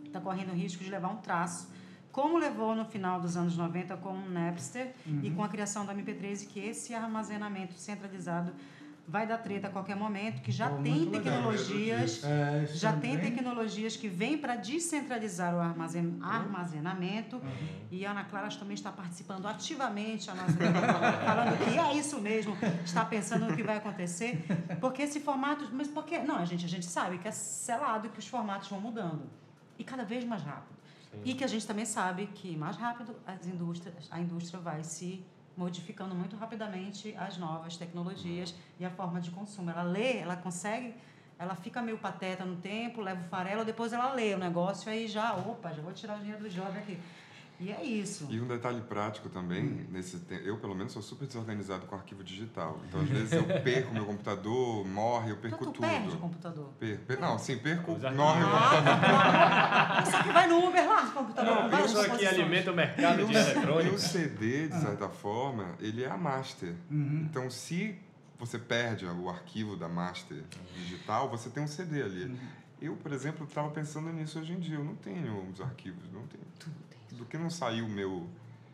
está 0.06 0.18
correndo 0.20 0.50
o 0.52 0.54
risco 0.54 0.82
de 0.82 0.88
levar 0.90 1.08
um 1.08 1.18
traço, 1.18 1.68
como 2.12 2.38
levou 2.38 2.74
no 2.74 2.84
final 2.84 3.20
dos 3.20 3.36
anos 3.36 3.56
90 3.56 3.96
com 3.98 4.10
o 4.10 4.30
Napster 4.30 4.92
Uhum. 5.06 5.20
e 5.22 5.30
com 5.30 5.42
a 5.44 5.48
criação 5.48 5.84
do 5.86 5.92
MP3, 5.92 6.46
que 6.48 6.58
esse 6.60 6.94
armazenamento 6.94 7.74
centralizado 7.74 8.52
vai 9.08 9.26
dar 9.26 9.38
treta 9.38 9.66
a 9.66 9.70
qualquer 9.70 9.96
momento, 9.96 10.40
que 10.40 10.52
já 10.52 10.70
Oh, 10.70 10.82
tem 10.82 11.10
tecnologias, 11.10 12.22
É, 12.22 12.62
isso 12.64 12.76
já 12.76 12.92
tem 12.92 13.18
tecnologias 13.18 13.96
que 13.96 14.06
vêm 14.06 14.38
para 14.38 14.54
descentralizar 14.54 15.52
o 15.52 15.58
armazen- 15.58 16.16
armazenamento. 16.22 17.36
Uhum. 17.36 17.42
E 17.90 18.06
a 18.06 18.12
Ana 18.12 18.22
Clara 18.24 18.48
também 18.50 18.74
está 18.74 18.92
participando 18.92 19.46
ativamente, 19.46 20.30
a 20.30 20.34
nossa 20.34 20.52
falando 21.26 21.58
que 21.58 21.76
é 21.76 21.94
isso 21.96 22.20
mesmo, 22.20 22.56
está 22.84 23.04
pensando 23.04 23.46
no 23.48 23.56
que 23.56 23.64
vai 23.64 23.78
acontecer, 23.78 24.44
porque 24.80 25.02
esse 25.02 25.18
formato, 25.18 25.68
mas 25.72 25.88
porque 25.88 26.18
não, 26.18 26.36
a 26.36 26.44
gente 26.44 26.64
a 26.64 26.68
gente 26.68 26.86
sabe 26.86 27.18
que 27.18 27.26
é 27.26 27.32
selado 27.32 28.08
que 28.10 28.18
os 28.20 28.26
formatos 28.28 28.68
vão 28.68 28.80
mudando 28.80 29.22
e 29.78 29.82
cada 29.82 30.04
vez 30.04 30.24
mais 30.24 30.42
rápido. 30.42 30.78
E 31.24 31.34
que 31.34 31.44
a 31.44 31.46
gente 31.46 31.66
também 31.66 31.84
sabe 31.84 32.26
que 32.28 32.56
mais 32.56 32.76
rápido 32.76 33.16
as 33.26 33.46
indústrias, 33.46 34.08
a 34.10 34.20
indústria 34.20 34.60
vai 34.60 34.82
se 34.84 35.24
modificando 35.56 36.14
muito 36.14 36.36
rapidamente 36.36 37.14
as 37.18 37.36
novas 37.36 37.76
tecnologias 37.76 38.54
e 38.78 38.84
a 38.84 38.90
forma 38.90 39.20
de 39.20 39.30
consumo. 39.30 39.70
Ela 39.70 39.82
lê, 39.82 40.18
ela 40.18 40.36
consegue, 40.36 40.94
ela 41.38 41.54
fica 41.54 41.82
meio 41.82 41.98
pateta 41.98 42.44
no 42.44 42.56
tempo, 42.56 43.00
leva 43.00 43.20
o 43.20 43.24
farelo, 43.24 43.64
depois 43.64 43.92
ela 43.92 44.12
lê 44.12 44.34
o 44.34 44.38
negócio 44.38 44.90
aí 44.90 45.06
já, 45.06 45.34
opa, 45.34 45.72
já 45.72 45.82
vou 45.82 45.92
tirar 45.92 46.16
o 46.16 46.20
dinheiro 46.20 46.42
do 46.42 46.48
jovem 46.48 46.80
aqui. 46.80 46.98
E 47.60 47.70
é 47.70 47.84
isso. 47.84 48.26
E 48.30 48.40
um 48.40 48.46
detalhe 48.48 48.80
prático 48.80 49.28
também, 49.28 49.62
Hum. 49.64 49.86
nesse 49.90 50.18
te- 50.20 50.40
eu 50.46 50.56
pelo 50.56 50.74
menos 50.74 50.92
sou 50.94 51.02
super 51.02 51.26
desorganizado 51.26 51.84
com 51.86 51.94
arquivo 51.94 52.24
digital. 52.24 52.80
Então 52.88 53.00
às 53.02 53.08
vezes 53.08 53.32
eu 53.32 53.44
perco 53.62 53.92
meu 53.92 54.06
computador, 54.06 54.86
morre, 54.88 55.30
eu 55.30 55.36
Então 55.36 55.50
perco 55.50 55.64
tu 55.66 55.72
tudo. 55.72 55.86
perde 55.86 56.08
o 56.08 56.16
computador. 56.18 56.68
Per- 56.80 56.98
per- 57.00 57.20
não, 57.20 57.38
sim, 57.38 57.58
perco, 57.58 57.90
morre 57.92 58.42
o 58.42 58.46
computador. 58.46 58.94
Ah, 59.22 60.04
Só 60.10 60.22
que 60.22 60.28
vai 60.32 60.46
no 60.48 60.66
Uber 60.68 60.88
lá 60.88 61.04
no 61.04 61.12
computador. 61.12 61.56
com 61.62 61.68
várias 61.68 61.90
Isso 61.90 62.00
aqui 62.00 62.26
alimenta 62.26 62.72
o 62.72 62.74
mercado 62.74 63.26
de 63.26 63.86
E 63.86 63.90
o. 63.90 63.98
CD, 63.98 64.68
de 64.68 64.80
certa 64.80 65.08
forma, 65.10 65.74
ele 65.80 66.02
é 66.02 66.10
a 66.10 66.16
master. 66.16 66.74
Uhum. 66.90 67.26
Então 67.28 67.50
se 67.50 67.94
você 68.38 68.58
perde 68.58 69.04
o 69.04 69.28
arquivo 69.28 69.76
da 69.76 69.86
master 69.88 70.42
digital, 70.76 71.28
você 71.28 71.50
tem 71.50 71.62
um 71.62 71.68
CD 71.68 72.02
ali. 72.02 72.24
Uhum. 72.24 72.38
Eu, 72.80 72.96
por 72.96 73.12
exemplo, 73.12 73.44
estava 73.46 73.68
pensando 73.68 74.10
nisso 74.10 74.38
hoje 74.38 74.54
em 74.54 74.58
dia. 74.58 74.76
Eu 74.76 74.84
não 74.84 74.94
tenho 74.94 75.46
os 75.50 75.60
arquivos, 75.60 76.10
não 76.10 76.22
tenho. 76.26 76.42
Do 77.12 77.24
que 77.24 77.36
não 77.38 77.50
saiu 77.50 77.86
o 77.86 77.88
meu 77.88 78.26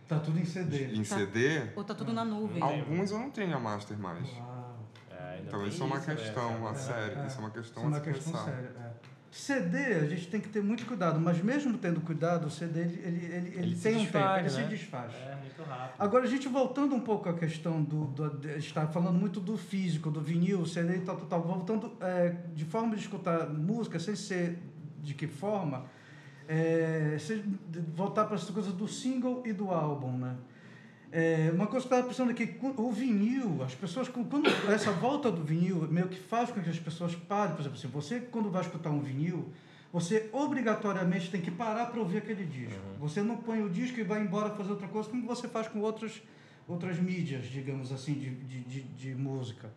Tá 0.09 0.20
tudo 0.20 0.38
em 0.38 0.44
CD. 0.44 0.94
em 0.94 1.03
Tá. 1.03 1.16
CD, 1.16 1.62
Ou 1.75 1.83
tá 1.83 1.94
tudo 1.94 2.12
na 2.12 2.25
nuvem. 2.25 2.62
alguns 2.62 3.11
eu 3.11 3.18
não 3.18 3.31
tenho 3.31 3.57
a 3.57 3.61
master 3.61 3.99
mais. 3.99 4.29
Uau. 4.38 4.79
É, 5.11 5.40
Então 5.44 5.66
isso 5.66 5.83
é 5.83 5.87
uma 5.87 5.99
né? 5.99 6.05
questão 6.14 6.66
a 6.66 6.70
É, 6.70 6.75
sério, 6.75 7.18
é. 7.18 7.27
isso 7.27 7.37
é 7.37 7.40
uma 7.40 7.51
questão 7.51 7.83
Isso 7.83 7.85
é 7.85 7.88
uma 7.88 7.96
a 7.96 8.01
se 8.05 8.11
questão 8.12 8.33
pensar. 8.33 8.44
séria. 8.44 8.72
é. 8.79 8.90
CD, 9.29 9.77
a 9.79 10.07
gente 10.07 10.29
tem 10.29 10.40
que 10.40 10.49
ter 10.49 10.62
muito 10.62 10.87
cuidado, 10.87 11.20
mas 11.20 11.42
mesmo 11.42 11.77
tendo 11.77 12.01
cuidado, 12.01 12.46
o 12.46 12.51
CD 12.51 12.81
ele, 12.81 13.01
ele, 13.05 13.27
ele, 13.27 13.37
ele 13.49 13.59
Ele 13.59 13.77
tem 13.77 13.96
um 13.96 14.07
tempo, 14.07 14.16
ele 14.18 14.42
né? 14.44 14.49
se 14.49 14.62
desfaz. 14.64 15.12
É, 15.14 15.35
muito 15.37 15.62
rápido. 15.62 15.94
Agora, 15.99 16.25
a 16.25 16.27
gente 16.27 16.49
voltando 16.49 16.94
um 16.94 17.00
pouco 17.00 17.29
à 17.29 17.35
questão 17.35 17.83
do. 17.83 18.04
do 18.06 18.25
a 18.25 18.52
gente 18.54 18.67
está 18.69 18.87
falando 18.87 19.19
muito 19.19 19.38
do 19.40 19.58
físico, 19.58 20.11
do 20.11 20.23
vinil, 20.23 20.65
CD 20.65 20.96
e 20.96 21.00
tal, 21.00 21.17
tal, 21.17 21.27
tal. 21.27 21.42
Voltando 21.42 21.92
é, 22.00 22.35
de 22.54 22.65
forma 22.65 22.94
de 22.96 23.02
escutar 23.02 23.46
música, 23.50 23.98
sem 23.98 24.17
ser 24.17 24.58
de 25.02 25.13
que 25.13 25.27
forma, 25.27 25.85
é, 26.49 27.17
se- 27.19 27.42
voltar 27.94 28.25
para 28.25 28.37
essa 28.37 28.53
coisa 28.53 28.73
do 28.73 28.87
single 28.88 29.42
e 29.44 29.53
do 29.53 29.71
álbum, 29.71 30.13
né? 30.17 30.37
É, 31.13 31.51
uma 31.55 31.67
coisa 31.67 31.87
que 31.87 31.92
eu 31.94 31.97
estava 31.99 32.09
pensando 32.09 32.31
aqui, 32.31 32.57
o 32.77 32.90
vinil, 32.90 33.63
as 33.63 33.75
pessoas, 33.75 34.09
quando 34.09 34.47
essa 34.71 34.90
volta 34.92 35.31
do 35.31 35.42
vinil 35.42 35.87
meio 35.88 36.09
que 36.09 36.19
faz 36.19 36.51
com 36.51 36.61
que 36.61 36.69
as 36.69 36.79
pessoas 36.79 37.15
parem, 37.15 37.55
por 37.55 37.61
exemplo, 37.63 37.79
assim, 37.79 37.88
você 37.88 38.21
quando 38.21 38.51
vai 38.51 38.63
escutar 38.63 38.90
um 38.90 39.01
vinil, 39.01 39.49
você 39.92 40.29
obrigatoriamente 40.33 41.31
tem 41.31 41.40
que 41.40 41.51
parar 41.51 41.87
para 41.87 42.01
ouvir 42.01 42.19
aquele 42.19 42.44
disco. 42.44 42.79
Você 43.01 43.23
não 43.23 43.37
põe 43.37 43.63
o 43.63 43.71
disco 43.71 43.99
e 43.99 44.03
vai 44.03 44.21
embora 44.21 44.51
fazer 44.51 44.71
outra 44.71 44.88
coisa, 44.88 45.09
como 45.09 45.27
você 45.27 45.49
faz 45.49 45.69
com 45.69 45.79
outros, 45.81 46.21
outras 46.69 46.99
mídias, 46.99 47.47
digamos 47.47 47.92
assim, 47.92 48.15
de, 48.15 48.31
de, 48.31 48.61
de, 48.65 48.81
de 48.83 49.15
música. 49.15 49.71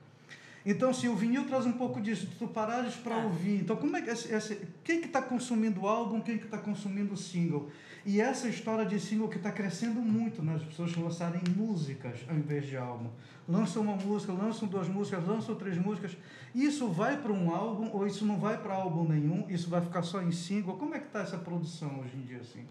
Então, 0.65 0.93
se 0.93 1.07
o 1.07 1.15
vinil 1.15 1.45
traz 1.45 1.65
um 1.65 1.71
pouco 1.71 2.01
disso, 2.01 2.27
tu 2.37 2.47
parares 2.47 2.95
para 2.95 3.15
É. 3.15 3.23
ouvir. 3.23 3.61
Então, 3.61 3.75
como 3.77 3.95
é 3.95 4.01
que 4.01 4.09
esse, 4.09 4.31
esse- 4.33 4.61
quem 4.83 4.99
que 4.99 5.07
está 5.07 5.21
consumindo 5.21 5.81
o 5.81 5.87
álbum, 5.87 6.19
quem 6.21 6.37
que 6.37 6.45
está 6.45 6.57
consumindo 6.57 7.13
o 7.13 7.17
single? 7.17 7.69
E 8.05 8.19
essa 8.21 8.47
história 8.47 8.85
de 8.85 8.99
single 8.99 9.27
que 9.29 9.37
está 9.37 9.51
crescendo 9.51 10.01
muito, 10.01 10.41
né? 10.41 10.55
As 10.55 10.63
pessoas 10.63 10.95
lançarem 10.95 11.41
músicas 11.55 12.19
ao 12.29 12.35
invés 12.35 12.65
de 12.65 12.75
álbum. 12.77 13.09
Lançam 13.47 13.81
uma 13.83 13.95
música, 13.95 14.31
lançam 14.31 14.67
duas 14.67 14.87
músicas, 14.87 15.25
lançam 15.27 15.55
três 15.55 15.77
músicas. 15.77 16.15
Isso 16.53 16.87
vai 16.87 17.17
para 17.17 17.31
um 17.33 17.53
álbum 17.53 17.89
ou 17.91 18.05
isso 18.05 18.25
não 18.25 18.37
vai 18.37 18.57
para 18.57 18.73
álbum 18.73 19.05
nenhum? 19.07 19.45
Isso 19.49 19.69
vai 19.69 19.81
ficar 19.81 20.01
só 20.03 20.21
em 20.21 20.31
single? 20.31 20.77
Como 20.77 20.93
é 20.95 20.99
que 20.99 21.07
está 21.07 21.21
essa 21.21 21.37
produção 21.37 21.99
hoje 21.99 22.15
em 22.15 22.21
dia, 22.21 22.39
assim? 22.39 22.63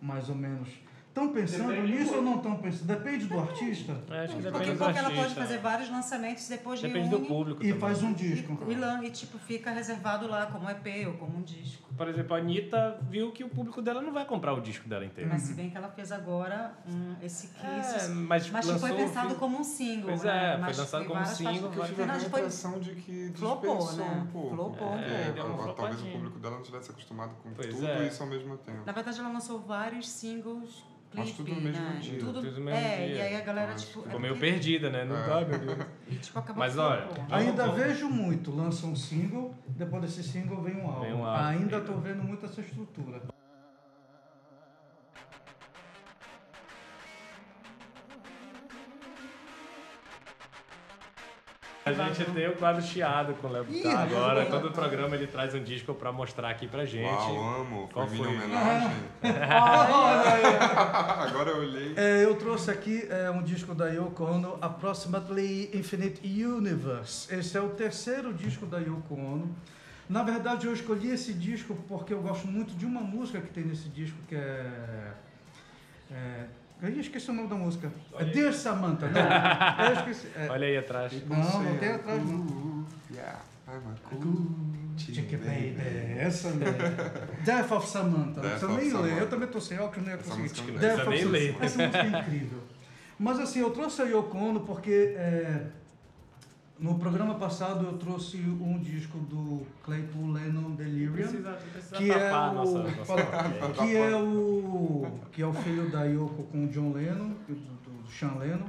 Mais 0.00 0.28
ou 0.28 0.34
menos. 0.34 0.68
Estão 1.10 1.32
pensando 1.32 1.70
Depende 1.70 1.92
nisso 1.92 2.14
ou 2.14 2.22
não 2.22 2.36
estão 2.36 2.56
pensando? 2.56 2.86
Depende 2.86 3.26
do 3.26 3.40
artista. 3.40 3.92
É, 4.10 4.20
acho 4.24 4.36
que 4.36 4.42
Porque, 4.42 4.58
depende 4.58 4.70
do 4.78 4.84
porque 4.84 4.98
ela 5.00 5.10
pode 5.10 5.34
fazer 5.34 5.58
vários 5.58 5.90
lançamentos 5.90 6.46
depois 6.48 6.80
Depende 6.80 7.08
reúne 7.08 7.22
do 7.22 7.26
público 7.26 7.62
E 7.64 7.66
também. 7.66 7.80
faz 7.80 8.02
um 8.04 8.12
disco. 8.12 8.56
E, 8.68 8.72
e, 8.74 9.06
e, 9.08 9.10
tipo, 9.10 9.36
fica 9.36 9.72
reservado 9.72 10.28
lá 10.28 10.46
como 10.46 10.70
EP 10.70 11.08
ou 11.08 11.14
como 11.14 11.38
um 11.38 11.42
disco. 11.42 11.92
Por 11.96 12.06
exemplo, 12.08 12.36
a 12.36 12.38
Anitta 12.38 12.96
viu 13.10 13.32
que 13.32 13.42
o 13.42 13.48
público 13.48 13.82
dela 13.82 14.00
não 14.00 14.12
vai 14.12 14.24
comprar 14.24 14.54
o 14.54 14.60
disco 14.60 14.88
dela 14.88 15.04
inteiro. 15.04 15.28
Mas 15.28 15.42
se 15.42 15.54
bem 15.54 15.68
que 15.68 15.76
ela 15.76 15.88
fez 15.88 16.12
agora 16.12 16.74
um, 16.86 17.16
esse 17.20 17.48
Kiss. 17.48 17.58
É, 17.66 18.08
mas, 18.08 18.48
mas 18.48 18.64
que 18.64 18.70
lançou, 18.72 18.88
foi 18.88 18.96
pensado 18.96 19.34
como 19.34 19.58
um 19.58 19.64
single. 19.64 20.10
Pois 20.10 20.22
né? 20.22 20.46
é, 20.46 20.50
foi 20.52 20.60
Mas 20.60 20.78
lançado 20.78 21.04
como 21.06 21.14
várias 21.20 21.36
single, 21.36 21.72
Eu 21.74 21.84
tive 21.86 22.02
a 22.04 22.18
foi- 22.20 22.40
impressão 22.40 22.78
de 22.78 22.94
que 22.94 23.32
Flopou, 23.34 23.92
né? 23.94 24.22
um 24.22 24.26
pouco. 24.28 24.54
Flopou 24.54 24.92
um 24.92 24.98
É, 25.00 25.42
uma 25.42 25.70
a- 25.70 25.74
talvez 25.74 26.00
o 26.02 26.06
público 26.06 26.38
dela 26.38 26.54
não 26.54 26.62
tivesse 26.62 26.92
acostumado 26.92 27.34
com 27.42 27.50
Pois 27.50 27.68
tudo 27.74 27.84
é. 27.84 28.06
isso 28.06 28.22
ao 28.22 28.28
mesmo 28.28 28.56
tempo. 28.58 28.78
Na 28.86 28.92
verdade, 28.92 29.18
ela 29.18 29.28
lançou 29.28 29.58
vários 29.58 30.08
singles. 30.08 30.88
Clipe, 31.10 31.32
tudo 31.32 31.54
no 31.54 31.60
mesmo 31.60 31.82
né? 31.84 31.98
dia. 32.00 32.18
Tudo, 32.20 32.32
Tudo 32.34 32.52
no 32.52 32.64
mesmo 32.64 32.70
é, 32.70 32.96
dia. 33.06 33.16
e 33.16 33.20
aí 33.22 33.36
a 33.36 33.40
galera, 33.40 33.74
tipo. 33.74 33.86
ficou 33.88 34.02
é 34.02 34.06
Ficou 34.06 34.20
meio 34.20 34.34
porque- 34.34 34.50
perdida, 34.50 34.90
né? 34.90 35.04
Não 35.04 35.16
É. 35.16 35.24
tá, 35.28 35.40
meu 35.44 35.58
Deus. 35.58 35.78
E, 36.08 36.14
tipo, 36.16 36.38
acabou 36.38 36.58
Mas 36.60 36.78
olha, 36.78 37.08
Ainda 37.30 37.66
vamos- 37.66 37.80
vejo 37.82 38.08
muito, 38.08 38.50
lança 38.54 38.86
um 38.86 38.94
single, 38.94 39.52
depois 39.66 40.02
desse 40.02 40.22
single 40.22 40.62
vem 40.62 40.76
um 40.76 40.86
álbum. 40.88 41.00
Vem 41.00 41.14
um 41.14 41.24
álbum. 41.24 41.44
Ainda 41.44 41.76
estou 41.78 41.98
vendo 42.00 42.22
muito 42.22 42.46
essa 42.46 42.60
estrutura. 42.60 43.20
A 51.98 52.12
gente 52.12 52.30
tem 52.32 52.48
o 52.48 52.56
quadro 52.56 52.82
chiado 52.82 53.34
com 53.34 53.48
o 53.48 53.52
Léo 53.52 53.64
Ih, 53.68 53.72
Bittar 53.72 54.02
agora. 54.02 54.46
Todo 54.46 54.70
programa 54.70 55.16
ele 55.16 55.26
traz 55.26 55.54
um 55.54 55.62
disco 55.62 55.94
pra 55.94 56.12
mostrar 56.12 56.50
aqui 56.50 56.66
pra 56.66 56.84
gente. 56.84 57.08
Uau, 57.08 57.60
amo. 57.60 57.88
Qual 57.92 58.06
foi 58.06 58.16
minha 58.16 58.40
foi? 58.40 58.44
homenagem. 58.46 58.96
Olha, 59.22 60.60
Agora 61.30 61.50
eu 61.50 61.58
olhei. 61.58 61.94
é, 61.96 62.24
eu 62.24 62.34
trouxe 62.36 62.70
aqui 62.70 63.06
é, 63.10 63.30
um 63.30 63.42
disco 63.42 63.74
da 63.74 63.88
Yoko 63.88 64.24
Ono, 64.24 64.58
Approximately 64.60 65.70
Infinite 65.74 66.20
Universe. 66.24 67.34
Esse 67.34 67.56
é 67.56 67.60
o 67.60 67.70
terceiro 67.70 68.32
disco 68.32 68.66
da 68.66 68.78
Yoko 68.78 69.14
Ono. 69.14 69.54
Na 70.08 70.22
verdade, 70.24 70.66
eu 70.66 70.72
escolhi 70.72 71.10
esse 71.12 71.32
disco 71.32 71.76
porque 71.88 72.12
eu 72.12 72.20
gosto 72.20 72.46
muito 72.48 72.74
de 72.74 72.84
uma 72.84 73.00
música 73.00 73.40
que 73.40 73.48
tem 73.48 73.64
nesse 73.64 73.88
disco 73.88 74.16
que 74.28 74.34
é. 74.34 75.12
é 76.10 76.44
eu 76.82 77.00
esqueci 77.00 77.30
o 77.30 77.34
nome 77.34 77.48
da 77.48 77.54
música. 77.56 77.92
É 78.18 78.24
Dear 78.24 78.52
Samantha, 78.52 79.08
não. 79.08 79.20
Eu 79.86 79.92
esqueci. 79.94 80.28
é, 80.36 80.48
Olha 80.48 80.66
aí 80.66 80.76
atrás. 80.78 81.12
Não, 81.26 81.62
não 81.62 81.76
tem 81.78 81.88
atrás, 81.90 82.22
não. 82.24 82.86
Yeah, 83.12 83.40
I'm 83.68 83.82
a 83.92 84.16
cool 84.16 84.70
Chicken 84.96 85.38
Baby, 85.38 85.76
essa 86.18 86.50
mesmo. 86.50 86.74
Death 87.44 87.72
of 87.72 87.88
Samantha. 87.88 88.40
Death 88.40 88.62
of 88.62 88.76
nem. 88.76 88.90
Eu 89.18 89.28
também 89.28 89.48
tô 89.48 89.60
sem 89.60 89.78
óculos, 89.78 90.06
não 90.06 90.12
ia 90.12 90.18
Essa 90.20 90.30
conseguir. 90.36 90.72
Death 90.78 91.06
of. 91.06 91.18
Samantha. 91.18 91.64
Essa 91.64 91.86
música 91.86 91.98
é 91.98 92.20
incrível. 92.20 92.58
Mas 93.18 93.38
assim, 93.38 93.60
eu 93.60 93.70
trouxe 93.70 94.00
a 94.02 94.04
Yoko 94.06 94.36
Ono 94.38 94.60
porque 94.60 95.14
é, 95.16 95.66
no 96.80 96.98
programa 96.98 97.34
passado 97.34 97.84
eu 97.84 97.98
trouxe 97.98 98.38
um 98.38 98.78
disco 98.78 99.18
do 99.18 99.66
Claypool 99.82 100.32
Lennon 100.32 100.70
Delirium. 100.70 101.12
Precisa, 101.12 101.52
precisa 101.72 101.96
Que 101.96 102.10
é, 102.10 102.30
nossa, 102.30 102.78
o, 102.78 102.82
nossa 102.82 103.72
que 103.84 103.96
é 103.96 104.16
o 104.16 105.06
que 105.30 105.42
é 105.42 105.46
o 105.46 105.52
filho 105.52 105.90
da 105.90 106.04
Yoko 106.04 106.44
com 106.44 106.64
o 106.64 106.68
John 106.68 106.92
Lennon, 106.92 107.34
do, 107.46 107.54
do 107.54 108.10
Sean 108.10 108.34
Lennon. 108.38 108.66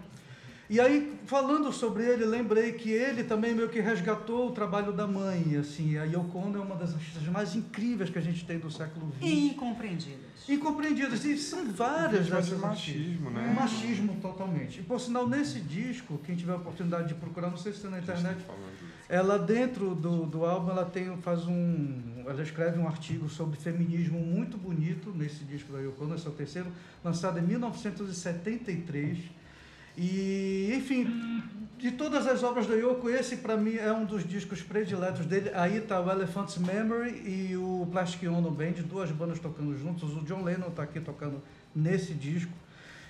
E 0.72 0.80
aí, 0.80 1.20
falando 1.26 1.70
sobre 1.74 2.06
ele, 2.06 2.24
lembrei 2.24 2.72
que 2.72 2.90
ele 2.90 3.26
também 3.26 3.54
meio 3.54 3.68
que 3.68 3.82
resgatou 3.82 4.48
o 4.48 4.52
trabalho 4.54 4.94
da 4.94 5.06
mãe. 5.06 5.58
Assim, 5.58 5.98
a 5.98 6.06
Yoko 6.06 6.38
Ono 6.38 6.60
é 6.60 6.62
uma 6.62 6.78
das 6.78 6.94
artistas 6.94 7.28
mais 7.28 7.58
incríveis 7.58 8.10
que 8.10 8.18
a 8.18 8.22
gente 8.22 8.46
tem 8.46 8.58
do 8.58 8.72
século 8.72 9.12
XX. 9.18 9.22
E 9.22 9.50
incompreendidas. 9.50 10.48
Incompreendidas. 10.48 11.26
E 11.26 11.38
são 11.38 11.70
várias 11.74 12.30
dessas 12.30 12.58
machismo, 12.58 13.28
artistas. 13.28 13.34
né? 13.34 13.54
Machismo 13.54 14.16
totalmente. 14.22 14.80
E 14.80 14.84
por 14.84 15.02
sinal, 15.02 15.28
nesse 15.28 15.60
disco, 15.60 16.18
quem 16.24 16.38
tiver 16.38 16.54
a 16.54 16.56
oportunidade 16.56 17.10
de 17.10 17.16
procurar, 17.16 17.50
não 17.50 17.58
sei 17.58 17.74
se 17.74 17.82
tem 17.82 17.92
na 17.92 18.00
internet, 18.00 18.40
ela 19.10 19.38
dentro 19.38 19.94
do, 19.94 20.26
do 20.26 20.46
álbum 20.46 20.72
ela 20.72 20.86
tem 20.86 21.18
faz 21.18 21.48
um 21.48 22.24
ela 22.26 22.42
escreve 22.42 22.80
um 22.80 22.88
artigo 22.88 23.28
sobre 23.28 23.60
feminismo 23.60 24.20
muito 24.20 24.58
bonito 24.58 25.12
nesse 25.14 25.44
disco 25.44 25.74
da 25.74 25.80
Yoko 25.80 26.06
Ono, 26.06 26.16
esse 26.16 26.26
é 26.26 26.30
o 26.30 26.34
terceiro 26.34 26.72
lançado 27.04 27.40
em 27.40 27.42
1973 27.42 29.41
e 29.98 30.74
enfim 30.76 31.42
de 31.78 31.92
todas 31.92 32.28
as 32.28 32.44
obras 32.44 32.68
da 32.68 32.76
Yoko 32.76 33.10
esse 33.10 33.38
para 33.38 33.58
mim 33.58 33.76
é 33.76 33.92
um 33.92 34.06
dos 34.06 34.28
discos 34.28 34.62
prediletos 34.62 35.26
dele 35.26 35.52
aí 35.54 35.78
está 35.78 36.00
o 36.00 36.10
Elephant's 36.12 36.58
Memory 36.58 37.24
e 37.26 37.58
o 37.58 37.88
Plastic 37.92 38.30
Ono 38.30 38.52
Band 38.52 38.74
duas 38.86 39.12
bandas 39.12 39.39
tocando 39.39 39.78
juntos 39.78 40.16
o 40.16 40.22
John 40.22 40.44
Lennon 40.44 40.68
está 40.68 40.84
aqui 40.84 41.00
tocando 41.00 41.42
nesse 41.76 42.14
disco 42.14 42.54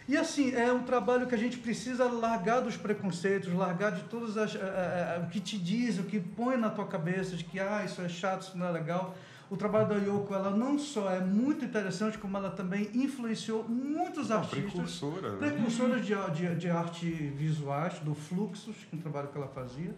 e 0.07 0.17
assim, 0.17 0.53
é 0.53 0.73
um 0.73 0.83
trabalho 0.83 1.27
que 1.27 1.35
a 1.35 1.37
gente 1.37 1.57
precisa 1.57 2.05
largar 2.05 2.61
dos 2.61 2.75
preconceitos, 2.75 3.53
largar 3.53 3.91
de 3.91 4.01
todas 4.03 4.35
as. 4.35 4.55
eh, 4.55 4.59
eh, 4.59 5.21
o 5.23 5.29
que 5.29 5.39
te 5.39 5.57
diz, 5.57 5.99
o 5.99 6.03
que 6.03 6.19
põe 6.19 6.57
na 6.57 6.69
tua 6.69 6.85
cabeça 6.85 7.35
de 7.35 7.43
que 7.43 7.59
ah, 7.59 7.83
isso 7.85 8.01
é 8.01 8.09
chato, 8.09 8.41
isso 8.41 8.57
não 8.57 8.65
é 8.65 8.71
legal. 8.71 9.15
O 9.51 9.57
trabalho 9.57 9.89
da 9.89 9.95
Yoko, 9.95 10.33
ela 10.33 10.49
não 10.51 10.79
só 10.79 11.11
é 11.11 11.19
muito 11.19 11.65
interessante, 11.65 12.17
como 12.17 12.37
ela 12.37 12.49
também 12.51 12.89
influenciou 12.93 13.67
muitos 13.67 14.31
Ah, 14.31 14.37
artistas. 14.37 14.63
precursora, 14.71 15.31
né? 15.33 15.37
Precursoras 15.49 16.05
de, 16.05 16.13
de, 16.33 16.55
de 16.55 16.69
arte 16.69 17.05
visuais, 17.35 17.99
do 17.99 18.15
Fluxus, 18.15 18.77
que 18.89 18.95
é 18.95 18.97
um 18.97 19.01
trabalho 19.01 19.27
que 19.27 19.37
ela 19.37 19.49
fazia. 19.49 19.93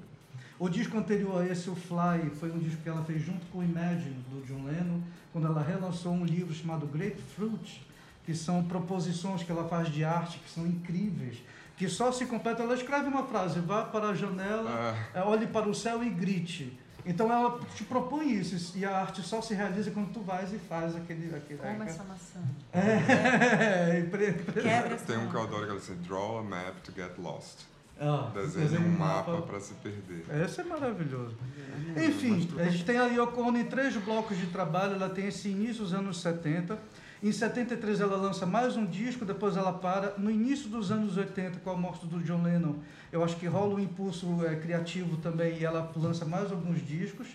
O 0.57 0.67
disco 0.67 0.97
anterior 0.97 1.39
a 1.41 1.47
esse, 1.47 1.69
o 1.69 1.75
Fly, 1.75 2.31
foi 2.39 2.51
um 2.51 2.57
disco 2.57 2.81
que 2.81 2.89
ela 2.89 3.03
fez 3.05 3.21
junto 3.21 3.45
com 3.51 3.59
o 3.59 3.63
Imagine, 3.63 4.15
do 4.31 4.43
John 4.47 4.63
Lennon, 4.65 4.99
quando 5.31 5.45
ela 5.45 5.61
relançou 5.61 6.13
um 6.13 6.25
livro 6.25 6.51
chamado 6.51 6.87
Grapefruit, 6.87 7.85
que 8.25 8.33
são 8.33 8.63
proposições 8.63 9.43
que 9.43 9.51
ela 9.51 9.67
faz 9.67 9.87
de 9.89 10.03
arte, 10.03 10.39
que 10.39 10.49
são 10.49 10.65
incríveis, 10.65 11.37
que 11.77 11.87
só 11.87 12.11
se 12.11 12.25
completa. 12.25 12.63
Ela 12.63 12.73
escreve 12.73 13.07
uma 13.07 13.23
frase, 13.27 13.59
vá 13.59 13.83
para 13.83 14.09
a 14.09 14.13
janela, 14.15 14.69
Ah, 15.13 15.19
é, 15.19 15.21
olhe 15.21 15.45
para 15.45 15.69
o 15.69 15.75
céu 15.75 16.03
e 16.03 16.09
grite. 16.09 16.75
Então 17.05 17.31
ela 17.31 17.59
te 17.75 17.83
propõe 17.83 18.31
isso, 18.33 18.77
e 18.77 18.85
a 18.85 18.97
arte 18.97 19.21
só 19.21 19.41
se 19.41 19.53
realiza 19.53 19.91
quando 19.91 20.13
tu 20.13 20.21
vais 20.21 20.53
e 20.53 20.57
faz 20.57 20.95
aquele... 20.95 21.35
aquele 21.35 21.59
Como 21.59 21.83
essa 21.83 22.03
maçã. 22.03 22.39
É, 22.71 24.01
Quebra 24.53 24.95
essa 24.95 25.05
tem 25.05 25.17
um 25.17 25.29
que 25.29 25.35
eu 25.35 25.41
adoro 25.41 25.65
que 25.65 25.71
ela 25.71 25.79
diz 25.79 25.89
assim, 25.89 26.01
draw 26.01 26.39
a 26.39 26.43
map 26.43 26.75
to 26.83 26.91
get 26.93 27.17
lost. 27.17 27.65
Ah, 27.99 28.31
Desenhe 28.33 28.77
um 28.77 28.97
mapa 28.97 29.41
para 29.43 29.59
se 29.59 29.73
perder. 29.75 30.25
Esse 30.43 30.61
é 30.61 30.63
maravilhoso. 30.63 31.35
Hum, 31.35 32.03
Enfim, 32.03 32.49
mas 32.55 32.67
a 32.67 32.69
gente 32.69 32.85
tem 32.85 32.97
a 32.97 33.05
Yoko 33.05 33.41
Ono 33.41 33.57
em 33.57 33.65
três 33.65 33.95
blocos 33.97 34.37
de 34.37 34.47
trabalho. 34.47 34.95
Ela 34.95 35.09
tem 35.09 35.27
esse 35.27 35.49
início 35.49 35.83
dos 35.83 35.93
anos 35.93 36.19
70. 36.21 36.77
Em 37.21 37.31
73 37.31 38.01
ela 38.01 38.17
lança 38.17 38.45
mais 38.45 38.75
um 38.75 38.85
disco, 38.85 39.23
depois 39.23 39.55
ela 39.55 39.71
para. 39.71 40.15
No 40.17 40.29
início 40.29 40.67
dos 40.69 40.91
anos 40.91 41.15
80, 41.15 41.59
com 41.59 41.69
a 41.69 41.77
morte 41.77 42.05
do 42.05 42.19
John 42.19 42.43
Lennon, 42.43 42.75
eu 43.11 43.23
acho 43.23 43.37
que 43.37 43.45
rola 43.47 43.75
um 43.75 43.79
impulso 43.79 44.45
é, 44.45 44.55
criativo 44.57 45.15
também 45.17 45.57
e 45.59 45.63
ela 45.63 45.89
lança 45.95 46.25
mais 46.25 46.51
alguns 46.51 46.85
discos. 46.85 47.27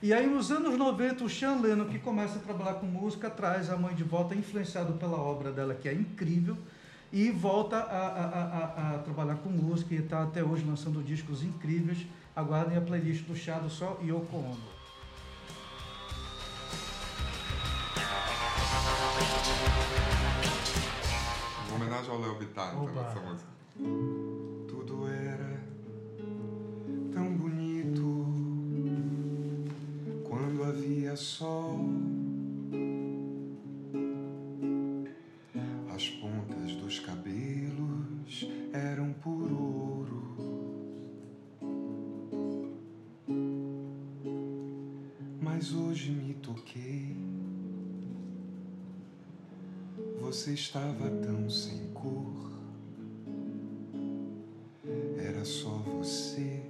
E 0.00 0.12
aí 0.12 0.26
nos 0.28 0.50
anos 0.52 0.76
90, 0.78 1.24
o 1.24 1.28
Sean 1.30 1.56
Lennon, 1.60 1.86
que 1.86 1.98
começa 1.98 2.36
a 2.36 2.42
trabalhar 2.42 2.74
com 2.74 2.86
música, 2.86 3.30
traz 3.30 3.70
a 3.70 3.76
mãe 3.76 3.94
de 3.94 4.04
volta, 4.04 4.34
influenciado 4.34 4.92
pela 4.94 5.16
obra 5.16 5.50
dela, 5.52 5.74
que 5.74 5.88
é 5.88 5.94
incrível, 5.94 6.56
e 7.12 7.30
volta 7.30 7.76
a, 7.76 8.06
a, 8.08 8.24
a, 8.24 8.94
a- 8.94 8.98
trabalhar 9.00 9.36
com 9.36 9.50
música 9.50 9.94
e 9.94 9.98
está 9.98 10.22
até 10.22 10.42
hoje 10.42 10.64
lançando 10.64 11.02
discos 11.02 11.42
incríveis. 11.42 12.06
Aguardem 12.34 12.78
a 12.78 12.80
playlist 12.80 13.24
do 13.26 13.36
Chá 13.36 13.58
do 13.58 13.68
Sol 13.68 13.98
e 14.02 14.08
Yoko 14.08 14.36
Ono. 14.36 14.72
Uma 21.68 21.76
homenagem 21.76 22.10
ao 22.10 22.20
Léo 22.20 22.34
Bittar, 22.38 22.70
então, 22.74 22.84
Oba. 22.84 23.00
essa 23.08 23.20
música. 23.20 23.48
Tudo 24.68 25.06
era 25.08 25.60
tão 27.12 27.32
bonito 27.36 28.26
quando 30.28 30.64
havia 30.64 31.16
sol. 31.16 31.78
Você 50.32 50.54
estava 50.54 51.10
tão 51.10 51.50
sem 51.50 51.88
cor, 51.92 52.52
era 55.18 55.44
só 55.44 55.68
você, 55.68 56.62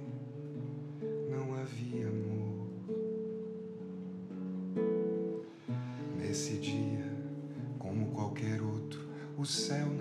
não 1.31 1.55
havia 1.55 2.09
amor. 2.09 2.67
Nesse 6.17 6.57
dia, 6.57 7.09
como 7.79 8.11
qualquer 8.11 8.61
outro, 8.61 9.07
o 9.37 9.45
céu 9.45 9.92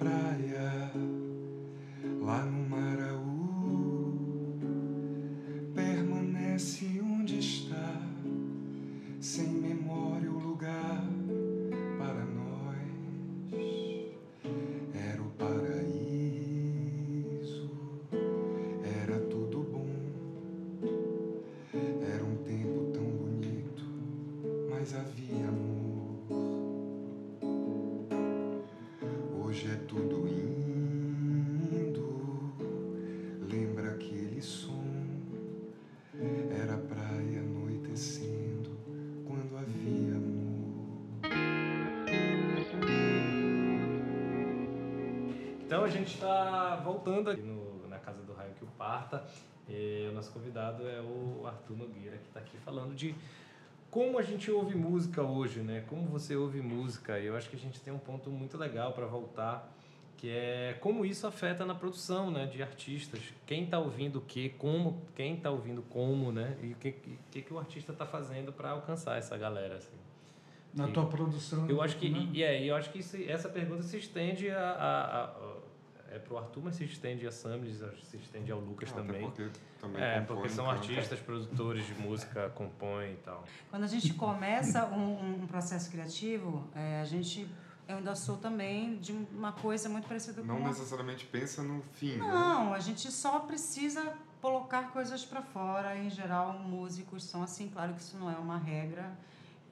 praia, 0.00 0.39
a 45.90 45.92
gente 45.92 46.14
está 46.14 46.76
voltando 46.76 47.30
aqui 47.30 47.42
no- 47.42 47.88
na 47.88 47.98
casa 47.98 48.22
do 48.22 48.32
Raio 48.32 48.52
que 48.54 48.64
o 48.64 48.68
Parta. 48.68 49.24
E 49.68 50.08
o 50.10 50.14
nosso 50.14 50.32
convidado 50.32 50.88
é 50.88 51.00
o 51.00 51.44
Arthur 51.46 51.76
Nogueira, 51.76 52.16
que 52.16 52.26
está 52.26 52.40
aqui 52.40 52.56
falando 52.58 52.94
de 52.94 53.14
como 53.90 54.18
a 54.18 54.22
gente 54.22 54.50
ouve 54.50 54.76
música 54.76 55.22
hoje, 55.22 55.60
né? 55.60 55.84
Como 55.88 56.02
você 56.08 56.34
ouve 56.36 56.60
música. 56.60 57.18
E 57.18 57.26
eu 57.26 57.36
acho 57.36 57.48
que 57.50 57.56
a 57.56 57.58
gente 57.58 57.80
tem 57.80 57.92
um 57.92 57.98
ponto 57.98 58.30
muito 58.30 58.56
legal 58.56 58.92
para 58.92 59.06
voltar, 59.06 59.68
que 60.16 60.28
é 60.30 60.76
como 60.80 61.04
isso 61.04 61.26
afeta 61.26 61.64
na 61.66 61.74
produção, 61.74 62.30
né, 62.30 62.46
de 62.46 62.62
artistas. 62.62 63.20
Quem 63.46 63.64
está 63.64 63.78
ouvindo 63.78 64.18
o 64.18 64.22
quê, 64.22 64.52
como, 64.58 65.02
quem 65.14 65.34
está 65.34 65.50
ouvindo 65.50 65.82
como, 65.82 66.30
né? 66.32 66.56
E 66.62 66.72
o 66.72 66.76
que, 66.76 66.92
que, 67.30 67.42
que 67.42 67.52
o 67.54 67.58
artista 67.58 67.92
está 67.92 68.06
fazendo 68.06 68.52
para 68.52 68.70
alcançar 68.70 69.18
essa 69.18 69.36
galera, 69.36 69.76
assim. 69.76 69.96
Na 70.74 70.88
E- 70.88 70.92
tua 70.92 71.06
produção. 71.06 71.68
Eu 71.68 71.82
acho 71.82 71.96
que, 71.96 72.08
né? 72.08 72.28
e, 72.32 72.42
é, 72.44 72.62
eu 72.64 72.76
acho 72.76 72.90
que 72.90 72.98
isso- 73.00 73.16
essa 73.28 73.48
pergunta 73.48 73.82
se 73.82 73.96
estende 73.98 74.48
a, 74.50 74.60
a, 74.70 75.24
a- 75.24 75.59
é 76.10 76.18
pro 76.18 76.36
Arthur, 76.38 76.62
mas 76.64 76.74
se 76.76 76.84
estende 76.84 77.26
a 77.26 77.30
Samlis, 77.32 77.78
se 78.04 78.16
estende 78.16 78.50
ao 78.50 78.58
Lucas 78.60 78.90
Até 78.90 79.00
também. 79.00 79.22
porque 79.22 79.48
também 79.80 80.02
É, 80.02 80.20
compõe, 80.20 80.26
porque 80.36 80.48
são 80.50 80.64
canta. 80.66 80.78
artistas, 80.78 81.20
produtores 81.20 81.86
de 81.86 81.94
música, 81.94 82.50
compõem 82.50 83.12
e 83.12 83.16
tal. 83.18 83.44
Quando 83.70 83.84
a 83.84 83.86
gente 83.86 84.12
começa 84.14 84.86
um, 84.86 85.42
um 85.42 85.46
processo 85.46 85.90
criativo, 85.90 86.68
é, 86.74 87.00
a 87.00 87.04
gente 87.04 87.48
eu 87.88 87.96
ainda 87.96 88.14
sou 88.14 88.36
também 88.36 88.98
de 88.98 89.10
uma 89.32 89.50
coisa 89.52 89.88
muito 89.88 90.06
parecida 90.06 90.42
Não 90.42 90.58
com 90.60 90.68
necessariamente 90.68 91.26
pensa 91.26 91.60
no 91.62 91.82
fim, 91.94 92.12
né? 92.18 92.24
Não, 92.28 92.72
a 92.72 92.78
gente 92.78 93.10
só 93.10 93.40
precisa 93.40 94.14
colocar 94.40 94.92
coisas 94.92 95.24
para 95.24 95.42
fora. 95.42 95.96
Em 95.96 96.08
geral, 96.08 96.52
músicos 96.52 97.24
são 97.24 97.42
assim. 97.42 97.68
Claro 97.68 97.92
que 97.94 98.00
isso 98.00 98.16
não 98.16 98.30
é 98.30 98.36
uma 98.36 98.58
regra. 98.58 99.10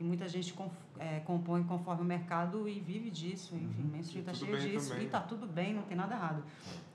E 0.00 0.04
muita 0.04 0.28
gente 0.28 0.54
é, 0.98 1.20
compõe 1.20 1.62
conforme 1.64 2.02
o 2.02 2.04
mercado 2.04 2.68
e 2.68 2.78
vive 2.78 3.10
disso. 3.10 3.54
Enfim, 3.56 3.82
Uhum. 3.82 3.88
o 3.88 3.92
mainstream 3.92 4.20
está 4.20 4.32
cheio 4.34 4.58
disso. 4.58 4.90
também. 4.90 5.06
E 5.06 5.08
tá 5.10 5.20
tudo 5.20 5.46
bem, 5.46 5.74
não 5.74 5.82
tem 5.82 5.96
nada 5.96 6.14
errado. 6.14 6.44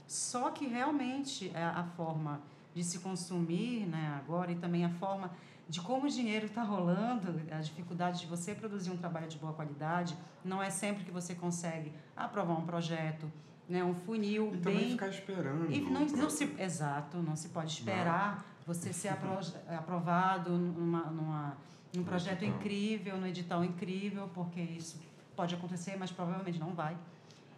Só 0.08 0.50
que 0.52 0.66
realmente 0.68 1.52
é 1.54 1.64
a 1.64 1.84
forma 1.98 2.40
de 2.74 2.84
se 2.84 3.00
consumir 3.00 3.86
né, 3.86 4.20
agora 4.24 4.52
e 4.52 4.56
também 4.56 4.84
a 4.86 4.90
forma 4.90 5.32
de 5.70 5.80
como 5.82 6.06
o 6.08 6.10
dinheiro 6.10 6.46
está 6.46 6.62
rolando, 6.64 7.40
a 7.52 7.60
dificuldade 7.60 8.22
de 8.22 8.28
você 8.28 8.54
produzir 8.54 8.92
um 8.92 8.98
trabalho 8.98 9.28
de 9.28 9.38
boa 9.38 9.54
qualidade, 9.54 10.16
não 10.44 10.62
é 10.62 10.70
sempre 10.70 11.04
que 11.04 11.12
você 11.12 11.34
consegue 11.36 11.92
aprovar 12.16 12.54
um 12.58 12.66
projeto, 12.66 13.32
né, 13.70 13.84
um 13.84 13.94
funil 13.94 14.54
E 14.54 14.58
também 14.58 14.80
bem 14.80 14.90
ficar 14.92 15.08
esperando. 15.08 15.72
e 15.72 15.80
não, 15.82 16.06
não 16.06 16.30
se, 16.30 16.54
exato, 16.60 17.18
não 17.18 17.36
se 17.36 17.50
pode 17.50 17.72
esperar 17.72 18.44
você 18.68 18.92
ser 18.92 19.10
apro, 19.10 19.40
aprovado 19.70 20.52
numa, 20.52 21.06
numa, 21.06 21.58
num 21.94 22.04
projeto 22.04 22.44
edital. 22.44 22.60
incrível, 22.60 23.18
no 23.18 23.28
edital 23.28 23.64
incrível, 23.64 24.30
porque 24.34 24.60
isso 24.60 25.00
pode 25.36 25.54
acontecer, 25.56 25.96
mas 25.98 26.12
provavelmente 26.12 26.60
não 26.60 26.74
vai. 26.74 26.98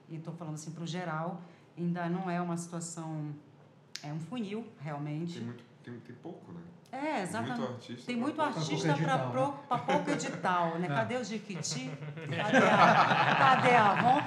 E 0.09 0.15
estou 0.15 0.33
falando 0.33 0.55
assim 0.55 0.71
para 0.71 0.83
o 0.83 0.87
geral, 0.87 1.41
ainda 1.77 2.07
não 2.09 2.29
é 2.29 2.39
uma 2.41 2.57
situação, 2.57 3.33
é 4.03 4.11
um 4.11 4.19
funil, 4.19 4.67
realmente. 4.79 5.35
Tem, 5.35 5.43
muito, 5.43 5.63
tem, 5.83 5.99
tem 5.99 6.15
pouco, 6.15 6.51
né? 6.51 6.61
É, 6.91 7.23
exatamente. 7.23 7.59
muito 7.59 7.73
artista. 7.73 8.05
Tem 8.05 8.15
muito 8.15 8.41
artista 8.41 8.93
para 8.93 9.15
edital, 9.15 9.67
né? 9.69 9.83
pouco 9.85 10.11
edital, 10.11 10.79
né? 10.79 10.87
É. 10.91 10.95
Cadê 10.95 11.17
o 11.17 11.23
Jiquiti? 11.23 11.91
Cadê 12.15 12.57
a, 12.57 13.35
cadê 13.35 13.75
a 13.75 13.91
Avon? 13.91 14.21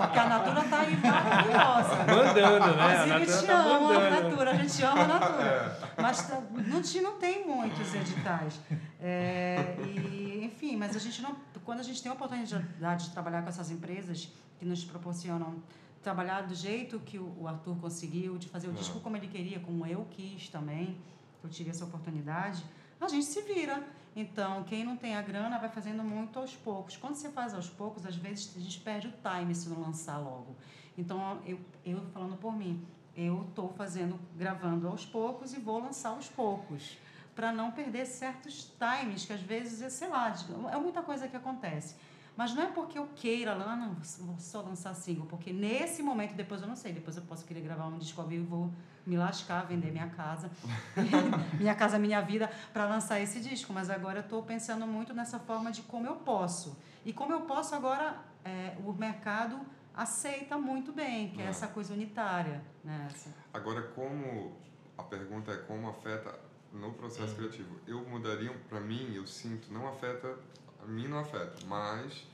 Porque 0.00 0.18
a 0.18 0.28
Natura 0.28 0.64
tá 0.64 0.80
aí 0.80 0.96
maravilhosa. 0.96 1.96
Mandando, 1.98 2.76
né? 2.76 2.98
A 2.98 3.06
Inclusive, 3.06 3.18
Natura 3.18 3.40
te 3.40 3.46
tá 3.46 3.60
amo 3.60 3.70
a 3.70 3.94
mandando. 3.94 4.28
Natura, 4.28 4.50
a 4.50 4.54
gente 4.54 4.82
ama 4.82 5.02
a 5.02 5.06
Natura. 5.06 5.79
Mas 6.02 6.26
tá- 6.28 6.40
não, 6.66 6.82
te- 6.82 7.00
não 7.00 7.18
tem 7.18 7.46
muitos 7.46 7.94
editais. 7.94 8.60
É, 9.00 9.76
e, 9.86 10.44
enfim, 10.44 10.76
mas 10.76 10.94
a 10.96 10.98
gente 10.98 11.20
não. 11.22 11.36
Quando 11.64 11.80
a 11.80 11.82
gente 11.82 12.02
tem 12.02 12.10
a 12.10 12.14
oportunidade 12.14 13.04
de 13.06 13.10
trabalhar 13.10 13.42
com 13.42 13.48
essas 13.48 13.70
empresas 13.70 14.28
que 14.58 14.64
nos 14.64 14.84
proporcionam 14.84 15.62
trabalhar 16.02 16.42
do 16.42 16.54
jeito 16.54 16.98
que 17.00 17.18
o 17.18 17.46
Arthur 17.46 17.76
conseguiu, 17.76 18.38
de 18.38 18.48
fazer 18.48 18.68
o 18.68 18.72
disco 18.72 19.00
como 19.00 19.16
ele 19.16 19.28
queria, 19.28 19.60
como 19.60 19.86
eu 19.86 20.06
quis 20.10 20.48
também, 20.48 20.96
eu 21.44 21.48
tive 21.50 21.70
essa 21.70 21.84
oportunidade, 21.84 22.64
a 23.00 23.08
gente 23.08 23.26
se 23.26 23.42
vira. 23.42 23.82
Então, 24.16 24.64
quem 24.64 24.82
não 24.84 24.96
tem 24.96 25.14
a 25.14 25.22
grana 25.22 25.58
vai 25.58 25.68
fazendo 25.68 26.02
muito 26.02 26.38
aos 26.38 26.56
poucos. 26.56 26.96
Quando 26.96 27.14
você 27.14 27.28
faz 27.30 27.54
aos 27.54 27.68
poucos, 27.68 28.04
às 28.04 28.16
vezes 28.16 28.52
a 28.56 28.60
gente 28.60 28.80
perde 28.80 29.06
o 29.08 29.12
time 29.12 29.54
se 29.54 29.68
não 29.68 29.80
lançar 29.80 30.18
logo. 30.18 30.56
Então, 30.98 31.38
eu, 31.46 31.60
eu 31.84 32.00
falando 32.12 32.36
por 32.36 32.52
mim, 32.56 32.84
eu 33.16 33.46
estou 33.48 33.68
fazendo, 33.68 34.18
gravando 34.36 34.88
aos 34.88 35.04
poucos 35.04 35.52
e 35.52 35.60
vou 35.60 35.80
lançar 35.80 36.10
aos 36.10 36.28
poucos. 36.28 36.98
Para 37.34 37.52
não 37.52 37.70
perder 37.70 38.06
certos 38.06 38.72
times, 38.78 39.24
que 39.24 39.32
às 39.32 39.40
vezes, 39.40 39.82
é, 39.82 39.88
sei 39.88 40.08
lá, 40.08 40.34
é 40.72 40.76
muita 40.76 41.02
coisa 41.02 41.28
que 41.28 41.36
acontece. 41.36 41.96
Mas 42.36 42.54
não 42.54 42.62
é 42.62 42.66
porque 42.66 42.98
eu 42.98 43.08
queira 43.16 43.54
lá, 43.54 43.76
não, 43.76 43.96
vou 44.20 44.38
só 44.38 44.62
lançar 44.62 44.94
single, 44.94 45.26
porque 45.26 45.52
nesse 45.52 46.02
momento, 46.02 46.34
depois 46.34 46.62
eu 46.62 46.68
não 46.68 46.76
sei, 46.76 46.92
depois 46.92 47.16
eu 47.16 47.22
posso 47.24 47.44
querer 47.44 47.60
gravar 47.60 47.86
um 47.86 47.98
disco 47.98 48.20
ao 48.20 48.26
vivo 48.26 48.44
e 48.44 48.46
vou 48.46 48.70
me 49.06 49.16
lascar, 49.16 49.66
vender 49.66 49.90
minha 49.90 50.08
casa, 50.08 50.50
minha 51.58 51.74
casa, 51.74 51.98
minha 51.98 52.20
vida, 52.20 52.50
para 52.72 52.86
lançar 52.86 53.20
esse 53.20 53.40
disco. 53.40 53.72
Mas 53.72 53.90
agora 53.90 54.20
eu 54.20 54.22
estou 54.22 54.42
pensando 54.42 54.86
muito 54.86 55.12
nessa 55.12 55.38
forma 55.38 55.70
de 55.70 55.82
como 55.82 56.06
eu 56.06 56.16
posso. 56.16 56.78
E 57.04 57.12
como 57.12 57.32
eu 57.32 57.42
posso 57.42 57.74
agora, 57.74 58.16
é, 58.44 58.74
o 58.84 58.92
mercado 58.92 59.60
aceita 60.02 60.56
muito 60.58 60.92
bem, 60.92 61.30
que 61.30 61.40
é 61.42 61.46
É. 61.46 61.48
essa 61.48 61.66
coisa 61.68 61.92
unitária. 61.92 62.62
Né? 62.82 63.08
Essa- 63.10 63.34
Agora, 63.52 63.82
como 63.82 64.56
a 64.96 65.02
pergunta 65.02 65.52
é 65.52 65.56
como 65.58 65.88
afeta 65.88 66.38
no 66.72 66.92
processo 66.94 67.34
criativo, 67.34 67.76
eu 67.86 68.00
mudaria, 68.08 68.50
para 68.68 68.80
mim, 68.80 69.12
eu 69.14 69.26
sinto, 69.26 69.72
não 69.72 69.88
afeta, 69.88 70.36
a 70.82 70.86
mim 70.86 71.06
não 71.08 71.18
afeta, 71.18 71.54
mas 71.66 72.26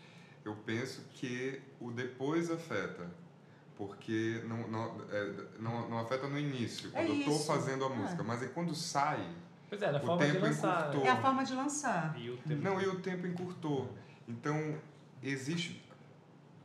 eu 0.45 0.55
penso 0.65 1.03
que 1.15 1.61
o 1.81 1.91
depois 1.91 2.51
afeta, 2.51 3.11
porque 3.77 4.43
não, 4.47 4.69
não, 4.69 5.01
é, 5.11 5.33
não, 5.59 5.89
não 5.89 5.99
afeta 5.99 6.29
no 6.29 6.39
início, 6.39 6.89
É 6.91 6.93
quando 7.05 7.09
eu 7.09 7.15
estou 7.17 7.39
fazendo 7.41 7.85
a 7.85 7.89
É. 7.91 7.95
música, 7.97 8.23
mas 8.23 8.43
é 8.43 8.47
quando 8.49 8.75
sai, 8.75 9.27
Pois 9.69 9.83
é, 9.83 9.91
na 9.91 9.99
O 9.99 10.07
forma 10.07 10.25
de 10.25 10.33
tempo 10.33 10.45
lançar. 10.47 10.81
encurtou. 10.81 11.01
né? 11.03 11.07
É 11.09 11.11
a 11.11 11.17
forma 11.21 11.45
de 11.45 11.55
lançar. 11.55 12.17
E 12.21 12.31
o 12.31 12.37
tempo... 12.37 12.63
Não, 12.63 12.81
e 12.81 12.87
o 12.87 13.01
tempo 13.01 13.27
encurtou. 13.27 13.93
Então, 14.29 14.79
existe. 15.21 15.85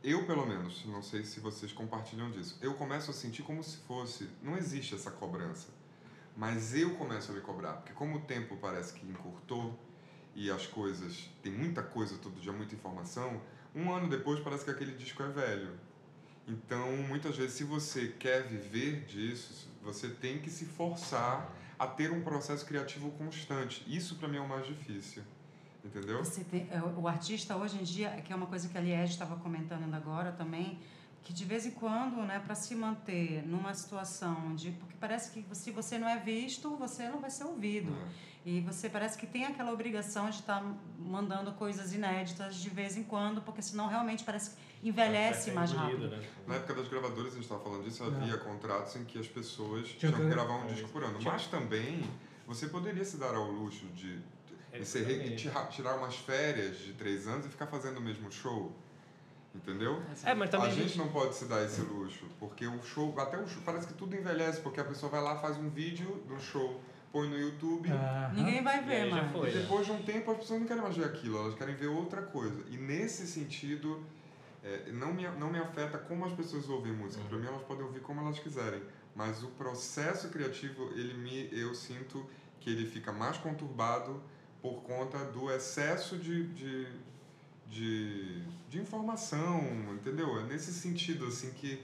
Eu, 0.04 0.26
pelo 0.26 0.44
menos, 0.44 0.84
não 0.86 1.00
sei 1.00 1.22
se 1.22 1.38
vocês 1.38 1.72
compartilham 1.72 2.28
disso. 2.28 2.58
Eu 2.60 2.74
começo 2.74 3.12
a 3.12 3.14
sentir 3.14 3.44
como 3.44 3.62
se 3.62 3.76
fosse. 3.76 4.28
Não 4.42 4.56
existe 4.56 4.96
essa 4.96 5.12
cobrança. 5.12 5.68
Mas 6.36 6.74
eu 6.74 6.96
começo 6.96 7.30
a 7.30 7.34
me 7.34 7.40
cobrar. 7.40 7.74
Porque, 7.74 7.92
como 7.92 8.16
o 8.16 8.20
tempo 8.22 8.56
parece 8.56 8.94
que 8.94 9.06
encurtou 9.06 9.78
e 10.34 10.50
as 10.50 10.66
coisas. 10.66 11.30
Tem 11.40 11.52
muita 11.52 11.84
coisa 11.84 12.18
todo 12.18 12.40
dia, 12.40 12.52
muita 12.52 12.74
informação. 12.74 13.40
Um 13.76 13.92
ano 13.92 14.08
depois 14.08 14.40
parece 14.40 14.64
que 14.64 14.72
aquele 14.72 14.92
disco 14.92 15.22
é 15.22 15.28
velho. 15.28 15.78
Então, 16.48 16.96
muitas 16.96 17.36
vezes, 17.36 17.52
se 17.52 17.62
você 17.62 18.08
quer 18.08 18.42
viver 18.42 19.04
disso, 19.04 19.68
você 19.80 20.08
tem 20.08 20.40
que 20.40 20.50
se 20.50 20.64
forçar 20.64 21.54
a 21.78 21.86
ter 21.86 22.10
um 22.10 22.22
processo 22.22 22.66
criativo 22.66 23.12
constante. 23.12 23.84
Isso, 23.86 24.16
para 24.16 24.26
mim, 24.26 24.38
é 24.38 24.40
o 24.40 24.48
mais 24.48 24.66
difícil. 24.66 25.22
Entendeu? 25.84 26.22
Tem, 26.50 26.68
é, 26.70 26.80
o 26.80 27.08
artista, 27.08 27.56
hoje 27.56 27.76
em 27.76 27.82
dia, 27.82 28.10
que 28.24 28.32
é 28.32 28.36
uma 28.36 28.46
coisa 28.46 28.68
que 28.68 28.78
a 28.78 28.80
Liege 28.80 29.12
estava 29.12 29.36
comentando 29.36 29.92
agora 29.94 30.30
também, 30.30 30.78
que 31.22 31.32
de 31.32 31.44
vez 31.44 31.66
em 31.66 31.72
quando, 31.72 32.16
né, 32.22 32.40
para 32.44 32.54
se 32.54 32.74
manter 32.74 33.46
numa 33.46 33.74
situação 33.74 34.54
de. 34.54 34.70
Porque 34.72 34.94
parece 34.98 35.30
que 35.30 35.44
se 35.54 35.70
você 35.70 35.98
não 35.98 36.08
é 36.08 36.18
visto, 36.18 36.76
você 36.76 37.08
não 37.08 37.20
vai 37.20 37.30
ser 37.30 37.44
ouvido. 37.44 37.92
É. 37.92 38.32
E 38.44 38.60
você 38.60 38.88
parece 38.88 39.16
que 39.16 39.26
tem 39.26 39.44
aquela 39.44 39.72
obrigação 39.72 40.28
de 40.28 40.40
estar 40.40 40.60
tá 40.60 40.74
mandando 40.98 41.52
coisas 41.52 41.94
inéditas 41.94 42.56
de 42.56 42.70
vez 42.70 42.96
em 42.96 43.04
quando, 43.04 43.40
porque 43.40 43.62
senão 43.62 43.86
realmente 43.86 44.24
parece 44.24 44.50
que 44.50 44.88
envelhece 44.88 45.50
é, 45.50 45.52
mais 45.52 45.70
rápido. 45.70 46.08
Né? 46.08 46.20
Na 46.46 46.56
época 46.56 46.74
das 46.74 46.88
gravadoras, 46.88 47.32
a 47.32 47.34
gente 47.36 47.44
estava 47.44 47.62
falando 47.62 47.84
disso, 47.84 48.02
havia 48.02 48.36
contratos 48.38 48.96
em 48.96 49.04
que 49.04 49.16
as 49.16 49.28
pessoas 49.28 49.88
tinham 49.88 50.12
que 50.12 50.26
gravar 50.26 50.54
um 50.54 50.66
disco 50.66 50.88
por 50.88 51.04
ano. 51.04 51.20
Mas 51.22 51.46
também 51.46 52.02
você 52.44 52.66
poderia 52.66 53.04
se 53.04 53.16
dar 53.16 53.34
ao 53.34 53.48
luxo 53.48 53.86
de, 53.94 54.20
de, 54.80 55.36
de 55.36 55.50
tirar 55.70 55.96
umas 55.96 56.16
férias 56.16 56.78
de 56.78 56.92
três 56.94 57.26
anos 57.28 57.46
e 57.46 57.48
ficar 57.48 57.66
fazendo 57.66 57.98
o 57.98 58.00
mesmo 58.00 58.30
show. 58.32 58.72
Entendeu? 59.54 60.02
É, 60.24 60.32
mas 60.32 60.48
também 60.48 60.68
a 60.68 60.74
gente 60.74 60.96
não 60.96 61.08
pode 61.08 61.34
se 61.34 61.44
dar 61.44 61.62
esse 61.62 61.82
luxo, 61.82 62.24
porque 62.40 62.66
o 62.66 62.82
show, 62.82 63.14
até 63.20 63.36
o 63.36 63.46
show, 63.46 63.62
parece 63.66 63.86
que 63.86 63.92
tudo 63.92 64.16
envelhece, 64.16 64.62
porque 64.62 64.80
a 64.80 64.84
pessoa 64.84 65.12
vai 65.12 65.20
lá, 65.20 65.36
faz 65.36 65.58
um 65.58 65.68
vídeo 65.68 66.22
do 66.26 66.40
show, 66.40 66.80
põe 67.12 67.28
no 67.28 67.38
YouTube. 67.38 67.90
Ninguém 68.32 68.62
vai 68.62 68.82
ver, 68.82 69.10
mano. 69.10 69.28
Foi, 69.30 69.50
e 69.50 69.52
depois 69.52 69.84
de 69.84 69.92
um 69.92 70.02
tempo 70.02 70.30
as 70.30 70.38
pessoas 70.38 70.60
não 70.60 70.66
querem 70.66 70.82
mais 70.82 70.96
ver 70.96 71.04
aquilo, 71.04 71.38
elas 71.38 71.54
querem 71.54 71.74
ver 71.74 71.88
outra 71.88 72.22
coisa. 72.22 72.64
E 72.70 72.78
nesse 72.78 73.26
sentido, 73.26 74.02
é, 74.64 74.90
não, 74.90 75.12
me, 75.12 75.28
não 75.32 75.50
me 75.50 75.58
afeta 75.58 75.98
como 75.98 76.24
as 76.24 76.32
pessoas 76.32 76.66
ouvem 76.70 76.92
música. 76.92 77.22
Uhum. 77.22 77.28
Para 77.28 77.38
mim, 77.38 77.46
elas 77.46 77.62
podem 77.62 77.84
ouvir 77.84 78.00
como 78.00 78.22
elas 78.22 78.38
quiserem. 78.38 78.82
Mas 79.14 79.42
o 79.42 79.48
processo 79.48 80.30
criativo, 80.30 80.90
ele 80.94 81.12
me, 81.12 81.50
eu 81.52 81.74
sinto 81.74 82.26
que 82.58 82.70
ele 82.70 82.86
fica 82.86 83.12
mais 83.12 83.36
conturbado 83.36 84.22
por 84.62 84.82
conta 84.82 85.18
do 85.26 85.50
excesso 85.50 86.16
de, 86.16 86.46
de 86.54 86.88
de, 87.72 88.42
de 88.68 88.78
informação, 88.78 89.60
entendeu? 89.94 90.38
É 90.38 90.42
nesse 90.44 90.72
sentido, 90.72 91.26
assim, 91.26 91.50
que, 91.54 91.82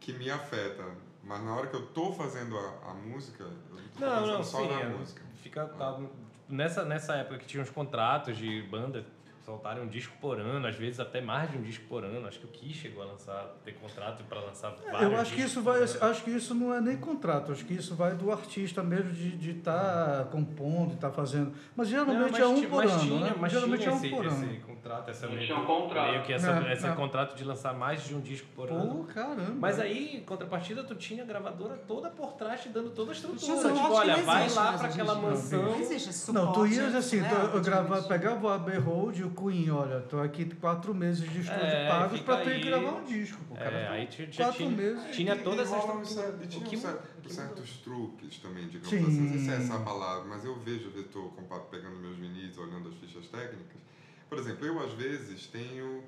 que 0.00 0.12
me 0.14 0.30
afeta. 0.30 0.84
Mas 1.22 1.44
na 1.44 1.54
hora 1.54 1.66
que 1.66 1.76
eu 1.76 1.86
tô 1.86 2.12
fazendo 2.12 2.58
a, 2.58 2.90
a 2.90 2.94
música, 2.94 3.44
eu 3.44 3.88
tô 3.94 4.00
não, 4.00 4.26
não, 4.26 4.42
só 4.42 4.62
sim, 4.62 4.68
na 4.68 4.80
é, 4.80 4.88
música. 4.88 5.22
Fica, 5.36 5.66
tá, 5.66 6.00
nessa, 6.48 6.84
nessa 6.84 7.14
época 7.16 7.38
que 7.38 7.46
tinha 7.46 7.62
uns 7.62 7.70
contratos 7.70 8.36
de 8.36 8.62
banda 8.62 9.06
soltarem 9.44 9.82
um 9.82 9.88
disco 9.88 10.14
por 10.20 10.38
ano, 10.38 10.66
às 10.66 10.76
vezes 10.76 11.00
até 11.00 11.20
mais 11.20 11.50
de 11.50 11.58
um 11.58 11.62
disco 11.62 11.84
por 11.88 12.04
ano. 12.04 12.26
Acho 12.26 12.38
que 12.38 12.46
o 12.46 12.48
Ki 12.48 12.72
chegou 12.72 13.02
a 13.02 13.06
lançar, 13.06 13.54
ter 13.64 13.72
contrato 13.72 14.22
para 14.24 14.40
lançar 14.40 14.74
é, 14.86 14.90
vários 14.90 15.12
Eu 15.12 15.18
acho 15.18 15.34
que 15.34 15.42
isso 15.42 15.62
vai, 15.62 15.82
acho 15.82 16.24
que 16.24 16.30
isso 16.30 16.54
não 16.54 16.72
é 16.72 16.80
nem 16.80 16.96
contrato, 16.96 17.52
acho 17.52 17.64
que 17.64 17.74
isso 17.74 17.94
vai 17.94 18.14
do 18.14 18.30
artista 18.30 18.82
mesmo 18.82 19.12
de 19.12 19.50
estar 19.50 20.24
tá 20.24 20.24
compondo, 20.30 20.94
estar 20.94 21.08
tá 21.08 21.14
fazendo. 21.14 21.52
Mas 21.76 21.88
geralmente 21.88 22.18
não, 22.18 22.30
mas 22.30 22.40
é 22.40 22.46
um 22.46 22.68
por 22.68 22.84
ano, 22.84 23.00
tinha, 23.00 23.20
né? 23.20 23.34
Mas 23.38 23.52
geralmente 23.52 23.80
tinha 23.80 23.92
é 23.92 23.94
um 23.94 24.00
por 24.00 24.26
esse, 24.26 24.34
ano. 24.34 24.52
Esse 24.52 24.60
contrato, 24.60 25.10
essa 25.10 25.26
meio, 25.26 25.46
tinha 25.46 25.58
um 25.58 25.66
contrato. 25.66 26.10
meio 26.10 26.22
que 26.22 26.32
essa, 26.32 26.50
é, 26.50 26.72
esse 26.72 26.86
é. 26.86 26.92
contrato 26.92 27.36
de 27.36 27.44
lançar 27.44 27.74
mais 27.74 28.04
de 28.04 28.14
um 28.14 28.20
disco 28.20 28.48
por 28.54 28.68
Pô, 28.68 28.74
ano. 28.74 29.04
caramba. 29.04 29.54
Mas 29.58 29.80
aí, 29.80 30.16
em 30.16 30.20
contrapartida, 30.20 30.84
tu 30.84 30.94
tinha 30.94 31.22
a 31.22 31.26
gravadora 31.26 31.76
toda 31.86 32.10
por 32.10 32.32
trás 32.34 32.62
te 32.62 32.68
dando 32.68 32.90
toda 32.90 33.10
a 33.10 33.14
estrutura. 33.14 33.72
Tipo, 33.72 33.92
olha, 33.92 34.16
vai 34.18 34.48
lá 34.50 34.72
para 34.78 34.88
aquela 34.88 35.14
mansão. 35.14 35.62
Não, 35.62 35.80
existe 35.80 36.32
não, 36.32 36.52
tu 36.52 36.66
ias 36.66 36.94
assim, 36.94 37.20
né? 37.20 37.28
tu, 37.28 37.56
eu 37.56 37.62
gravava, 37.62 38.02
pegava 38.06 38.46
o 38.46 38.50
Abbey 38.50 38.78
Road 38.78 39.20
e 39.20 39.24
o 39.24 39.31
Queen, 39.32 39.70
olha, 39.70 40.00
tô 40.00 40.20
aqui 40.20 40.44
quatro 40.56 40.94
meses 40.94 41.28
de 41.28 41.40
estúdio 41.40 41.64
é, 41.64 41.88
pagos 41.88 42.20
para 42.20 42.44
ter 42.44 42.60
que 42.60 42.66
gravar 42.66 42.92
um 42.92 43.04
disco. 43.04 43.42
Pô, 43.48 43.54
cara, 43.54 43.76
é, 43.76 43.88
aí 43.88 44.06
tinha, 44.06 44.28
quatro 44.28 44.56
tinha, 44.56 44.70
meses. 44.70 45.16
Tinha 45.16 45.36
toda 45.36 45.62
essa 45.62 45.76
estrutura. 45.76 46.38
E 46.42 46.46
tinha 46.46 46.80
certos, 46.80 47.34
certos 47.34 47.70
truques 47.78 48.38
também, 48.38 48.68
digamos 48.68 48.88
Sim. 48.88 49.06
assim. 49.06 49.20
Não 49.20 49.28
sei 49.28 49.38
se 49.38 49.50
é 49.50 49.56
essa 49.56 49.78
palavra, 49.80 50.28
mas 50.28 50.44
eu 50.44 50.58
vejo, 50.58 50.90
eu 50.94 51.02
estou 51.02 51.30
pegando 51.70 51.96
meus 51.98 52.16
vinis, 52.16 52.56
olhando 52.58 52.88
as 52.88 52.94
fichas 52.96 53.26
técnicas. 53.28 53.80
Por 54.28 54.38
exemplo, 54.38 54.66
eu 54.66 54.82
às 54.82 54.92
vezes 54.92 55.46
tenho 55.46 56.02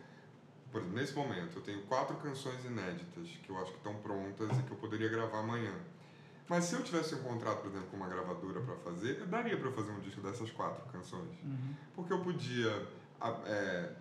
por 0.75 0.81
exemplo, 0.81 0.99
nesse 0.99 1.14
momento, 1.14 1.57
eu 1.57 1.62
tenho 1.62 1.83
quatro 1.83 2.16
canções 2.16 2.64
inéditas 2.64 3.29
que 3.45 3.49
eu 3.49 3.57
acho 3.59 3.70
que 3.70 3.77
estão 3.77 3.95
prontas 3.95 4.59
e 4.59 4.62
que 4.64 4.72
eu 4.72 4.77
poderia 4.77 5.09
gravar 5.09 5.39
amanhã. 5.39 5.72
Mas 6.49 6.64
se 6.64 6.75
eu 6.75 6.83
tivesse 6.83 7.14
um 7.14 7.22
contrato, 7.22 7.61
por 7.61 7.70
exemplo, 7.70 7.87
com 7.91 7.97
uma 7.97 8.09
gravadora 8.09 8.61
para 8.61 8.75
fazer, 8.79 9.20
eu 9.20 9.27
daria 9.29 9.57
para 9.57 9.70
fazer 9.70 9.93
um 9.93 10.01
disco 10.01 10.20
dessas 10.20 10.51
quatro 10.51 10.85
canções. 10.91 11.31
Uhum. 11.45 11.75
Porque 11.95 12.12
eu 12.12 12.20
podia 12.22 12.89
é, 13.46 13.92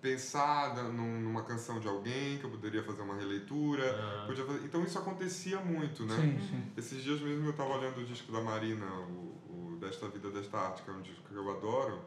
pensar 0.00 0.74
numa 0.84 1.42
canção 1.42 1.78
de 1.78 1.86
alguém, 1.86 2.38
que 2.38 2.44
eu 2.44 2.50
poderia 2.50 2.82
fazer 2.82 3.02
uma 3.02 3.14
releitura. 3.14 3.84
Uhum. 4.20 4.26
Podia 4.26 4.44
fazer... 4.44 4.64
Então 4.64 4.82
isso 4.82 4.98
acontecia 4.98 5.60
muito, 5.60 6.04
né? 6.04 6.16
Sim, 6.16 6.38
sim. 6.48 6.72
Esses 6.76 7.02
dias 7.02 7.20
mesmo 7.20 7.44
eu 7.46 7.50
estava 7.50 7.76
olhando 7.76 7.98
o 8.00 8.04
disco 8.04 8.32
da 8.32 8.40
Marina, 8.40 8.86
o, 8.86 9.74
o 9.74 9.78
Desta 9.80 10.08
Vida, 10.08 10.30
Desta 10.30 10.58
Arte, 10.58 10.82
que 10.82 10.90
é 10.90 10.92
um 10.92 11.02
disco 11.02 11.28
que 11.28 11.34
eu 11.34 11.50
adoro. 11.50 12.00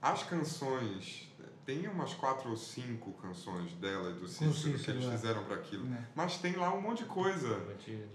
As 0.00 0.22
canções 0.22 1.27
tem 1.68 1.86
umas 1.86 2.14
quatro 2.14 2.48
ou 2.48 2.56
cinco 2.56 3.12
canções 3.20 3.74
dela 3.74 4.08
e 4.08 4.14
do 4.14 4.26
Cícero, 4.26 4.78
que 4.78 4.90
eles 4.90 5.04
é. 5.04 5.10
fizeram 5.10 5.44
para 5.44 5.56
aquilo. 5.56 5.86
É. 5.92 5.98
Mas 6.14 6.38
tem 6.38 6.56
lá 6.56 6.72
um 6.72 6.80
monte 6.80 7.00
de 7.00 7.04
coisa. 7.04 7.60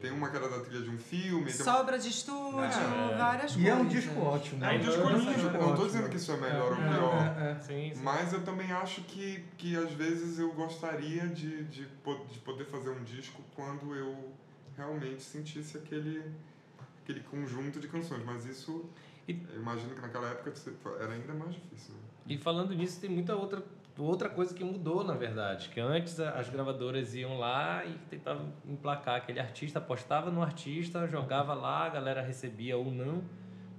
Tem 0.01 0.09
uma 0.09 0.31
que 0.31 0.37
era 0.37 0.49
da 0.49 0.61
trilha 0.61 0.81
de 0.81 0.89
um 0.89 0.97
filme. 0.97 1.51
Sobra 1.51 1.99
de 1.99 2.09
estúdio, 2.09 2.63
é. 2.63 3.15
várias 3.15 3.51
e 3.51 3.53
coisas. 3.53 3.63
E 3.63 3.69
é 3.69 3.75
um 3.75 3.87
disco 3.87 4.19
ótimo. 4.19 4.65
É 4.65 4.75
um 4.75 4.79
disco 4.79 5.07
lindo. 5.07 5.51
Não 5.51 5.69
estou 5.69 5.85
dizendo 5.85 6.09
que 6.09 6.15
isso 6.15 6.31
é 6.31 6.37
melhor 6.37 6.71
ou 6.71 6.83
é, 6.83 6.89
pior. 6.89 7.41
É, 7.43 7.59
sim, 7.59 7.91
sim. 7.93 8.01
Mas 8.01 8.33
eu 8.33 8.43
também 8.43 8.71
acho 8.71 9.01
que, 9.01 9.45
que 9.55 9.75
às 9.75 9.91
vezes 9.91 10.39
eu 10.39 10.51
gostaria 10.53 11.27
de, 11.27 11.63
de, 11.65 11.85
de 11.85 12.39
poder 12.39 12.65
fazer 12.65 12.89
um 12.89 13.03
disco 13.03 13.39
quando 13.55 13.93
eu 13.93 14.33
realmente 14.75 15.21
sentisse 15.21 15.77
aquele, 15.77 16.23
aquele 17.03 17.19
conjunto 17.19 17.79
de 17.79 17.87
canções. 17.87 18.25
Mas 18.25 18.47
isso, 18.47 18.89
eu 19.27 19.61
imagino 19.61 19.93
que 19.93 20.01
naquela 20.01 20.27
época 20.29 20.51
era 20.99 21.13
ainda 21.13 21.35
mais 21.35 21.53
difícil. 21.53 21.93
Né? 21.93 22.02
E 22.27 22.37
falando 22.37 22.73
nisso, 22.73 23.01
tem 23.01 23.09
muita 23.09 23.35
outra, 23.35 23.63
outra 23.97 24.29
coisa 24.29 24.53
que 24.53 24.63
mudou, 24.63 25.03
na 25.03 25.13
verdade. 25.13 25.69
Que 25.69 25.79
antes 25.79 26.19
as 26.19 26.49
gravadoras 26.49 27.13
iam 27.13 27.37
lá 27.37 27.83
e 27.85 27.93
tentavam 28.09 28.53
emplacar 28.65 29.15
aquele 29.15 29.39
artista, 29.39 29.79
apostava 29.79 30.31
no 30.31 30.41
artista, 30.41 31.07
jogava 31.07 31.53
lá, 31.53 31.85
a 31.85 31.89
galera 31.89 32.21
recebia 32.21 32.77
ou 32.77 32.91
não. 32.91 33.23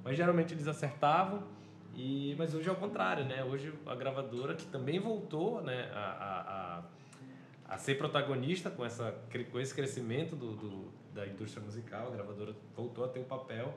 Mas 0.03 0.17
geralmente 0.17 0.53
eles 0.53 0.69
acertavam. 0.69 1.43
E, 1.97 2.35
mas 2.37 2.55
hoje 2.55 2.69
é 2.69 2.73
o 2.73 2.77
contrário, 2.77 3.25
né? 3.25 3.43
Hoje 3.45 3.73
a 3.87 3.95
gravadora, 3.95 4.55
que 4.55 4.67
também 4.67 4.99
voltou 4.99 5.63
né, 5.63 5.91
a, 5.95 6.83
a, 7.69 7.75
a, 7.75 7.79
ser 7.79 7.97
protagonista 7.97 8.69
com, 8.69 8.85
essa, 8.85 9.15
com 9.51 9.61
esse 9.61 9.73
crescimento 9.73 10.35
do, 10.35 10.57
do, 10.57 10.93
da 11.15 11.25
indústria 11.25 11.65
musical, 11.65 12.09
a 12.09 12.11
gravadora 12.11 12.55
voltou 12.77 13.05
a 13.05 13.09
ter 13.09 13.21
o 13.21 13.23
um 13.23 13.27
papel 13.27 13.73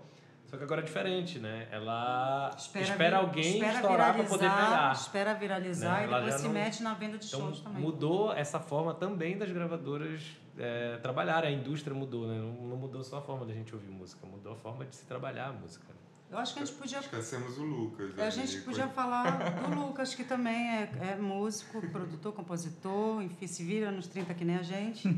só 0.48 0.56
que 0.56 0.64
agora 0.64 0.80
é 0.80 0.84
diferente, 0.84 1.40
né? 1.40 1.68
Ela 1.70 2.56
espera, 2.58 2.86
espera 2.86 3.18
alguém 3.18 3.56
espera 3.56 3.74
estourar 3.74 4.14
para 4.16 4.24
poder 4.24 4.50
pegar. 4.50 4.94
Espera 4.94 5.34
viralizar 5.34 6.00
né? 6.00 6.06
e 6.06 6.14
depois 6.14 6.36
se 6.36 6.44
não... 6.44 6.54
mete 6.54 6.84
na 6.84 6.94
venda 6.94 7.18
de 7.18 7.28
então, 7.28 7.40
shows 7.42 7.60
também. 7.60 7.82
Mudou 7.82 8.32
essa 8.32 8.58
forma 8.58 8.94
também 8.94 9.38
das 9.38 9.52
gravadoras 9.52 10.22
é, 10.58 10.98
trabalharem. 10.98 11.50
A 11.50 11.60
indústria 11.60 11.94
mudou, 11.94 12.28
né? 12.28 12.40
Não, 12.40 12.70
não, 12.70 12.78
mudou 12.78 13.04
só 13.04 13.18
a 13.18 13.22
forma 13.22 13.46
da 13.46 13.54
gente 13.54 13.76
ouvir 13.76 13.90
música, 13.90 14.26
mudou 14.26 14.54
a 14.54 14.56
forma 14.56 14.86
de 14.86 14.96
se 14.96 15.06
trabalhar 15.06 15.48
a 15.48 15.52
música. 15.52 15.86
Eu 16.32 16.38
acho 16.38 16.54
que 16.54 16.62
a 16.62 16.66
gente 16.66 16.78
podia. 16.78 17.00
Esquecemos 17.00 17.58
o 17.58 17.64
Lucas. 17.64 18.18
A 18.18 18.30
gente 18.30 18.62
podia 18.62 18.88
falar 18.88 19.50
do 19.68 19.76
Lucas, 19.76 20.16
que 20.16 20.24
também 20.24 20.78
é, 20.78 20.90
é 21.12 21.16
músico, 21.18 21.86
produtor, 21.90 22.32
compositor, 22.34 23.22
enfim, 23.22 23.48
se 23.48 23.64
vira 23.64 23.92
nos 23.92 24.08
30 24.08 24.34
que 24.34 24.46
nem 24.46 24.56
a 24.56 24.64
gente. 24.64 25.10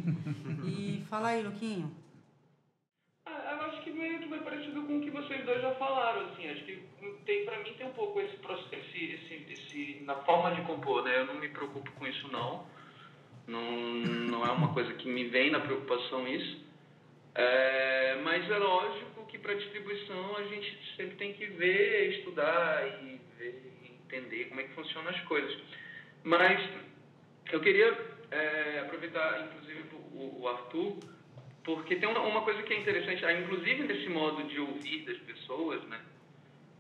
e 0.66 1.04
fala 1.08 1.30
aí, 1.30 1.44
Luquinho 1.44 1.96
meio 4.00 4.20
que 4.20 4.30
foi 4.30 4.40
parecido 4.40 4.82
com 4.84 4.98
o 4.98 5.02
que 5.02 5.12
vocês 5.12 5.39
dois 5.50 5.62
já 5.64 5.72
falaram, 5.76 6.28
assim, 6.28 6.48
acho 6.48 6.64
que 6.64 6.80
tem, 7.26 7.44
pra 7.44 7.58
mim 7.60 7.74
tem 7.74 7.88
um 7.88 7.94
pouco 7.94 8.22
esse, 8.22 8.38
esse, 8.72 9.14
esse, 9.14 9.46
esse 9.52 10.04
na 10.04 10.16
forma 10.18 10.54
de 10.54 10.62
compor, 10.62 11.04
né, 11.04 11.20
eu 11.20 11.26
não 11.26 11.36
me 11.36 11.50
preocupo 11.50 11.90
com 11.94 12.06
isso 12.06 12.32
não, 12.32 12.68
não, 13.48 13.72
não 13.72 14.46
é 14.46 14.52
uma 14.52 14.72
coisa 14.74 14.94
que 14.94 15.10
me 15.10 15.26
vem 15.26 15.50
na 15.50 15.60
preocupação 15.60 16.28
isso, 16.28 16.64
é, 17.34 18.20
mas 18.24 18.50
é 18.50 18.58
lógico 18.58 19.26
que 19.26 19.40
para 19.40 19.56
distribuição 19.56 20.38
a 20.38 20.44
gente 20.44 20.96
sempre 20.96 21.16
tem 21.16 21.34
que 21.34 21.48
ver, 21.48 22.20
estudar 22.20 23.02
e 23.02 23.20
ver, 23.38 23.74
entender 24.06 24.46
como 24.46 24.62
é 24.62 24.64
que 24.66 24.74
funcionam 24.76 25.10
as 25.10 25.22
coisas, 25.22 25.58
mas 26.24 26.62
eu 27.52 27.60
queria 27.60 27.98
é, 28.30 28.80
aproveitar 28.82 29.48
inclusive 29.48 29.84
o, 30.14 30.42
o 30.42 30.48
Arthur 30.48 31.00
porque 31.64 31.96
tem 31.96 32.08
uma, 32.08 32.22
uma 32.22 32.42
coisa 32.42 32.64
que 32.64 32.74
é 32.74 32.80
interessante, 32.80 33.26
ah, 33.26 33.34
inclusive 33.34 33.84
nesse 33.84 34.10
modo 34.10 34.44
de 34.44 34.60
ouvir 34.60 35.06
das 35.06 35.18
pessoas, 35.18 35.84
né? 35.86 36.00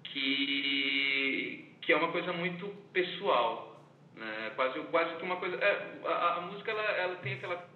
Que, 0.03 1.75
que 1.81 1.93
é 1.93 1.95
uma 1.95 2.11
coisa 2.11 2.33
muito 2.33 2.67
pessoal. 2.93 3.83
Né? 4.15 4.51
Quase, 4.55 4.79
quase 4.91 5.15
que 5.15 5.23
uma 5.23 5.37
coisa. 5.37 5.55
É, 5.57 5.99
a, 6.05 6.35
a, 6.35 6.41
música 6.41 6.71
ela, 6.71 6.83
ela 6.83 7.15
tem 7.17 7.33
aquela. 7.33 7.67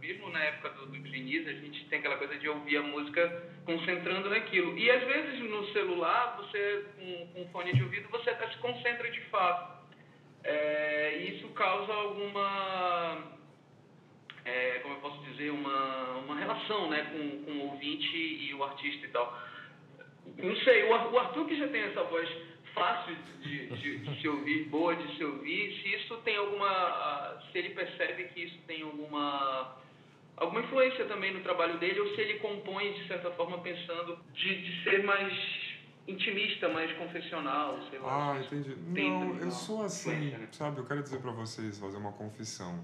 Mesmo 0.00 0.30
na 0.30 0.42
época 0.42 0.70
do, 0.70 0.86
do 0.86 0.98
Diniz, 0.98 1.46
a 1.46 1.52
gente 1.52 1.84
tem 1.86 1.98
aquela 1.98 2.16
coisa 2.16 2.36
de 2.38 2.48
ouvir 2.48 2.78
a 2.78 2.82
música 2.82 3.44
concentrando 3.66 4.30
naquilo. 4.30 4.76
E 4.78 4.90
às 4.90 5.02
vezes 5.04 5.40
no 5.40 5.66
celular, 5.72 6.36
você, 6.38 6.86
com, 6.96 7.26
com 7.28 7.50
fone 7.50 7.72
de 7.74 7.82
ouvido, 7.82 8.08
você 8.08 8.30
até 8.30 8.48
se 8.48 8.58
concentra 8.58 9.10
de 9.10 9.20
fato. 9.22 9.80
É, 10.44 11.16
isso 11.16 11.48
causa 11.48 11.92
alguma 11.92 13.39
é, 14.44 14.78
como 14.82 14.94
eu 14.94 15.00
posso 15.00 15.22
dizer, 15.24 15.50
uma, 15.50 16.16
uma 16.18 16.36
relação 16.36 16.88
né, 16.90 17.04
com, 17.12 17.44
com 17.44 17.52
o 17.58 17.70
ouvinte 17.70 18.16
e 18.16 18.54
o 18.54 18.64
artista 18.64 19.06
e 19.06 19.10
tal. 19.10 19.38
Não 20.38 20.56
sei, 20.56 20.84
o 20.84 21.18
Arthur 21.18 21.46
que 21.46 21.56
já 21.56 21.68
tem 21.68 21.82
essa 21.82 22.02
voz 22.04 22.28
fácil 22.74 23.16
de, 23.42 23.66
de, 23.66 23.98
de, 23.98 24.20
se 24.20 24.28
ouvir, 24.28 24.64
boa 24.68 24.94
de 24.94 25.16
se 25.16 25.24
ouvir, 25.24 25.80
se 25.82 25.94
isso 25.94 26.16
tem 26.18 26.36
alguma. 26.36 27.38
se 27.50 27.58
ele 27.58 27.70
percebe 27.70 28.24
que 28.24 28.44
isso 28.44 28.58
tem 28.66 28.82
alguma. 28.82 29.76
alguma 30.36 30.60
influência 30.60 31.04
também 31.06 31.32
no 31.32 31.40
trabalho 31.40 31.78
dele, 31.78 32.00
ou 32.00 32.14
se 32.14 32.20
ele 32.20 32.38
compõe, 32.38 32.92
de 32.92 33.06
certa 33.08 33.30
forma, 33.32 33.58
pensando 33.58 34.18
de, 34.32 34.62
de 34.62 34.84
ser 34.84 35.02
mais 35.04 35.32
intimista, 36.06 36.68
mais 36.68 36.92
confessional, 36.96 37.78
sei 37.90 37.98
lá. 37.98 38.32
Ah, 38.32 38.40
entendi. 38.40 38.74
Não, 38.76 39.36
eu 39.36 39.50
sou 39.50 39.82
assim, 39.82 40.30
né? 40.30 40.48
sabe? 40.52 40.78
Eu 40.78 40.86
quero 40.86 41.02
dizer 41.02 41.20
para 41.20 41.30
vocês, 41.32 41.78
fazer 41.78 41.98
uma 41.98 42.12
confissão. 42.12 42.82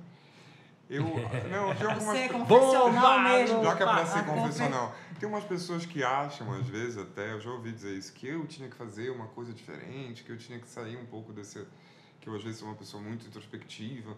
Eu, 0.89 1.03
não, 1.03 1.75
tem 1.75 1.87
algumas 1.87 2.17
é 2.17 2.29
confessional 2.29 3.21
mesmo. 3.21 3.65
Já 3.65 3.77
que 3.77 3.83
é 3.83 3.87
pra 3.87 4.07
ser 4.07 4.25
confessional. 4.25 4.95
Tem 5.19 5.29
umas 5.29 5.45
pessoas 5.45 5.87
que 5.87 6.05
acham, 6.05 6.53
às 6.53 6.69
vezes 6.69 6.99
até, 6.99 7.33
eu 7.33 7.41
já 7.41 7.51
ouvi 7.51 7.73
dizer 7.73 7.97
isso, 7.97 8.13
que 8.13 8.29
eu 8.29 8.47
tinha 8.47 8.69
que 8.69 8.77
fazer 8.77 9.11
uma 9.11 9.27
coisa 9.29 9.53
diferente, 9.53 10.23
que 10.23 10.31
eu 10.31 10.37
tinha 10.37 10.59
que 10.59 10.69
sair 10.69 10.97
um 10.97 11.07
pouco 11.07 11.33
desse. 11.33 11.67
que 12.21 12.29
eu 12.29 12.35
às 12.35 12.43
vezes 12.43 12.59
sou 12.59 12.69
uma 12.69 12.77
pessoa 12.77 13.03
muito 13.03 13.27
introspectiva. 13.27 14.17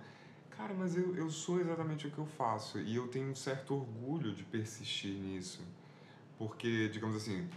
Cara, 0.57 0.75
mas 0.75 0.97
eu, 0.97 1.15
eu 1.15 1.31
sou 1.31 1.61
exatamente 1.61 2.09
o 2.09 2.11
que 2.11 2.19
eu 2.19 2.27
faço 2.27 2.81
e 2.81 2.97
eu 2.97 3.07
tenho 3.07 3.31
um 3.31 3.35
certo 3.35 3.75
orgulho 3.75 4.35
de 4.35 4.43
persistir 4.43 5.13
nisso. 5.13 5.63
Porque, 6.37 6.89
digamos 6.89 7.17
assim, 7.17 7.49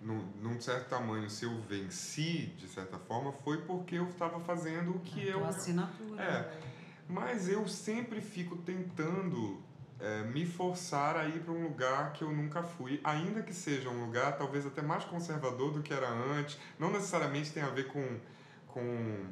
num, 0.00 0.24
num 0.40 0.60
certo 0.60 0.88
tamanho, 0.88 1.30
se 1.30 1.44
eu 1.44 1.60
venci, 1.62 2.46
de 2.56 2.66
certa 2.68 2.98
forma, 2.98 3.32
foi 3.32 3.58
porque 3.62 3.96
eu 3.96 4.08
estava 4.08 4.40
fazendo 4.40 4.96
o 4.96 5.00
que 5.00 5.28
a 5.28 5.32
eu. 5.32 5.44
assinatura. 5.44 6.22
É. 6.22 6.79
Mas 7.10 7.48
eu 7.48 7.66
sempre 7.66 8.20
fico 8.20 8.56
tentando 8.56 9.60
é, 9.98 10.22
me 10.22 10.46
forçar 10.46 11.16
a 11.16 11.26
ir 11.26 11.40
para 11.40 11.52
um 11.52 11.64
lugar 11.64 12.12
que 12.12 12.22
eu 12.22 12.30
nunca 12.30 12.62
fui, 12.62 13.00
ainda 13.02 13.42
que 13.42 13.52
seja 13.52 13.90
um 13.90 14.04
lugar 14.04 14.38
talvez 14.38 14.64
até 14.64 14.80
mais 14.80 15.04
conservador 15.04 15.72
do 15.72 15.82
que 15.82 15.92
era 15.92 16.08
antes. 16.08 16.56
Não 16.78 16.92
necessariamente 16.92 17.50
tem 17.50 17.64
a 17.64 17.68
ver 17.68 17.88
com, 17.88 18.20
com 18.68 19.26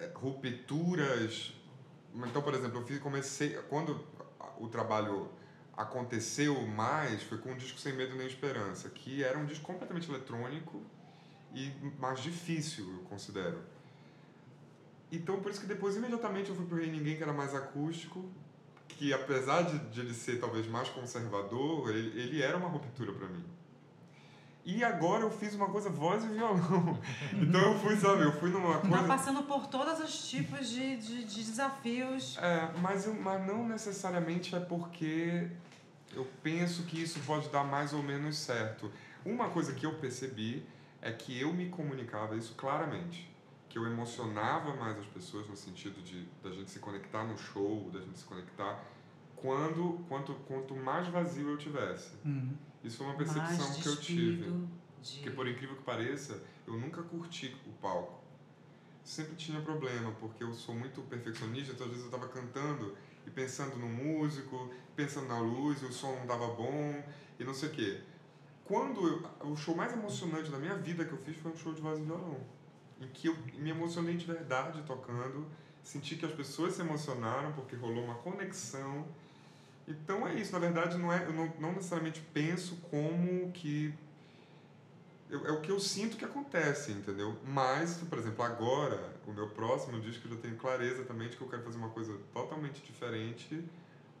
é, 0.00 0.10
rupturas. 0.12 1.54
Então, 2.14 2.42
por 2.42 2.52
exemplo, 2.52 2.80
eu 2.80 2.86
fiz, 2.86 2.98
comecei 2.98 3.54
quando 3.68 4.04
o 4.58 4.68
trabalho 4.68 5.30
aconteceu 5.76 6.60
mais 6.66 7.22
foi 7.22 7.38
com 7.38 7.52
o 7.52 7.54
disco 7.54 7.78
Sem 7.78 7.92
Medo 7.92 8.16
Nem 8.16 8.26
Esperança, 8.26 8.90
que 8.90 9.22
era 9.22 9.38
um 9.38 9.46
disco 9.46 9.64
completamente 9.64 10.10
eletrônico 10.10 10.82
e 11.54 11.72
mais 12.00 12.20
difícil, 12.20 12.84
eu 12.92 13.04
considero. 13.04 13.62
Então, 15.10 15.40
por 15.40 15.50
isso 15.50 15.60
que 15.60 15.66
depois, 15.66 15.96
imediatamente, 15.96 16.50
eu 16.50 16.56
fui 16.56 16.66
pro 16.66 16.76
Rei 16.76 16.90
Ninguém, 16.90 17.16
que 17.16 17.22
era 17.22 17.32
mais 17.32 17.54
acústico, 17.54 18.24
que 18.88 19.12
apesar 19.12 19.62
de, 19.62 19.78
de 19.90 20.00
ele 20.00 20.12
ser 20.12 20.38
talvez 20.38 20.66
mais 20.66 20.88
conservador, 20.88 21.88
ele, 21.90 22.20
ele 22.20 22.42
era 22.42 22.56
uma 22.56 22.68
ruptura 22.68 23.12
para 23.12 23.28
mim. 23.28 23.44
E 24.64 24.84
agora 24.84 25.22
eu 25.22 25.30
fiz 25.30 25.54
uma 25.54 25.68
coisa 25.68 25.88
voz 25.88 26.24
e 26.24 26.28
violão. 26.28 26.98
Então 27.32 27.72
eu 27.72 27.78
fui, 27.78 27.96
sabe, 27.96 28.22
eu 28.22 28.32
fui 28.32 28.50
numa 28.50 28.74
tá 28.74 28.80
coisa... 28.80 28.96
Tá 28.98 29.04
passando 29.04 29.42
por 29.44 29.66
todos 29.66 29.98
os 30.00 30.28
tipos 30.28 30.68
de, 30.68 30.96
de, 30.96 31.24
de 31.24 31.44
desafios. 31.44 32.36
É, 32.36 32.70
mas, 32.82 33.06
eu, 33.06 33.14
mas 33.14 33.46
não 33.46 33.66
necessariamente 33.66 34.54
é 34.54 34.60
porque 34.60 35.48
eu 36.14 36.26
penso 36.42 36.82
que 36.82 37.02
isso 37.02 37.18
pode 37.20 37.48
dar 37.48 37.64
mais 37.64 37.94
ou 37.94 38.02
menos 38.02 38.36
certo. 38.36 38.92
Uma 39.24 39.48
coisa 39.48 39.72
que 39.72 39.86
eu 39.86 39.94
percebi 39.94 40.66
é 41.00 41.12
que 41.12 41.40
eu 41.40 41.52
me 41.54 41.70
comunicava 41.70 42.36
isso 42.36 42.54
claramente 42.54 43.27
que 43.68 43.78
eu 43.78 43.86
emocionava 43.86 44.74
mais 44.74 44.98
as 44.98 45.06
pessoas 45.06 45.46
no 45.46 45.56
sentido 45.56 46.02
de 46.02 46.26
da 46.42 46.50
gente 46.50 46.70
se 46.70 46.78
conectar 46.78 47.24
no 47.24 47.36
show, 47.36 47.90
da 47.92 48.00
gente 48.00 48.18
se 48.18 48.24
conectar 48.24 48.82
quando 49.36 50.04
quanto 50.08 50.34
quanto 50.46 50.74
mais 50.74 51.06
vazio 51.08 51.50
eu 51.50 51.58
tivesse. 51.58 52.16
Uhum. 52.24 52.56
Isso 52.82 52.98
foi 52.98 53.06
uma 53.06 53.16
percepção 53.16 53.74
que 53.74 53.86
eu 53.86 53.96
tive. 53.96 54.68
De... 55.02 55.20
Que 55.20 55.30
por 55.30 55.46
incrível 55.46 55.76
que 55.76 55.82
pareça, 55.82 56.42
eu 56.66 56.74
nunca 56.74 57.02
curti 57.02 57.54
o 57.66 57.72
palco. 57.72 58.18
Sempre 59.04 59.36
tinha 59.36 59.60
problema, 59.60 60.12
porque 60.20 60.42
eu 60.42 60.52
sou 60.52 60.74
muito 60.74 61.00
perfeccionista, 61.02 61.72
então 61.72 61.86
às 61.86 61.92
vezes 61.92 62.10
eu 62.10 62.14
estava 62.14 62.30
cantando 62.32 62.96
e 63.26 63.30
pensando 63.30 63.76
no 63.76 63.88
músico, 63.88 64.70
pensando 64.96 65.28
na 65.28 65.38
luz, 65.38 65.82
o 65.82 65.92
som 65.92 66.14
não 66.16 66.26
dava 66.26 66.48
bom 66.48 67.02
e 67.38 67.44
não 67.44 67.54
sei 67.54 67.68
o 67.68 67.72
quê. 67.72 68.00
Quando 68.64 69.06
eu, 69.06 69.50
o 69.50 69.56
show 69.56 69.74
mais 69.74 69.92
emocionante 69.92 70.50
da 70.50 70.58
minha 70.58 70.74
vida 70.74 71.04
que 71.04 71.12
eu 71.12 71.18
fiz 71.18 71.36
foi 71.38 71.52
um 71.52 71.56
show 71.56 71.72
de 71.72 71.80
voz 71.80 71.98
e 71.98 72.02
violão 72.02 72.38
em 73.00 73.08
que 73.08 73.28
eu 73.28 73.36
me 73.54 73.70
emocionei 73.70 74.16
de 74.16 74.26
verdade 74.26 74.82
tocando, 74.82 75.46
senti 75.82 76.16
que 76.16 76.26
as 76.26 76.32
pessoas 76.32 76.74
se 76.74 76.80
emocionaram 76.80 77.52
porque 77.52 77.76
rolou 77.76 78.04
uma 78.04 78.16
conexão. 78.16 79.06
Então 79.86 80.26
é 80.26 80.34
isso, 80.34 80.52
na 80.52 80.58
verdade 80.58 80.98
não 80.98 81.12
é, 81.12 81.24
eu 81.24 81.32
não, 81.32 81.52
não 81.58 81.72
necessariamente 81.72 82.20
penso 82.32 82.76
como 82.90 83.50
que 83.52 83.94
eu, 85.30 85.46
é 85.46 85.52
o 85.52 85.60
que 85.60 85.70
eu 85.70 85.78
sinto 85.78 86.16
que 86.16 86.24
acontece, 86.24 86.92
entendeu? 86.92 87.36
Mas, 87.44 87.98
por 87.98 88.18
exemplo, 88.18 88.42
agora, 88.42 89.14
o 89.26 89.32
meu 89.32 89.48
próximo 89.50 90.00
disco 90.00 90.26
eu 90.26 90.36
já 90.36 90.40
tenho 90.40 90.56
clareza 90.56 91.04
também 91.04 91.28
de 91.28 91.36
que 91.36 91.42
eu 91.42 91.48
quero 91.48 91.62
fazer 91.62 91.76
uma 91.76 91.90
coisa 91.90 92.18
totalmente 92.32 92.82
diferente, 92.82 93.62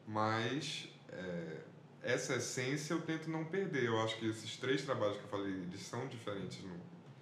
mas 0.06 0.88
é, 1.10 1.62
essa 2.02 2.36
essência 2.36 2.92
eu 2.92 3.00
tento 3.00 3.30
não 3.30 3.44
perder. 3.44 3.84
Eu 3.84 4.02
acho 4.02 4.18
que 4.18 4.28
esses 4.28 4.56
três 4.56 4.82
trabalhos 4.82 5.16
que 5.16 5.24
eu 5.24 5.28
falei, 5.28 5.52
eles 5.52 5.80
são 5.80 6.06
diferentes 6.08 6.62
no, 6.62 6.76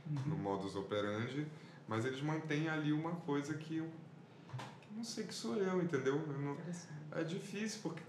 uhum. 0.08 0.22
no 0.26 0.36
modus 0.36 0.76
operandi, 0.76 1.46
mas 1.88 2.04
eles 2.04 2.20
mantêm 2.20 2.68
ali 2.68 2.92
uma 2.92 3.12
coisa 3.16 3.54
que 3.54 3.78
eu 3.78 3.90
que 4.80 4.92
não 4.94 5.04
sei 5.04 5.24
que 5.24 5.34
sou 5.34 5.56
eu, 5.56 5.82
entendeu? 5.82 6.14
Eu 6.14 6.38
não, 6.38 6.56
é 7.12 7.24
difícil, 7.24 7.80
porque 7.82 8.02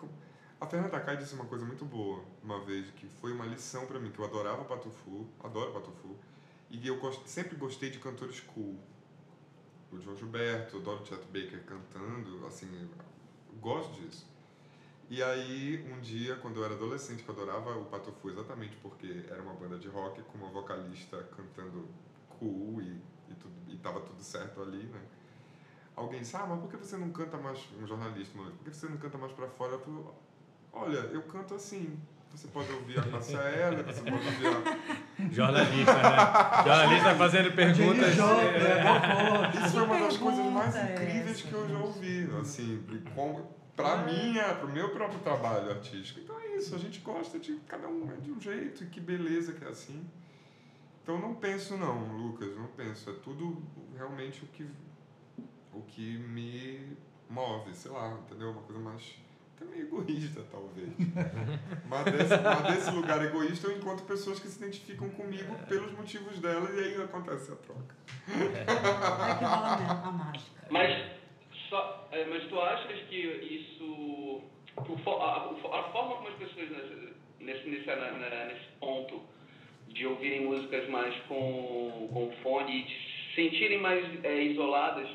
a 0.60 0.66
Fernanda 0.66 0.92
Takai 0.92 1.18
disse 1.18 1.34
uma 1.36 1.46
coisa 1.46 1.66
muito 1.66 1.86
boa 1.86 2.24
uma 2.44 2.64
vez, 2.64 2.90
que 2.92 3.08
foi 3.08 3.32
uma 3.32 3.46
lição 3.46 3.86
para 3.86 4.00
mim, 4.00 4.12
que 4.12 4.20
eu 4.20 4.26
adorava 4.26 4.64
Patufu, 4.64 5.28
adoro 5.44 5.74
Patufu, 5.74 6.16
e 6.70 6.88
eu 6.88 7.00
gost, 7.00 7.28
sempre 7.28 7.56
gostei 7.56 7.90
de 7.90 8.00
cantores 8.00 8.40
cool. 8.40 8.78
O 9.92 10.00
João 10.00 10.18
Gilberto, 10.18 10.78
adoro 10.78 11.02
o 11.02 11.06
Chet 11.06 11.24
Baker 11.28 11.64
cantando, 11.64 12.46
assim, 12.46 12.90
gosto 13.62 14.02
disso. 14.02 14.28
E 15.10 15.24
aí, 15.24 15.86
um 15.90 16.02
dia, 16.02 16.36
quando 16.36 16.58
eu 16.58 16.66
era 16.66 16.74
adolescente, 16.74 17.24
eu 17.26 17.34
adorava 17.34 17.78
o 17.78 17.86
Patofu 17.86 18.30
exatamente 18.30 18.76
porque 18.82 19.24
era 19.30 19.42
uma 19.42 19.54
banda 19.54 19.78
de 19.78 19.88
rock 19.88 20.22
com 20.24 20.38
uma 20.38 20.50
vocalista 20.50 21.18
cantando 21.36 21.88
cool 22.38 22.82
e, 22.82 23.02
e, 23.30 23.36
tudo, 23.36 23.54
e 23.70 23.78
tava 23.78 24.02
tudo 24.02 24.22
certo 24.22 24.62
ali, 24.62 24.84
né? 24.84 25.00
Alguém 25.96 26.20
disse, 26.20 26.36
ah, 26.36 26.46
mas 26.46 26.60
por 26.60 26.70
que 26.70 26.78
você 26.78 26.98
não 26.98 27.10
canta 27.10 27.38
mais, 27.38 27.58
um 27.82 27.88
jornalista, 27.88 28.38
mano, 28.38 28.52
por 28.52 28.66
que 28.66 28.76
você 28.76 28.88
não 28.88 28.98
canta 28.98 29.18
mais 29.18 29.32
pra 29.32 29.48
fora? 29.48 29.74
Eu 29.74 29.80
falei, 29.80 30.04
olha, 30.74 30.98
eu 31.08 31.22
canto 31.24 31.56
assim, 31.56 31.98
você 32.30 32.50
pode 32.50 32.72
ouvir 32.72 33.00
a 33.00 33.04
Eller, 33.04 33.86
você 33.86 34.02
pode 34.02 34.28
ouvir 34.28 34.48
a... 34.48 35.24
Jornalista, 35.32 35.94
né? 35.94 36.64
Jornalista 36.66 37.16
fazendo 37.16 37.56
perguntas. 37.56 38.20
É... 38.20 39.66
Isso 39.66 39.72
foi 39.72 39.84
uma 39.84 40.00
das 40.00 40.18
coisas 40.18 40.46
mais 40.46 40.76
incríveis 40.76 41.42
que 41.42 41.54
eu 41.54 41.70
já 41.70 41.80
ouvi, 41.80 42.30
assim, 42.40 42.86
como 43.16 43.57
para 43.78 43.98
minha, 43.98 44.56
para 44.56 44.66
o 44.66 44.72
meu 44.72 44.90
próprio 44.90 45.20
trabalho 45.20 45.70
artístico. 45.70 46.20
Então 46.20 46.38
é 46.40 46.58
isso, 46.58 46.74
a 46.74 46.80
gente 46.80 47.00
gosta 47.00 47.38
de 47.38 47.58
cada 47.68 47.88
um 47.88 48.12
é 48.12 48.16
de 48.16 48.32
um 48.32 48.42
jeito 48.42 48.84
e 48.84 48.88
que 48.88 49.00
beleza 49.00 49.54
que 49.54 49.64
é 49.64 49.68
assim. 49.68 50.04
Então 51.04 51.20
não 51.20 51.36
penso 51.36 51.78
não, 51.78 52.18
Lucas, 52.18 52.58
não 52.58 52.66
penso. 52.68 53.08
É 53.12 53.14
tudo 53.14 53.62
realmente 53.96 54.44
o 54.44 54.48
que 54.48 54.68
o 55.72 55.82
que 55.84 56.18
me 56.18 56.98
move, 57.30 57.72
sei 57.76 57.92
lá, 57.92 58.18
entendeu? 58.26 58.50
Uma 58.50 58.64
coisa 58.64 58.82
mais 58.82 59.16
até 59.56 59.66
meio 59.66 59.84
egoísta, 59.84 60.44
talvez. 60.52 60.90
mas, 61.88 62.06
desse, 62.06 62.38
mas 62.42 62.76
desse 62.76 62.92
lugar 62.92 63.24
egoísta 63.24 63.68
eu 63.68 63.78
encontro 63.78 64.06
pessoas 64.06 64.40
que 64.40 64.48
se 64.48 64.58
identificam 64.58 65.08
comigo 65.12 65.56
pelos 65.70 65.92
motivos 65.92 66.40
delas 66.40 66.74
e 66.74 66.80
aí 66.80 67.04
acontece 67.04 67.52
a 67.52 67.56
troca. 67.56 67.96
É 68.28 69.36
que 69.36 69.46
rola 69.46 69.78
mesmo, 69.78 70.08
a 70.08 70.12
mágica. 70.12 70.68
Mas 70.72 71.17
só, 71.70 72.08
é, 72.12 72.26
mas 72.26 72.44
tu 72.48 72.60
achas 72.60 73.00
que 73.10 73.16
isso. 73.16 74.42
A, 74.78 75.80
a, 75.80 75.84
forma 75.92 76.16
como 76.16 76.28
as 76.28 76.36
pessoas 76.36 76.70
nesse, 76.70 77.14
nesse, 77.40 77.70
nesse 77.70 78.68
ponto 78.80 79.22
de 79.90 80.06
ouvirem 80.06 80.42
músicas 80.42 80.88
mais 80.90 81.16
com, 81.28 82.10
com 82.14 82.32
fone 82.44 82.80
e 82.80 82.84
de 82.84 82.94
se 82.94 83.36
sentirem 83.36 83.80
mais 83.80 84.06
é, 84.24 84.44
isoladas 84.44 85.10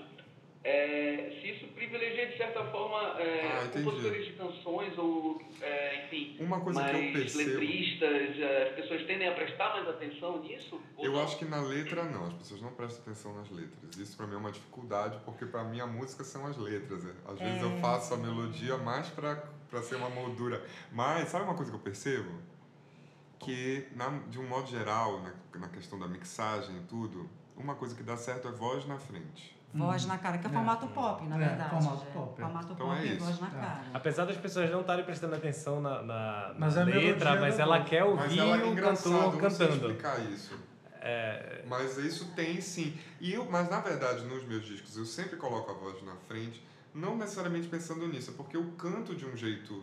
é, 0.65 1.41
se 1.41 1.51
isso 1.51 1.67
privilegia, 1.75 2.29
de 2.29 2.37
certa 2.37 2.65
forma, 2.67 3.21
é, 3.21 3.47
ah, 3.49 3.69
compositores 3.73 4.27
de 4.27 4.33
canções 4.35 4.97
ou, 4.97 5.43
é, 5.61 6.05
enfim, 6.05 6.37
Uma 6.39 6.61
coisa 6.61 6.81
mais 6.81 6.97
que 6.97 7.07
eu 7.07 7.13
percebo... 7.13 7.51
letristas, 7.51 8.39
é, 8.39 8.69
as 8.69 8.75
pessoas 8.77 9.05
tendem 9.07 9.29
a 9.29 9.35
prestar 9.35 9.71
mais 9.71 9.89
atenção 9.89 10.41
nisso? 10.41 10.81
Eu 10.99 11.21
acho 11.21 11.37
que 11.37 11.45
na 11.45 11.61
letra 11.61 12.05
não, 12.05 12.27
as 12.27 12.35
pessoas 12.35 12.63
não 12.63 12.73
prestam 12.75 13.03
atenção 13.03 13.35
nas 13.35 13.51
letras. 13.51 13.97
Isso 13.97 14.17
para 14.17 14.27
mim 14.27 14.35
é 14.35 14.39
uma 14.39 14.53
dificuldade, 14.53 15.19
porque 15.25 15.45
para 15.45 15.65
mim 15.65 15.81
a 15.81 15.87
música 15.87 16.23
são 16.23 16.47
as 16.47 16.57
letras. 16.57 17.03
Né? 17.03 17.15
Às 17.27 17.41
vezes 17.41 17.61
eu 17.61 17.73
é. 17.73 17.81
faço 17.81 18.15
a 18.15 18.17
melodia 18.17 18.77
mais 18.77 19.09
para 19.09 19.83
ser 19.83 19.97
uma 19.97 20.11
moldura. 20.11 20.65
Mas 20.93 21.29
sabe 21.29 21.45
uma 21.45 21.55
coisa 21.55 21.73
que 21.73 21.77
eu 21.77 21.83
percebo? 21.83 22.31
Que, 23.41 23.89
na, 23.97 24.11
de 24.29 24.39
um 24.39 24.47
modo 24.47 24.69
geral, 24.69 25.21
na, 25.21 25.35
na 25.59 25.69
questão 25.69 25.99
da 25.99 26.07
mixagem 26.07 26.77
e 26.77 26.81
tudo, 26.83 27.29
uma 27.57 27.75
coisa 27.75 27.97
que 27.97 28.03
dá 28.05 28.17
certo 28.17 28.47
é 28.47 28.53
voz 28.53 28.87
na 28.87 28.97
frente 29.01 29.61
Voz 29.75 30.05
na 30.07 30.19
cara, 30.19 30.37
que 30.39 30.47
é 30.47 30.51
É. 30.51 30.53
formato 30.53 30.87
pop, 30.89 31.25
na 31.27 31.37
É, 31.37 31.39
verdade. 31.49 31.71
formato 31.71 32.03
é. 32.07 32.13
pop, 32.13 32.41
é. 32.41 32.45
Formato 32.45 32.73
Então 32.73 32.87
pop 32.89 32.99
é 33.01 33.05
e 33.07 33.17
isso. 33.17 33.25
voz 33.25 33.41
na 33.41 33.47
É. 33.47 33.51
cara. 33.51 33.83
Apesar 33.95 34.25
das 34.27 34.37
pessoas 34.37 34.71
não 34.71 34.81
estarem 34.83 35.05
prestando 35.05 35.35
atenção 35.35 35.81
na, 35.81 36.03
na, 36.03 36.49
na 36.49 36.55
Mas 36.59 36.77
a 36.77 36.85
letra, 36.85 37.01
melodia 37.31 37.41
mas 37.41 37.59
ela 37.59 37.83
quer 37.85 38.05
Mas 38.05 38.11
ouvir 38.11 38.39
ela 38.41 38.57
é 38.57 38.65
o 38.65 38.77
cantor 38.77 39.13
eu 39.35 39.41
não 39.41 39.51
sei 39.51 39.67
cantando. 39.69 39.73
explicar 39.89 40.21
isso. 40.31 40.59
É, 41.01 41.65
Mas 41.67 41.97
isso 41.99 42.33
tem 42.35 42.61
sim. 42.61 42.97
E 43.21 43.33
eu, 43.33 43.45
mas 43.51 43.69
na 43.69 43.81
verdade, 43.81 44.25
nos 44.25 44.45
meus 44.45 44.65
discos, 44.65 44.97
eu 44.97 45.05
sempre 45.05 45.37
coloco 45.37 45.71
a 45.71 45.75
voz 45.75 46.01
na 46.03 46.15
frente, 46.29 46.63
não 46.95 47.17
necessariamente 47.17 47.67
pensando 47.67 48.07
nisso, 48.07 48.31
é 48.31 48.35
porque 48.35 48.57
eu 48.57 48.65
canto 48.79 49.15
de 49.15 49.25
um 49.27 49.37
jeito 49.37 49.83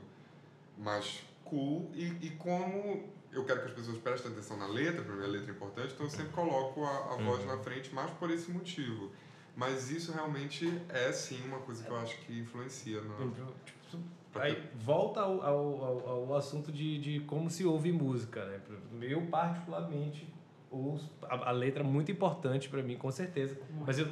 mais 0.77 1.21
cool 1.43 1.91
e, 1.93 2.05
e 2.21 2.29
como 2.37 3.03
eu 3.33 3.43
quero 3.43 3.59
que 3.61 3.65
as 3.67 3.73
pessoas 3.73 3.97
prestem 3.97 4.31
atenção 4.31 4.55
na 4.57 4.67
letra, 4.67 5.03
para 5.03 5.13
mim 5.15 5.23
a 5.23 5.27
letra 5.27 5.51
é 5.51 5.55
importante, 5.55 5.93
então 5.93 6.05
eu 6.05 6.09
sempre 6.09 6.31
coloco 6.31 6.85
a, 6.85 7.13
a 7.13 7.17
voz 7.17 7.45
na 7.45 7.57
frente 7.57 7.93
mais 7.93 8.09
por 8.11 8.29
esse 8.31 8.49
motivo. 8.51 9.11
Mas 9.59 9.91
isso 9.91 10.13
realmente 10.13 10.65
é 10.87 11.11
sim 11.11 11.43
uma 11.45 11.59
coisa 11.59 11.83
que 11.83 11.89
eu 11.89 11.97
acho 11.97 12.17
que 12.21 12.39
influencia 12.39 13.01
na. 13.01 13.17
tipo, 13.65 13.99
Aí 14.35 14.63
volta 14.75 15.19
ao, 15.19 15.41
ao, 15.41 16.09
ao, 16.09 16.35
assunto 16.37 16.71
de, 16.71 16.97
de 16.97 17.19
como 17.21 17.49
se 17.49 17.65
ouve 17.65 17.91
música, 17.91 18.45
né? 18.45 18.61
Eu 19.01 19.21
particularmente 19.23 20.33
ouço 20.71 21.11
a, 21.23 21.49
a 21.49 21.51
letra 21.51 21.83
é 21.83 21.85
muito 21.85 22.09
importante 22.09 22.69
para 22.69 22.81
mim, 22.81 22.95
com 22.95 23.11
certeza. 23.11 23.59
Mas 23.85 23.99
eu, 23.99 24.07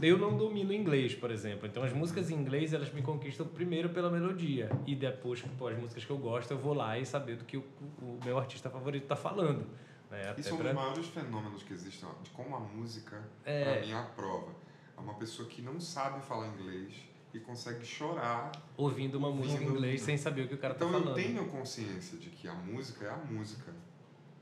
eu 0.00 0.16
não 0.16 0.34
domino 0.34 0.72
inglês, 0.72 1.14
por 1.14 1.30
exemplo. 1.30 1.66
Então 1.68 1.82
as 1.82 1.92
músicas 1.92 2.30
em 2.30 2.34
inglês 2.34 2.72
elas 2.72 2.90
me 2.90 3.02
conquistam 3.02 3.46
primeiro 3.46 3.90
pela 3.90 4.08
melodia 4.08 4.70
e 4.86 4.94
depois 4.94 5.42
pô, 5.58 5.68
as 5.68 5.76
músicas 5.78 6.06
que 6.06 6.10
eu 6.10 6.16
gosto 6.16 6.50
eu 6.52 6.58
vou 6.58 6.72
lá 6.72 6.98
e 6.98 7.04
saber 7.04 7.36
do 7.36 7.44
que 7.44 7.58
o, 7.58 7.64
o 8.00 8.18
meu 8.24 8.38
artista 8.38 8.70
favorito 8.70 9.02
está 9.02 9.16
falando. 9.16 9.66
Né? 10.10 10.34
Isso 10.38 10.48
é 10.48 10.52
um 10.54 10.56
pra- 10.56 10.66
dos 10.72 10.74
maiores 10.74 11.06
fenômenos 11.08 11.62
que 11.64 11.74
existem, 11.74 12.08
ó, 12.08 12.22
de 12.22 12.30
como 12.30 12.56
a 12.56 12.60
música, 12.60 13.22
É. 13.44 13.64
pra 13.74 13.86
mim, 13.86 13.92
é 13.92 13.98
a 13.98 14.02
prova. 14.04 14.64
É 14.96 15.00
uma 15.00 15.14
pessoa 15.14 15.48
que 15.48 15.60
não 15.62 15.80
sabe 15.80 16.20
falar 16.24 16.48
inglês 16.48 16.94
e 17.34 17.40
consegue 17.40 17.84
chorar. 17.84 18.50
ouvindo 18.76 19.16
uma 19.18 19.30
música 19.30 19.62
em 19.62 19.66
inglês 19.68 20.00
sem 20.02 20.16
saber 20.16 20.42
o 20.42 20.48
que 20.48 20.54
o 20.54 20.58
cara 20.58 20.74
Então 20.74 20.88
tá 20.90 20.98
falando. 20.98 21.18
eu 21.18 21.24
tenho 21.24 21.46
consciência 21.48 22.18
de 22.18 22.30
que 22.30 22.48
a 22.48 22.54
música 22.54 23.04
é 23.04 23.10
a 23.10 23.16
música, 23.16 23.72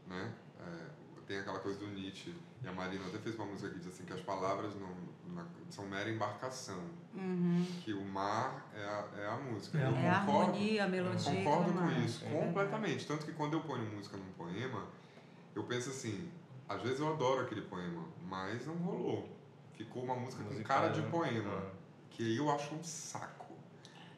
né? 0.07 0.33
É, 0.61 0.95
tem 1.27 1.39
aquela 1.39 1.59
coisa 1.59 1.79
do 1.81 1.87
Nietzsche, 1.89 2.35
e 2.63 2.69
a 2.69 2.73
Marina 2.73 3.05
até 3.07 3.19
fez 3.19 3.35
uma 3.35 3.47
música 3.47 3.71
que 3.71 3.79
diz 3.79 3.89
assim 3.89 4.05
que 4.05 4.13
as 4.13 4.21
palavras 4.21 4.75
não, 4.77 4.95
na- 5.35 5.47
são 5.71 5.87
mera 5.87 6.09
embarcação, 6.11 6.83
Uhum. 7.15 7.67
que 7.83 7.93
o 7.95 8.05
mar 8.05 8.71
é 8.75 8.85
a, 8.85 9.09
é 9.23 9.27
a 9.27 9.37
música. 9.39 9.79
É 9.79 9.87
a 9.87 9.91
eu 9.91 9.97
É 9.97 10.11
a 10.11 10.21
concordo, 10.21 10.43
harmonia, 10.53 10.85
a 10.85 10.89
melodia. 10.89 11.33
concordo 11.33 11.73
com 11.73 11.79
mais. 11.81 12.05
isso, 12.05 12.25
É 12.27 12.31
completamente. 12.31 13.07
Tanto 13.07 13.25
que 13.27 13.33
quando 13.33 13.55
eu 13.55 13.61
ponho 13.63 13.85
música 13.91 14.17
num 14.17 14.33
poema, 14.37 14.85
eu 15.55 15.65
penso 15.65 15.91
assim, 15.91 16.31
às 16.69 16.81
vezes 16.83 17.01
eu 17.01 17.09
adoro 17.13 17.41
aquele 17.41 17.63
poema, 17.63 18.05
mas 18.29 18.67
não 18.67 18.75
rolou. 18.77 19.34
Ficou 19.95 20.03
uma 20.13 20.17
música 20.17 20.43
com 20.43 20.51
Musical, 20.51 20.77
cara 20.77 20.89
de 20.93 21.01
né? 21.03 21.09
poema, 21.09 21.51
Ah. 21.57 21.71
que 22.11 22.25
aí 22.25 22.37
eu 22.37 22.51
acho 22.51 22.75
um 22.75 22.83
saco. 22.83 23.45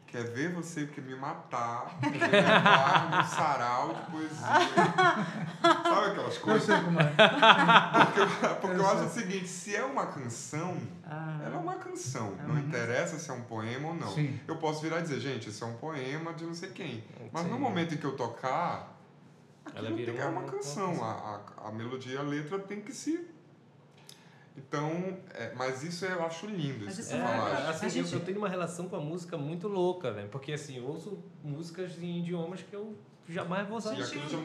Quer 0.07 0.23
ver 0.25 0.51
você 0.55 0.87
que 0.87 1.03
me 1.03 1.15
matar, 1.15 1.99
me 2.01 2.17
levar 2.17 3.11
no 3.11 3.23
sarau 3.29 3.93
de 3.93 4.01
poesia. 4.11 4.39
Sabe 5.61 6.07
aquelas 6.13 6.37
Eu 6.37 6.41
coisas? 6.41 6.63
sei 6.65 6.81
como 6.81 6.99
é. 6.99 7.05
Porque, 8.07 8.21
eu- 8.21 8.55
porque 8.57 8.67
eu 8.69 8.73
Eu 8.81 8.87
acho 8.89 9.05
o 9.05 9.09
seguinte, 9.11 9.47
se 9.49 9.77
é 9.77 9.85
uma 9.85 10.07
canção, 10.07 10.79
Ah. 11.05 11.41
ela 11.45 11.57
é 11.57 11.59
uma 11.59 11.75
canção. 11.75 12.35
É 12.39 12.43
Não 12.45 12.53
uma 12.53 12.61
interessa 12.61 13.19
se 13.19 13.29
é 13.31 13.35
um 13.35 13.43
poema 13.43 13.89
ou 13.89 13.95
não. 13.95 14.15
Sim. 14.15 14.41
Eu 14.49 14.57
posso 14.57 14.81
virar 14.81 15.01
e 15.01 15.03
dizer, 15.03 15.21
gente, 15.21 15.51
isso 15.51 15.63
é 15.63 15.67
um 15.67 15.75
poema 15.77 16.33
de 16.33 16.47
não 16.47 16.55
sei 16.55 16.71
quem. 16.71 17.05
Mas 17.31 17.43
Sim. 17.43 17.51
no 17.51 17.59
momento 17.59 17.95
em 17.95 17.99
que 17.99 18.07
eu 18.07 18.17
tocar, 18.17 18.97
Ela 19.75 19.91
vira 19.91 20.13
tem- 20.13 20.23
é 20.23 20.25
uma- 20.27 20.45
canção. 20.45 21.05
A, 21.05 21.43
a, 21.65 21.69
a 21.69 21.73
melodia 21.73 22.15
e 22.15 22.17
a 22.19 22.23
letra 22.23 22.59
tem 22.61 22.81
que 22.81 22.93
se... 22.95 23.36
Então, 24.57 25.19
é, 25.35 25.53
mas 25.55 25.83
isso 25.83 26.05
eu 26.07 26.25
acho 26.25 26.47
lindo, 26.47 26.85
Mas 26.87 26.99
isso 26.99 27.13
É, 27.13 27.17
você 27.17 27.19
não 27.19 27.27
fala. 27.27 27.61
é- 27.61 27.69
assim, 27.71 27.87
A 27.87 27.89
gente- 27.91 28.13
eu, 28.13 28.19
eu 28.21 28.25
tenho 28.25 28.39
uma 28.39 28.49
relação 28.49 28.89
com 28.89 28.97
a 28.97 29.01
música 29.01 29.37
muito 29.37 29.69
louca, 29.69 30.13
né? 30.13 30.27
Porque 30.31 30.53
assim, 30.53 30.79
eu 30.79 30.85
ouço 30.87 31.19
músicas 31.45 32.03
em 32.03 32.21
idiomas 32.21 32.63
que 32.63 32.75
eu 32.75 32.97
jamais 33.29 33.69
vou 33.69 33.81
saber. 33.81 34.01
E 34.01 34.03
aquilo 34.03 34.27
te 34.29 34.35
E- 34.35 34.39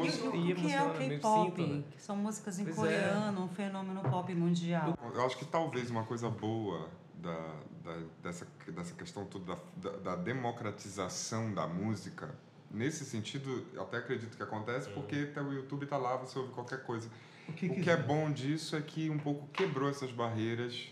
e- 0.48 0.52
e 0.52 0.56
que 0.56 0.72
é 0.74 0.84
o 0.84 0.94
K-pop? 0.94 1.62
né? 1.66 1.84
Que 1.92 2.02
são 2.02 2.16
músicas 2.18 2.60
em 2.60 2.66
Pois 2.66 2.78
é. 2.78 2.82
coreano, 2.82 3.44
um 3.44 3.48
fenômeno 3.50 4.02
pop 4.02 4.34
mundial. 4.36 4.98
Eu 5.14 5.26
acho 5.26 5.38
que 5.38 5.46
talvez 5.46 5.90
uma 5.90 6.04
coisa 6.04 6.30
boa 6.30 6.90
da, 7.16 7.54
da- 7.84 8.04
dessa, 8.22 8.46
dessa 8.68 8.94
questão 8.96 9.26
toda 9.26 9.58
da, 9.78 9.90
da, 9.92 10.16
democratização 10.18 11.54
da 11.54 11.68
música, 11.68 12.34
nesse 12.70 13.06
sentido, 13.06 13.66
eu 13.74 13.84
até 13.84 13.98
acredito 13.98 14.36
que 14.36 14.44
acontece, 14.44 14.90
porque 14.90 15.26
tá- 15.28 15.42
o 15.42 15.54
YouTube 15.54 15.86
tá 15.86 15.98
lá, 15.98 16.18
você 16.18 16.38
ouve 16.38 16.52
qualquer 16.52 16.84
coisa. 16.84 17.10
O 17.52 17.54
que, 17.54 17.68
O 17.68 17.82
que 17.82 17.90
é 17.90 17.98
bom 17.98 18.32
disso 18.32 18.76
é 18.76 18.82
que 18.82 19.10
um 19.10 19.18
pouco 19.20 19.46
quebrou 19.54 19.90
essas 19.90 20.12
barreiras 20.12 20.88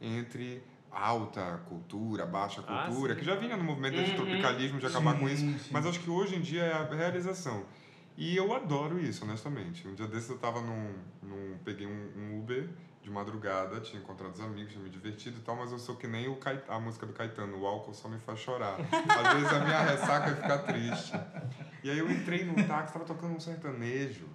entre 0.00 0.62
alta 0.90 1.58
cultura, 1.68 2.24
baixa 2.26 2.62
Ah, 2.68 2.84
cultura, 2.86 3.14
sim. 3.14 3.20
que 3.20 3.26
já 3.26 3.34
vinha 3.34 3.56
no 3.56 3.64
movimento 3.64 3.98
Uhum. 3.98 4.14
tropicalismo 4.14 4.78
de 4.78 4.86
acabar 4.86 5.18
com 5.18 5.28
isso, 5.28 5.40
Sim, 5.42 5.58
sim. 5.58 5.68
mas 5.72 5.86
acho 5.86 6.00
que 6.00 6.10
hoje 6.10 6.36
em 6.36 6.40
dia 6.40 6.62
é 6.62 6.72
a 6.72 6.84
realização. 6.84 7.64
E 8.16 8.36
eu 8.36 8.54
adoro 8.54 9.00
isso, 9.00 9.24
honestamente. 9.24 9.88
Um 9.88 9.94
dia 9.94 10.06
desses 10.06 10.30
eu 10.30 10.38
tava 10.38 10.60
num. 10.60 10.94
num 11.20 11.58
peguei 11.64 11.86
um, 11.86 12.10
um 12.16 12.38
Uber 12.38 12.68
de 13.02 13.10
madrugada, 13.10 13.80
tinha 13.80 14.00
encontrado 14.00 14.32
os 14.34 14.40
amigos, 14.40 14.72
tinha 14.72 14.82
me 14.84 14.88
divertido 14.88 15.38
e 15.38 15.42
tal, 15.42 15.56
mas 15.56 15.72
eu 15.72 15.78
sou 15.78 15.96
que 15.96 16.06
nem 16.06 16.28
o 16.28 16.36
Cai- 16.36 16.62
a 16.68 16.78
música 16.78 17.04
do 17.06 17.12
Caetano, 17.12 17.58
o 17.60 17.66
álcool 17.66 17.92
só 17.92 18.08
me 18.08 18.18
faz 18.20 18.38
chorar. 18.38 18.78
Às 18.80 19.32
vezes 19.34 19.52
a 19.52 19.60
minha 19.64 19.80
ressaca 19.82 20.30
é 20.30 20.34
ficar 20.36 20.58
triste. 20.58 21.12
E 21.82 21.90
aí 21.90 21.98
eu 21.98 22.10
entrei 22.10 22.44
no 22.44 22.54
táxi, 22.66 22.92
tava 22.92 23.04
tocando 23.04 23.34
um 23.34 23.40
sertanejo. 23.40 24.26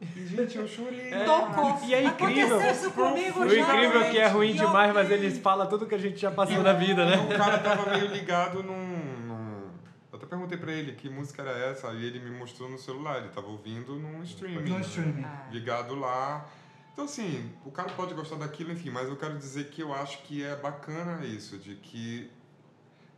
E, 0.00 0.26
gente, 0.26 0.58
eu 0.58 0.66
chorei. 0.68 1.10
Tocou. 1.24 1.78
E 1.86 1.94
é 1.94 2.04
incrível. 2.04 2.58
Aconteceu 2.58 2.72
isso 2.72 2.90
comigo 2.92 3.40
O 3.40 3.48
já, 3.48 3.60
incrível 3.60 4.02
é 4.02 4.10
que 4.10 4.18
é 4.18 4.28
ruim 4.28 4.50
e 4.50 4.54
demais, 4.54 4.92
mas 4.92 5.10
eles 5.10 5.38
falam 5.38 5.66
tudo 5.66 5.86
que 5.86 5.94
a 5.94 5.98
gente 5.98 6.18
já 6.18 6.30
passou 6.30 6.62
na 6.62 6.72
vida, 6.72 7.06
né? 7.06 7.16
O 7.16 7.28
cara 7.38 7.58
tava 7.58 7.90
meio 7.90 8.06
ligado 8.08 8.62
num, 8.62 9.70
Eu 10.12 10.16
até 10.18 10.26
perguntei 10.26 10.58
pra 10.58 10.72
ele 10.72 10.92
que 10.92 11.08
música 11.08 11.42
era 11.42 11.56
essa, 11.70 11.88
e 11.92 12.04
ele 12.04 12.18
me 12.20 12.30
mostrou 12.36 12.68
no 12.68 12.76
celular, 12.78 13.18
ele 13.18 13.28
tava 13.28 13.46
ouvindo 13.46 13.94
num 13.96 14.22
streaming. 14.22 14.68
No 14.68 14.80
streaming. 14.80 15.24
Ah. 15.24 15.46
ligado 15.50 15.94
lá. 15.94 16.46
Então, 16.92 17.06
assim, 17.06 17.50
o 17.64 17.70
cara 17.70 17.90
pode 17.90 18.14
gostar 18.14 18.36
daquilo, 18.36 18.72
enfim, 18.72 18.90
mas 18.90 19.08
eu 19.08 19.16
quero 19.16 19.36
dizer 19.36 19.68
que 19.70 19.80
eu 19.82 19.92
acho 19.92 20.22
que 20.22 20.44
é 20.44 20.54
bacana 20.54 21.24
isso, 21.24 21.58
de 21.58 21.74
que 21.76 22.30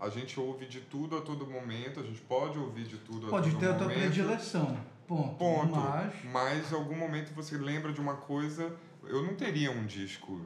a 0.00 0.08
gente 0.08 0.38
ouve 0.38 0.66
de 0.66 0.80
tudo 0.80 1.16
a 1.18 1.20
todo 1.20 1.46
momento, 1.46 2.00
a 2.00 2.02
gente 2.02 2.20
pode 2.22 2.58
ouvir 2.58 2.84
de 2.84 2.96
tudo 2.98 3.26
a 3.26 3.30
Pode 3.30 3.50
todo 3.50 3.60
ter 3.60 3.70
a 3.70 3.74
tua 3.74 3.88
momento. 3.88 3.98
predileção. 4.00 4.76
Ponto. 5.06 5.34
Ponto. 5.36 5.74
Mas. 5.76 6.14
Mas 6.32 6.72
em 6.72 6.74
algum 6.74 6.96
momento 6.96 7.32
você 7.34 7.56
lembra 7.56 7.92
de 7.92 8.00
uma 8.00 8.14
coisa. 8.16 8.74
Eu 9.04 9.22
não 9.22 9.34
teria 9.34 9.70
um 9.70 9.86
disco, 9.86 10.40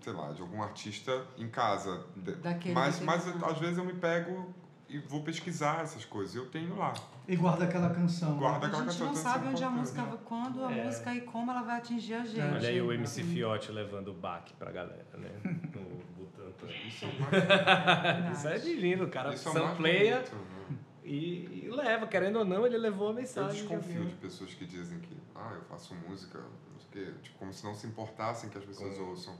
sei 0.00 0.12
lá, 0.12 0.32
de 0.32 0.40
algum 0.40 0.62
artista 0.62 1.24
em 1.36 1.48
casa. 1.48 2.04
Daquele 2.42 2.74
mas, 2.74 3.00
mas 3.00 3.26
às 3.44 3.58
vezes 3.58 3.76
eu 3.78 3.84
me 3.84 3.92
pego 3.92 4.54
e 4.88 4.98
vou 4.98 5.22
pesquisar 5.22 5.82
essas 5.82 6.04
coisas. 6.04 6.34
Eu 6.34 6.46
tenho 6.46 6.76
lá. 6.76 6.94
E 7.28 7.36
guarda 7.36 7.64
aquela 7.64 7.90
canção. 7.90 8.36
Guarda 8.38 8.66
A 8.66 8.68
aquela 8.68 8.82
gente 8.84 8.92
canção. 8.92 9.06
não 9.06 9.14
tanto 9.14 9.22
sabe 9.22 9.46
é 9.46 9.50
onde 9.50 9.64
a 9.64 9.70
música, 9.70 10.02
quando 10.24 10.64
a 10.64 10.72
É. 10.72 10.84
música 10.84 11.14
e 11.14 11.20
como 11.22 11.50
ela 11.50 11.62
vai 11.62 11.76
atingir 11.78 12.14
a 12.14 12.24
gente. 12.24 12.40
Olha 12.40 12.68
aí 12.68 12.80
o 12.80 12.92
MC 12.92 13.20
Assim, 13.20 13.32
Fiote 13.32 13.72
levando 13.72 14.08
o 14.08 14.14
baque 14.14 14.52
pra 14.54 14.70
galera, 14.72 15.06
né? 15.14 15.30
No 15.74 16.24
Butantan. 16.24 16.68
Isso 16.86 17.04
é 17.06 18.30
Isso 18.32 18.48
é 18.48 18.58
divino, 18.58 19.04
o 19.04 19.08
cara 19.08 19.34
isso 19.34 19.48
é 19.48 19.52
e, 21.04 21.64
e 21.66 21.68
leva, 21.70 22.06
querendo 22.06 22.38
ou 22.38 22.44
não, 22.44 22.66
ele 22.66 22.78
levou 22.78 23.08
a 23.08 23.10
Eu 23.10 23.16
mensagem. 23.16 23.52
de 23.62 23.68
desconfio 23.68 24.06
de 24.06 24.14
pessoas 24.16 24.54
que 24.54 24.64
dizem 24.64 24.98
que, 25.00 25.16
ah, 25.34 25.52
eu 25.54 25.62
faço 25.64 25.94
música, 25.94 26.38
não 26.40 26.78
sei 26.80 27.02
o 27.02 27.06
quê, 27.06 27.12
tipo, 27.22 27.38
como 27.38 27.52
se 27.52 27.62
não 27.64 27.74
se 27.74 27.86
importassem 27.86 28.48
que 28.50 28.58
as 28.58 28.64
pessoas 28.64 28.98
Hum. 28.98 29.10
ouçam. 29.10 29.36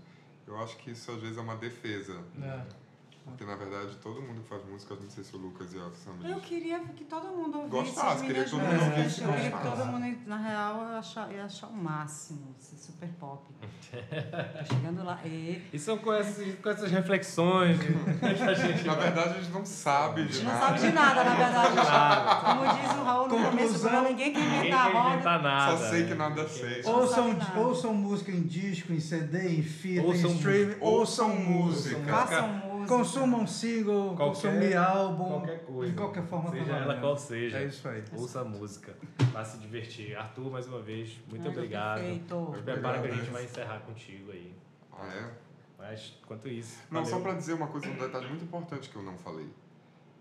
Eu 0.46 0.58
acho 0.58 0.76
que 0.76 0.90
isso 0.90 1.10
às 1.10 1.20
vezes 1.20 1.38
é 1.38 1.40
uma 1.40 1.56
defesa. 1.56 2.22
É. 2.42 2.83
Porque 3.24 3.44
na 3.44 3.56
verdade 3.56 3.96
todo 4.02 4.20
mundo 4.20 4.42
que 4.42 4.48
faz 4.48 4.62
música, 4.66 4.94
não 5.00 5.08
sei 5.08 5.24
se 5.24 5.34
o 5.34 5.38
Lucas 5.38 5.72
e 5.72 5.78
a 5.78 5.90
Samir. 5.92 6.30
Eu 6.30 6.40
queria 6.40 6.78
que 6.80 7.04
todo 7.04 7.26
mundo 7.28 7.58
ouvisse 7.58 7.70
Gostasse, 7.94 8.16
as 8.16 8.22
queria 8.22 8.44
que 8.44 8.50
todo 8.50 8.60
mundo 8.60 8.82
ouvisse 8.84 9.22
Eu 9.22 9.32
queria 9.32 9.50
que 9.50 9.62
todo 9.62 9.86
mundo, 9.86 10.18
na 10.26 10.36
real, 10.36 10.76
ia 10.90 10.98
achar, 10.98 11.32
ia 11.32 11.44
achar 11.44 11.66
o 11.68 11.72
máximo, 11.76 12.54
ser 12.58 12.76
super 12.76 13.08
pop. 13.18 13.42
Tô 13.90 14.74
chegando 14.74 15.04
lá. 15.04 15.18
E 15.24 15.62
E 15.72 15.78
são 15.78 15.96
com 15.98 16.12
essas, 16.12 16.54
com 16.56 16.68
essas 16.68 16.90
reflexões 16.90 17.78
a 18.20 18.54
gente 18.54 18.84
Na 18.84 18.94
verdade 18.94 19.30
a 19.30 19.40
gente 19.40 19.52
não 19.52 19.64
sabe 19.64 20.22
a 20.22 20.24
de 20.26 20.32
gente 20.34 20.44
não 20.44 20.52
nada. 20.52 20.66
sabe 20.66 20.78
de 20.80 20.92
nada, 20.92 21.24
na 21.24 21.34
verdade. 21.34 21.74
Nada. 21.76 22.34
Como 22.44 22.78
diz 22.78 22.90
o 22.92 23.04
Raul 23.04 23.28
no 23.28 23.50
começo 23.50 23.72
do 23.74 23.80
programa, 23.80 24.08
ninguém 24.10 24.32
quer 24.32 24.40
ninguém 24.40 24.58
inventar 24.60 24.86
a 24.86 24.90
quer 24.90 24.96
roda. 24.98 25.14
inventar 25.14 25.42
nada. 25.42 25.76
Só 25.78 25.90
sei 25.90 26.02
que 26.04 26.10
né? 26.10 26.14
nada 26.16 26.42
Ninguém 26.42 26.48
sei. 26.82 26.92
Ouçam, 26.92 27.32
nada. 27.32 27.60
ouçam 27.60 27.94
música 27.94 28.30
em 28.30 28.42
disco, 28.42 28.92
em 28.92 29.00
CD, 29.00 29.48
em 29.48 29.62
fita, 29.62 30.02
Ouçam 30.06 30.30
em 30.30 30.34
streaming. 30.34 30.76
Ouçam 30.80 31.30
ouçam 31.30 31.36
música. 31.36 32.12
Façam 32.12 32.48
música. 32.48 32.73
Consumam 32.86 33.46
single, 33.46 34.14
Qualquer- 34.16 34.26
consumir 34.50 34.76
álbum. 34.76 35.28
Qualquer 35.28 35.64
coisa. 35.64 35.90
De 35.92 35.96
qualquer 35.98 36.22
forma, 36.24 36.50
Seja 36.50 36.72
ela 36.72 36.84
valendo. 36.86 37.00
qual 37.00 37.16
seja. 37.18 37.58
É 37.58 37.64
isso 37.66 37.88
aí. 37.88 38.04
Ouça 38.16 38.40
a 38.40 38.44
música. 38.44 38.96
Vá 39.32 39.44
se 39.44 39.58
divertir. 39.58 40.16
Arthur, 40.16 40.50
mais 40.50 40.66
uma 40.66 40.80
vez, 40.80 41.18
muito 41.28 41.46
Ai, 41.46 41.52
obrigado. 41.52 42.00
Perfeito. 42.00 42.54
Prepara 42.64 43.02
que 43.02 43.08
a 43.08 43.12
gente 43.14 43.30
vai 43.30 43.44
encerrar 43.44 43.80
contigo 43.80 44.30
aí. 44.32 44.54
Ah, 44.92 45.06
é? 45.14 45.30
Mas, 45.78 46.16
enquanto 46.22 46.48
isso. 46.48 46.78
Não, 46.90 47.02
valeu. 47.04 47.16
só 47.18 47.20
pra 47.22 47.34
dizer 47.34 47.52
uma 47.54 47.66
coisa, 47.66 47.88
um 47.88 47.96
detalhe 47.96 48.28
muito 48.28 48.44
importante 48.44 48.88
que 48.88 48.96
eu 48.96 49.02
não 49.02 49.18
falei. 49.18 49.48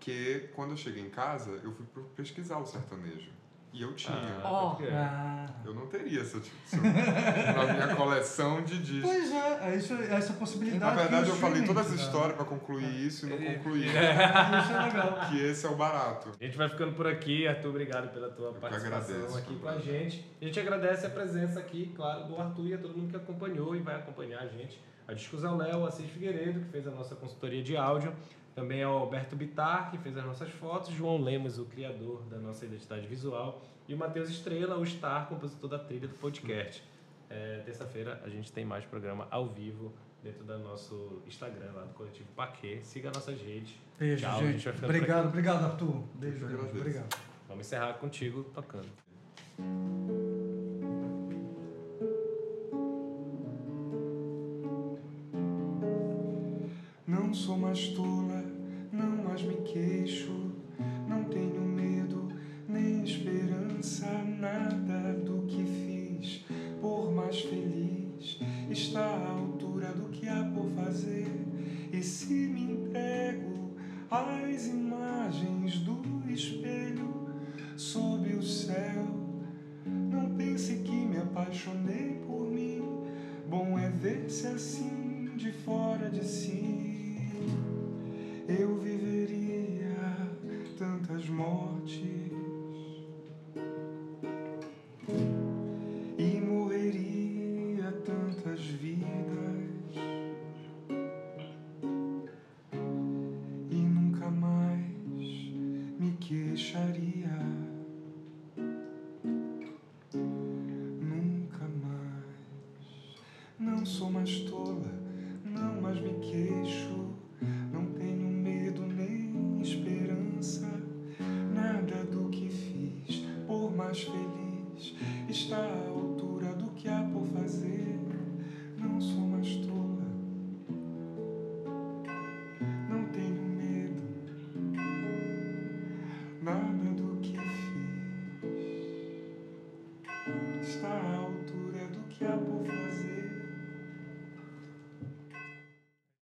Que 0.00 0.50
quando 0.54 0.72
eu 0.72 0.76
cheguei 0.76 1.02
em 1.02 1.08
casa, 1.08 1.50
eu 1.62 1.72
fui 1.72 1.86
pro- 1.86 2.02
pesquisar 2.16 2.58
o 2.58 2.66
sertanejo. 2.66 3.30
E 3.74 3.82
eu 3.82 3.92
tinha. 3.94 4.16
Ah, 4.16 4.40
Ó. 4.44 4.78
Ah. 4.92 5.46
Eu 5.64 5.74
não 5.74 5.88
teria 5.88 6.20
essa, 6.20 6.38
essa 6.38 6.76
na 6.80 7.72
minha 7.72 7.96
coleção 7.96 8.62
de 8.62 8.78
discos. 8.78 9.10
Pois 9.10 9.32
é, 9.32 9.72
é 9.72 9.76
isso, 9.76 9.94
essa 9.94 10.32
possibilidade. 10.34 10.94
Na 10.94 11.02
verdade, 11.02 11.28
eu 11.28 11.34
falei 11.34 11.64
toda 11.64 11.80
essa 11.80 11.96
dá. 11.96 11.96
história 11.96 12.34
pra 12.36 12.44
concluir 12.44 13.04
isso 13.04 13.26
e 13.26 13.30
não 13.30 13.36
concluí. 13.36 13.86
Isso 13.86 13.96
é 13.96 14.84
legal. 14.84 15.18
Que 15.28 15.42
esse 15.44 15.66
é 15.66 15.68
o 15.68 15.74
barato. 15.74 16.30
A 16.40 16.44
gente 16.44 16.56
vai 16.56 16.68
ficando 16.68 16.92
por 16.92 17.08
aqui. 17.08 17.48
Arthur, 17.48 17.70
obrigado 17.70 18.14
pela 18.14 18.30
tua 18.30 18.52
que 18.54 18.60
participação 18.60 19.16
agradeço. 19.16 19.38
aqui 19.38 19.56
com 19.56 19.68
a 19.68 19.78
gente. 19.78 20.24
A 20.40 20.44
gente 20.44 20.60
agradece 20.60 21.06
a 21.06 21.10
presença 21.10 21.58
aqui, 21.58 21.92
claro, 21.96 22.26
do 22.26 22.40
Arthur 22.40 22.68
e 22.68 22.74
a 22.74 22.78
todo 22.78 22.96
mundo 22.96 23.10
que 23.10 23.16
acompanhou 23.16 23.74
e 23.74 23.80
vai 23.80 23.96
acompanhar 23.96 24.40
a 24.40 24.46
gente. 24.46 24.80
A 25.08 25.12
Discos 25.12 25.44
ao 25.44 25.56
Léo, 25.56 25.84
Assis 25.84 26.08
Figueiredo, 26.08 26.60
que 26.60 26.70
fez 26.70 26.86
a 26.86 26.92
nossa 26.92 27.16
consultoria 27.16 27.62
de 27.62 27.76
áudio. 27.76 28.14
Também 28.54 28.82
ao 28.82 28.96
Alberto 28.98 29.34
Bitar, 29.34 29.90
que 29.90 29.98
fez 29.98 30.16
as 30.16 30.24
nossas 30.24 30.48
fotos. 30.50 30.92
João 30.94 31.20
Lemos, 31.20 31.58
o 31.58 31.64
criador 31.64 32.22
da 32.30 32.38
nossa 32.38 32.64
identidade 32.64 33.06
visual. 33.06 33.62
E 33.88 33.94
o 33.94 33.98
Matheus 33.98 34.28
Estrela, 34.30 34.76
o 34.76 34.86
Star, 34.86 35.26
compositor 35.28 35.68
da 35.68 35.78
trilha 35.78 36.06
do 36.06 36.14
podcast. 36.14 36.82
É, 37.28 37.62
Terça-feira 37.64 38.20
a 38.24 38.28
gente 38.28 38.52
tem 38.52 38.64
mais 38.64 38.84
programa 38.84 39.26
ao 39.30 39.48
vivo 39.48 39.92
dentro 40.22 40.44
do 40.44 40.58
nosso 40.58 41.20
Instagram, 41.26 41.72
lá 41.74 41.82
do 41.82 41.92
Coletivo 41.94 42.28
Paquê. 42.36 42.78
Siga 42.82 43.10
nossas 43.10 43.40
redes. 43.40 43.74
Beijo, 43.98 44.22
Tchau, 44.22 44.38
a 44.38 44.42
gente. 44.42 44.58
gente 44.58 44.78
vai 44.78 44.90
obrigado, 44.90 45.26
obrigado, 45.26 45.64
Arthur. 45.64 46.02
Beijo, 46.14 46.46
agradeço. 46.46 46.76
Obrigado. 46.76 47.18
Vamos 47.48 47.66
encerrar 47.66 47.94
contigo 47.94 48.44
tocando. 48.54 48.88
Não 57.06 57.34
sou 57.34 57.58
mais 57.58 57.88
tola, 57.88 58.13